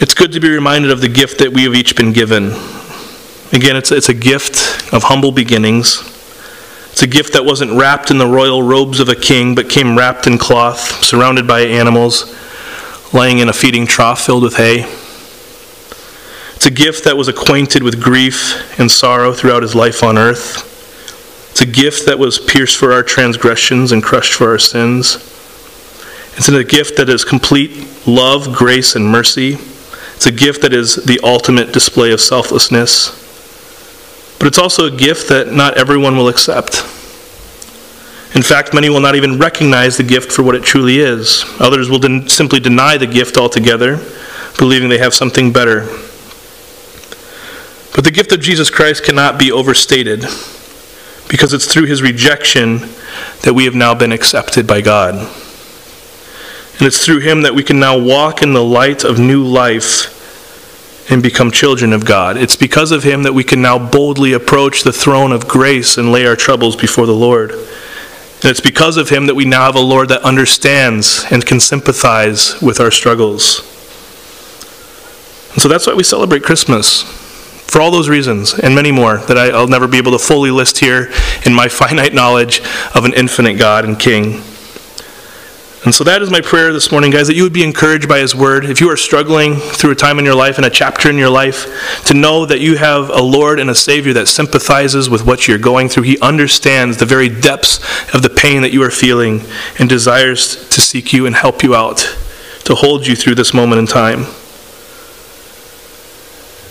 it's 0.00 0.14
good 0.14 0.32
to 0.32 0.40
be 0.40 0.50
reminded 0.50 0.90
of 0.90 1.00
the 1.00 1.08
gift 1.08 1.38
that 1.38 1.52
we 1.52 1.64
have 1.64 1.74
each 1.74 1.96
been 1.96 2.12
given. 2.12 2.52
Again, 3.52 3.76
it's, 3.76 3.90
it's 3.90 4.08
a 4.08 4.14
gift 4.14 4.92
of 4.92 5.04
humble 5.04 5.32
beginnings. 5.32 6.00
It's 6.92 7.02
a 7.02 7.06
gift 7.06 7.32
that 7.34 7.44
wasn't 7.44 7.72
wrapped 7.72 8.10
in 8.10 8.18
the 8.18 8.26
royal 8.26 8.62
robes 8.62 9.00
of 9.00 9.08
a 9.08 9.14
king, 9.14 9.54
but 9.54 9.68
came 9.68 9.96
wrapped 9.96 10.26
in 10.26 10.38
cloth, 10.38 11.02
surrounded 11.04 11.46
by 11.46 11.60
animals, 11.60 12.36
lying 13.12 13.38
in 13.38 13.48
a 13.48 13.52
feeding 13.52 13.86
trough 13.86 14.20
filled 14.20 14.42
with 14.42 14.56
hay. 14.56 14.99
It's 16.60 16.66
a 16.66 16.70
gift 16.70 17.04
that 17.04 17.16
was 17.16 17.26
acquainted 17.26 17.82
with 17.82 18.02
grief 18.02 18.78
and 18.78 18.90
sorrow 18.90 19.32
throughout 19.32 19.62
his 19.62 19.74
life 19.74 20.02
on 20.02 20.18
earth. 20.18 21.50
It's 21.52 21.62
a 21.62 21.66
gift 21.66 22.04
that 22.04 22.18
was 22.18 22.38
pierced 22.38 22.76
for 22.76 22.92
our 22.92 23.02
transgressions 23.02 23.92
and 23.92 24.02
crushed 24.02 24.34
for 24.34 24.50
our 24.50 24.58
sins. 24.58 25.14
It's 26.36 26.50
a 26.50 26.62
gift 26.62 26.98
that 26.98 27.08
is 27.08 27.24
complete 27.24 28.06
love, 28.06 28.54
grace, 28.54 28.94
and 28.94 29.06
mercy. 29.06 29.54
It's 30.16 30.26
a 30.26 30.30
gift 30.30 30.60
that 30.60 30.74
is 30.74 30.96
the 30.96 31.18
ultimate 31.24 31.72
display 31.72 32.12
of 32.12 32.20
selflessness. 32.20 33.08
But 34.38 34.46
it's 34.46 34.58
also 34.58 34.84
a 34.84 34.94
gift 34.94 35.30
that 35.30 35.50
not 35.50 35.78
everyone 35.78 36.18
will 36.18 36.28
accept. 36.28 36.82
In 38.36 38.42
fact, 38.42 38.74
many 38.74 38.90
will 38.90 39.00
not 39.00 39.14
even 39.14 39.38
recognize 39.38 39.96
the 39.96 40.02
gift 40.02 40.30
for 40.30 40.42
what 40.42 40.54
it 40.54 40.62
truly 40.62 40.98
is. 40.98 41.42
Others 41.58 41.88
will 41.88 42.00
den- 42.00 42.28
simply 42.28 42.60
deny 42.60 42.98
the 42.98 43.06
gift 43.06 43.38
altogether, 43.38 43.98
believing 44.58 44.90
they 44.90 44.98
have 44.98 45.14
something 45.14 45.54
better. 45.54 45.88
But 48.00 48.06
the 48.06 48.12
gift 48.12 48.32
of 48.32 48.40
Jesus 48.40 48.70
Christ 48.70 49.04
cannot 49.04 49.38
be 49.38 49.52
overstated 49.52 50.20
because 51.28 51.52
it's 51.52 51.70
through 51.70 51.84
his 51.84 52.00
rejection 52.00 52.78
that 53.42 53.52
we 53.54 53.66
have 53.66 53.74
now 53.74 53.94
been 53.94 54.10
accepted 54.10 54.66
by 54.66 54.80
God. 54.80 55.16
And 55.16 56.86
it's 56.86 57.04
through 57.04 57.20
him 57.20 57.42
that 57.42 57.54
we 57.54 57.62
can 57.62 57.78
now 57.78 57.98
walk 57.98 58.40
in 58.40 58.54
the 58.54 58.64
light 58.64 59.04
of 59.04 59.18
new 59.18 59.44
life 59.44 61.10
and 61.10 61.22
become 61.22 61.50
children 61.50 61.92
of 61.92 62.06
God. 62.06 62.38
It's 62.38 62.56
because 62.56 62.90
of 62.90 63.02
him 63.02 63.22
that 63.24 63.34
we 63.34 63.44
can 63.44 63.60
now 63.60 63.78
boldly 63.78 64.32
approach 64.32 64.82
the 64.82 64.94
throne 64.94 65.30
of 65.30 65.46
grace 65.46 65.98
and 65.98 66.10
lay 66.10 66.24
our 66.24 66.36
troubles 66.36 66.76
before 66.76 67.04
the 67.04 67.12
Lord. 67.12 67.50
And 67.50 68.44
it's 68.44 68.62
because 68.62 68.96
of 68.96 69.10
him 69.10 69.26
that 69.26 69.34
we 69.34 69.44
now 69.44 69.66
have 69.66 69.76
a 69.76 69.80
Lord 69.80 70.08
that 70.08 70.22
understands 70.22 71.26
and 71.30 71.44
can 71.44 71.60
sympathize 71.60 72.58
with 72.62 72.80
our 72.80 72.90
struggles. 72.90 73.58
And 75.52 75.60
so 75.60 75.68
that's 75.68 75.86
why 75.86 75.92
we 75.92 76.02
celebrate 76.02 76.42
Christmas. 76.42 77.19
For 77.70 77.80
all 77.80 77.92
those 77.92 78.08
reasons, 78.08 78.52
and 78.52 78.74
many 78.74 78.90
more, 78.90 79.18
that 79.18 79.38
I, 79.38 79.52
will 79.52 79.68
never 79.68 79.86
be 79.86 79.96
able 79.96 80.10
to 80.10 80.18
fully 80.18 80.50
list 80.50 80.80
here 80.80 81.12
in 81.46 81.54
my 81.54 81.68
finite 81.80 82.12
knowledge 82.12 82.62
of 82.96 83.04
an 83.04 83.14
infinite 83.14 83.58
God 83.58 83.84
and 83.84 83.96
King. 83.96 84.42
And 85.84 85.94
so 85.94 86.02
that 86.02 86.20
is 86.20 86.32
my 86.32 86.40
prayer 86.40 86.72
this 86.72 86.90
morning, 86.90 87.12
guys, 87.12 87.28
that 87.28 87.36
you 87.36 87.44
would 87.44 87.52
be 87.52 87.62
encouraged 87.62 88.08
by 88.08 88.18
His 88.18 88.34
Word. 88.34 88.64
If 88.64 88.80
you 88.80 88.90
are 88.90 88.96
struggling 88.96 89.54
through 89.54 89.92
a 89.92 89.94
time 89.94 90.18
in 90.18 90.24
your 90.24 90.34
life 90.34 90.56
and 90.56 90.66
a 90.66 90.70
chapter 90.70 91.08
in 91.10 91.16
your 91.16 91.30
life, 91.30 92.04
to 92.06 92.12
know 92.12 92.44
that 92.44 92.58
you 92.58 92.76
have 92.76 93.08
a 93.08 93.22
Lord 93.22 93.60
and 93.60 93.70
a 93.70 93.74
Savior 93.76 94.14
that 94.14 94.26
sympathizes 94.26 95.08
with 95.08 95.24
what 95.24 95.46
you're 95.46 95.56
going 95.56 95.88
through. 95.88 96.02
He 96.02 96.18
understands 96.18 96.96
the 96.96 97.06
very 97.06 97.28
depths 97.28 97.78
of 98.12 98.22
the 98.22 98.30
pain 98.30 98.62
that 98.62 98.72
you 98.72 98.82
are 98.82 98.90
feeling 98.90 99.42
and 99.78 99.88
desires 99.88 100.68
to 100.70 100.80
seek 100.80 101.12
you 101.12 101.24
and 101.24 101.36
help 101.36 101.62
you 101.62 101.76
out, 101.76 101.98
to 102.64 102.74
hold 102.74 103.06
you 103.06 103.14
through 103.14 103.36
this 103.36 103.54
moment 103.54 103.78
in 103.78 103.86
time. 103.86 104.26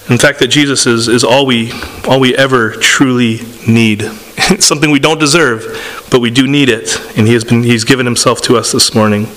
In 0.10 0.18
fact, 0.18 0.40
that 0.40 0.48
Jesus 0.48 0.88
is, 0.88 1.08
is 1.08 1.24
all, 1.24 1.46
we, 1.46 1.72
all 2.08 2.20
we 2.20 2.36
ever 2.36 2.72
truly 2.72 3.42
need. 3.68 4.02
It's 4.02 4.66
something 4.68 4.90
we 4.90 5.00
don't 5.00 5.20
deserve, 5.20 6.08
but 6.10 6.20
we 6.20 6.32
do 6.32 6.48
need 6.48 6.68
it. 6.68 7.00
And 7.16 7.28
he 7.28 7.34
has 7.34 7.44
been, 7.44 7.62
He's 7.62 7.84
given 7.84 8.08
Himself 8.08 8.42
to 8.44 8.58
us 8.58 8.72
this 8.72 8.96
morning. 8.96 9.28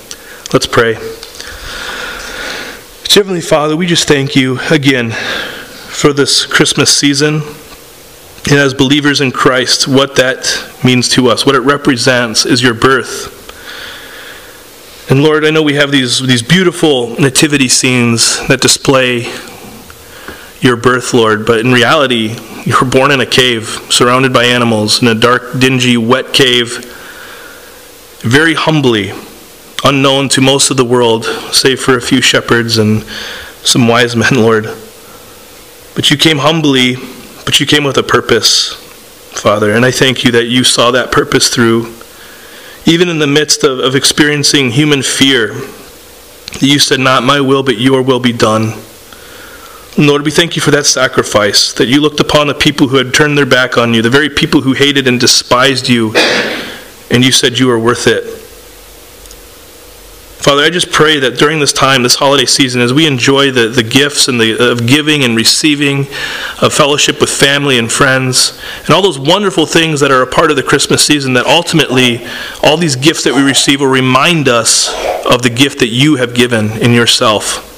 Let's 0.51 0.67
pray. 0.67 0.95
Heavenly 3.11 3.43
Father, 3.43 3.77
we 3.77 3.87
just 3.87 4.09
thank 4.09 4.35
you 4.35 4.59
again 4.71 5.11
for 5.11 6.15
this 6.15 6.47
Christmas 6.47 6.97
season. 6.97 7.43
And 8.51 8.59
as 8.59 8.73
believers 8.73 9.21
in 9.21 9.31
Christ, 9.31 9.87
what 9.87 10.17
that 10.17 10.81
means 10.83 11.11
to 11.11 11.29
us, 11.29 11.45
what 11.45 11.55
it 11.55 11.61
represents 11.61 12.47
is 12.47 12.63
your 12.63 12.73
birth. 12.73 13.41
And 15.11 15.23
Lord, 15.23 15.45
I 15.45 15.51
know 15.51 15.63
we 15.63 15.75
have 15.75 15.91
these, 15.91 16.27
these 16.27 16.43
beautiful 16.43 17.11
nativity 17.21 17.69
scenes 17.69 18.39
that 18.49 18.63
display 18.63 19.31
your 20.63 20.77
birth, 20.77 21.13
Lord, 21.13 21.45
but 21.45 21.59
in 21.59 21.73
reality, 21.73 22.37
you 22.65 22.77
were 22.81 22.89
born 22.89 23.11
in 23.11 23.21
a 23.21 23.27
cave, 23.27 23.67
surrounded 23.91 24.33
by 24.33 24.45
animals, 24.45 25.03
in 25.03 25.09
a 25.09 25.15
dark, 25.15 25.59
dingy, 25.59 25.97
wet 25.97 26.33
cave, 26.33 26.85
very 28.21 28.55
humbly, 28.55 29.13
unknown 29.85 30.29
to 30.31 30.41
most 30.41 30.71
of 30.71 30.77
the 30.77 30.85
world, 30.85 31.25
save 31.25 31.81
for 31.81 31.97
a 31.97 32.01
few 32.01 32.21
shepherds 32.21 32.79
and 32.79 33.03
some 33.65 33.89
wise 33.89 34.15
men, 34.23 34.35
Lord. 34.37 34.67
But 35.97 36.13
you 36.13 36.17
came 36.17 36.39
humbly, 36.39 36.95
but 37.45 37.59
you 37.59 37.67
came 37.67 37.83
with 37.83 37.99
a 37.99 38.05
purpose, 38.05 38.75
Father, 39.33 39.73
and 39.73 39.85
I 39.85 39.91
thank 39.91 40.23
you 40.23 40.31
that 40.31 40.47
you 40.47 40.63
saw 40.63 40.93
that 40.93 41.11
purpose 41.11 41.53
through. 41.53 41.93
Even 42.87 43.09
in 43.09 43.19
the 43.19 43.27
midst 43.27 43.65
of, 43.65 43.81
of 43.81 43.97
experiencing 43.97 44.71
human 44.71 45.03
fear, 45.03 45.55
you 46.61 46.79
said, 46.79 47.01
Not 47.01 47.25
my 47.25 47.41
will, 47.41 47.65
but 47.65 47.79
your 47.79 48.03
will 48.03 48.21
be 48.21 48.33
done. 48.33 48.75
Lord, 49.99 50.25
we 50.25 50.31
thank 50.31 50.57
you 50.57 50.63
for 50.63 50.71
that 50.71 50.87
sacrifice, 50.87 51.75
that 51.75 51.87
you 51.87 52.01
looked 52.01 52.19
upon 52.19 52.47
the 52.47 52.55
people 52.55 52.89
who 52.89 52.97
had 52.97 53.13
turned 53.13 53.37
their 53.37 53.45
back 53.45 53.77
on 53.77 53.93
you, 53.93 54.01
the 54.01 54.09
very 54.09 54.31
people 54.31 54.63
who 54.63 54.73
hated 54.73 55.07
and 55.07 55.21
despised 55.21 55.87
you, 55.87 56.15
and 57.11 57.23
you 57.23 57.31
said 57.31 57.59
you 57.59 57.67
were 57.67 57.79
worth 57.79 58.07
it. 58.07 58.25
Father, 60.43 60.63
I 60.63 60.71
just 60.71 60.91
pray 60.91 61.21
that 61.21 61.39
during 61.39 61.61
this 61.61 61.75
time, 61.75 62.03
this 62.03 62.17
holiday 62.17 62.47
season, 62.47 62.81
as 62.81 62.93
we 62.93 63.07
enjoy 63.07 63.51
the, 63.51 63.69
the 63.69 63.83
gifts 63.83 64.29
and 64.29 64.41
the 64.41 64.73
of 64.73 64.87
giving 64.87 65.25
and 65.25 65.37
receiving, 65.37 66.07
of 66.63 66.73
fellowship 66.73 67.21
with 67.21 67.31
family 67.31 67.79
and 67.79 67.93
friends, 67.93 68.59
and 68.81 68.91
all 68.91 69.03
those 69.03 69.19
wonderful 69.19 69.67
things 69.67 70.01
that 70.01 70.11
are 70.11 70.23
a 70.23 70.27
part 70.27 70.51
of 70.51 70.57
the 70.57 70.63
Christmas 70.63 71.07
season, 71.07 71.35
that 71.35 71.47
ultimately 71.47 72.27
all 72.63 72.79
these 72.79 72.97
gifts 72.97 73.25
that 73.25 73.35
we 73.35 73.43
receive 73.43 73.81
will 73.81 73.89
remind 73.89 74.49
us 74.49 74.89
of 75.27 75.43
the 75.43 75.51
gift 75.51 75.79
that 75.81 75.89
you 75.89 76.17
have 76.17 76.35
given 76.35 76.73
in 76.83 76.93
yourself. 76.93 77.72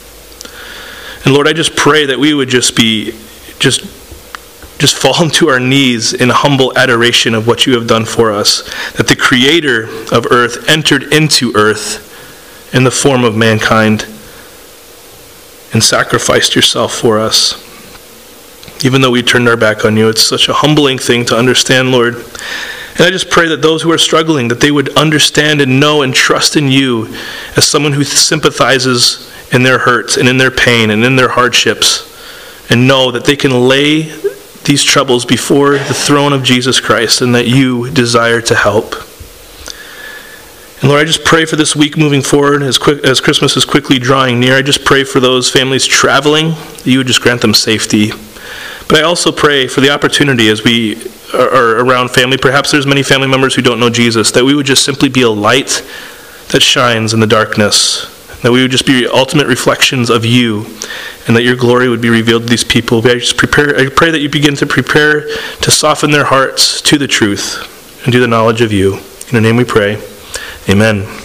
And 1.24 1.32
Lord, 1.32 1.48
I 1.48 1.52
just 1.52 1.74
pray 1.74 2.06
that 2.06 2.18
we 2.18 2.34
would 2.34 2.48
just 2.48 2.76
be, 2.76 3.12
just, 3.58 3.80
just 4.78 4.96
fall 4.96 5.28
to 5.30 5.48
our 5.48 5.60
knees 5.60 6.12
in 6.12 6.28
humble 6.28 6.76
adoration 6.76 7.34
of 7.34 7.46
what 7.46 7.66
you 7.66 7.74
have 7.74 7.86
done 7.86 8.04
for 8.04 8.32
us. 8.32 8.62
That 8.92 9.08
the 9.08 9.16
Creator 9.16 9.84
of 10.14 10.26
earth 10.30 10.68
entered 10.68 11.12
into 11.12 11.52
earth 11.54 12.10
in 12.74 12.84
the 12.84 12.90
form 12.90 13.24
of 13.24 13.36
mankind 13.36 14.02
and 15.72 15.82
sacrificed 15.82 16.54
yourself 16.54 16.94
for 16.94 17.18
us. 17.18 17.60
Even 18.84 19.00
though 19.00 19.10
we 19.10 19.22
turned 19.22 19.48
our 19.48 19.56
back 19.56 19.84
on 19.84 19.96
you, 19.96 20.08
it's 20.08 20.22
such 20.22 20.48
a 20.48 20.52
humbling 20.52 20.98
thing 20.98 21.24
to 21.26 21.36
understand, 21.36 21.90
Lord. 21.90 22.16
And 22.16 23.00
I 23.00 23.10
just 23.10 23.30
pray 23.30 23.48
that 23.48 23.62
those 23.62 23.82
who 23.82 23.90
are 23.90 23.98
struggling, 23.98 24.48
that 24.48 24.60
they 24.60 24.70
would 24.70 24.96
understand 24.96 25.60
and 25.60 25.80
know 25.80 26.02
and 26.02 26.14
trust 26.14 26.56
in 26.56 26.68
you 26.68 27.06
as 27.56 27.66
someone 27.66 27.92
who 27.92 28.04
sympathizes 28.04 29.32
in 29.54 29.62
their 29.62 29.78
hurts 29.78 30.16
and 30.16 30.28
in 30.28 30.36
their 30.36 30.50
pain 30.50 30.90
and 30.90 31.04
in 31.04 31.16
their 31.16 31.30
hardships 31.30 32.10
and 32.70 32.86
know 32.86 33.10
that 33.10 33.24
they 33.24 33.36
can 33.36 33.68
lay 33.68 34.02
these 34.64 34.82
troubles 34.82 35.24
before 35.24 35.72
the 35.72 35.94
throne 35.94 36.32
of 36.32 36.42
Jesus 36.42 36.80
Christ 36.80 37.20
and 37.20 37.34
that 37.34 37.46
you 37.46 37.90
desire 37.90 38.40
to 38.42 38.54
help. 38.54 38.94
And 40.80 40.90
Lord, 40.90 41.00
I 41.00 41.04
just 41.04 41.24
pray 41.24 41.44
for 41.44 41.56
this 41.56 41.76
week 41.76 41.96
moving 41.96 42.20
forward 42.20 42.62
as, 42.62 42.76
quick, 42.76 43.04
as 43.04 43.20
Christmas 43.20 43.56
is 43.56 43.64
quickly 43.64 43.98
drawing 43.98 44.40
near. 44.40 44.56
I 44.56 44.62
just 44.62 44.84
pray 44.84 45.04
for 45.04 45.20
those 45.20 45.50
families 45.50 45.86
traveling, 45.86 46.50
that 46.50 46.86
you 46.86 46.98
would 46.98 47.06
just 47.06 47.22
grant 47.22 47.40
them 47.40 47.54
safety. 47.54 48.10
But 48.88 48.98
I 48.98 49.02
also 49.02 49.32
pray 49.32 49.66
for 49.66 49.80
the 49.80 49.90
opportunity 49.90 50.48
as 50.48 50.62
we 50.62 50.96
or 51.34 51.78
around 51.78 52.10
family, 52.10 52.36
perhaps 52.36 52.70
there's 52.70 52.86
many 52.86 53.02
family 53.02 53.28
members 53.28 53.54
who 53.54 53.62
don't 53.62 53.80
know 53.80 53.90
Jesus, 53.90 54.30
that 54.32 54.44
we 54.44 54.54
would 54.54 54.66
just 54.66 54.84
simply 54.84 55.08
be 55.08 55.22
a 55.22 55.30
light 55.30 55.82
that 56.50 56.62
shines 56.62 57.12
in 57.12 57.20
the 57.20 57.26
darkness, 57.26 58.06
that 58.44 58.52
we 58.52 58.60
would 58.60 58.70
just 58.70 58.84
be 58.84 59.08
ultimate 59.08 59.46
reflections 59.46 60.10
of 60.10 60.26
you, 60.26 60.66
and 61.26 61.34
that 61.34 61.44
your 61.44 61.56
glory 61.56 61.88
would 61.88 62.02
be 62.02 62.10
revealed 62.10 62.42
to 62.42 62.48
these 62.48 62.62
people. 62.62 62.98
I 62.98 63.14
just 63.14 63.38
prepare. 63.38 63.74
I 63.74 63.88
pray 63.88 64.10
that 64.10 64.20
you 64.20 64.28
begin 64.28 64.54
to 64.56 64.66
prepare 64.66 65.22
to 65.62 65.70
soften 65.70 66.10
their 66.10 66.26
hearts 66.26 66.82
to 66.82 66.98
the 66.98 67.08
truth 67.08 68.04
and 68.04 68.12
to 68.12 68.20
the 68.20 68.28
knowledge 68.28 68.60
of 68.60 68.70
you. 68.70 68.96
In 68.96 69.32
the 69.32 69.40
name 69.40 69.56
we 69.56 69.64
pray. 69.64 69.96
Amen. 70.68 71.23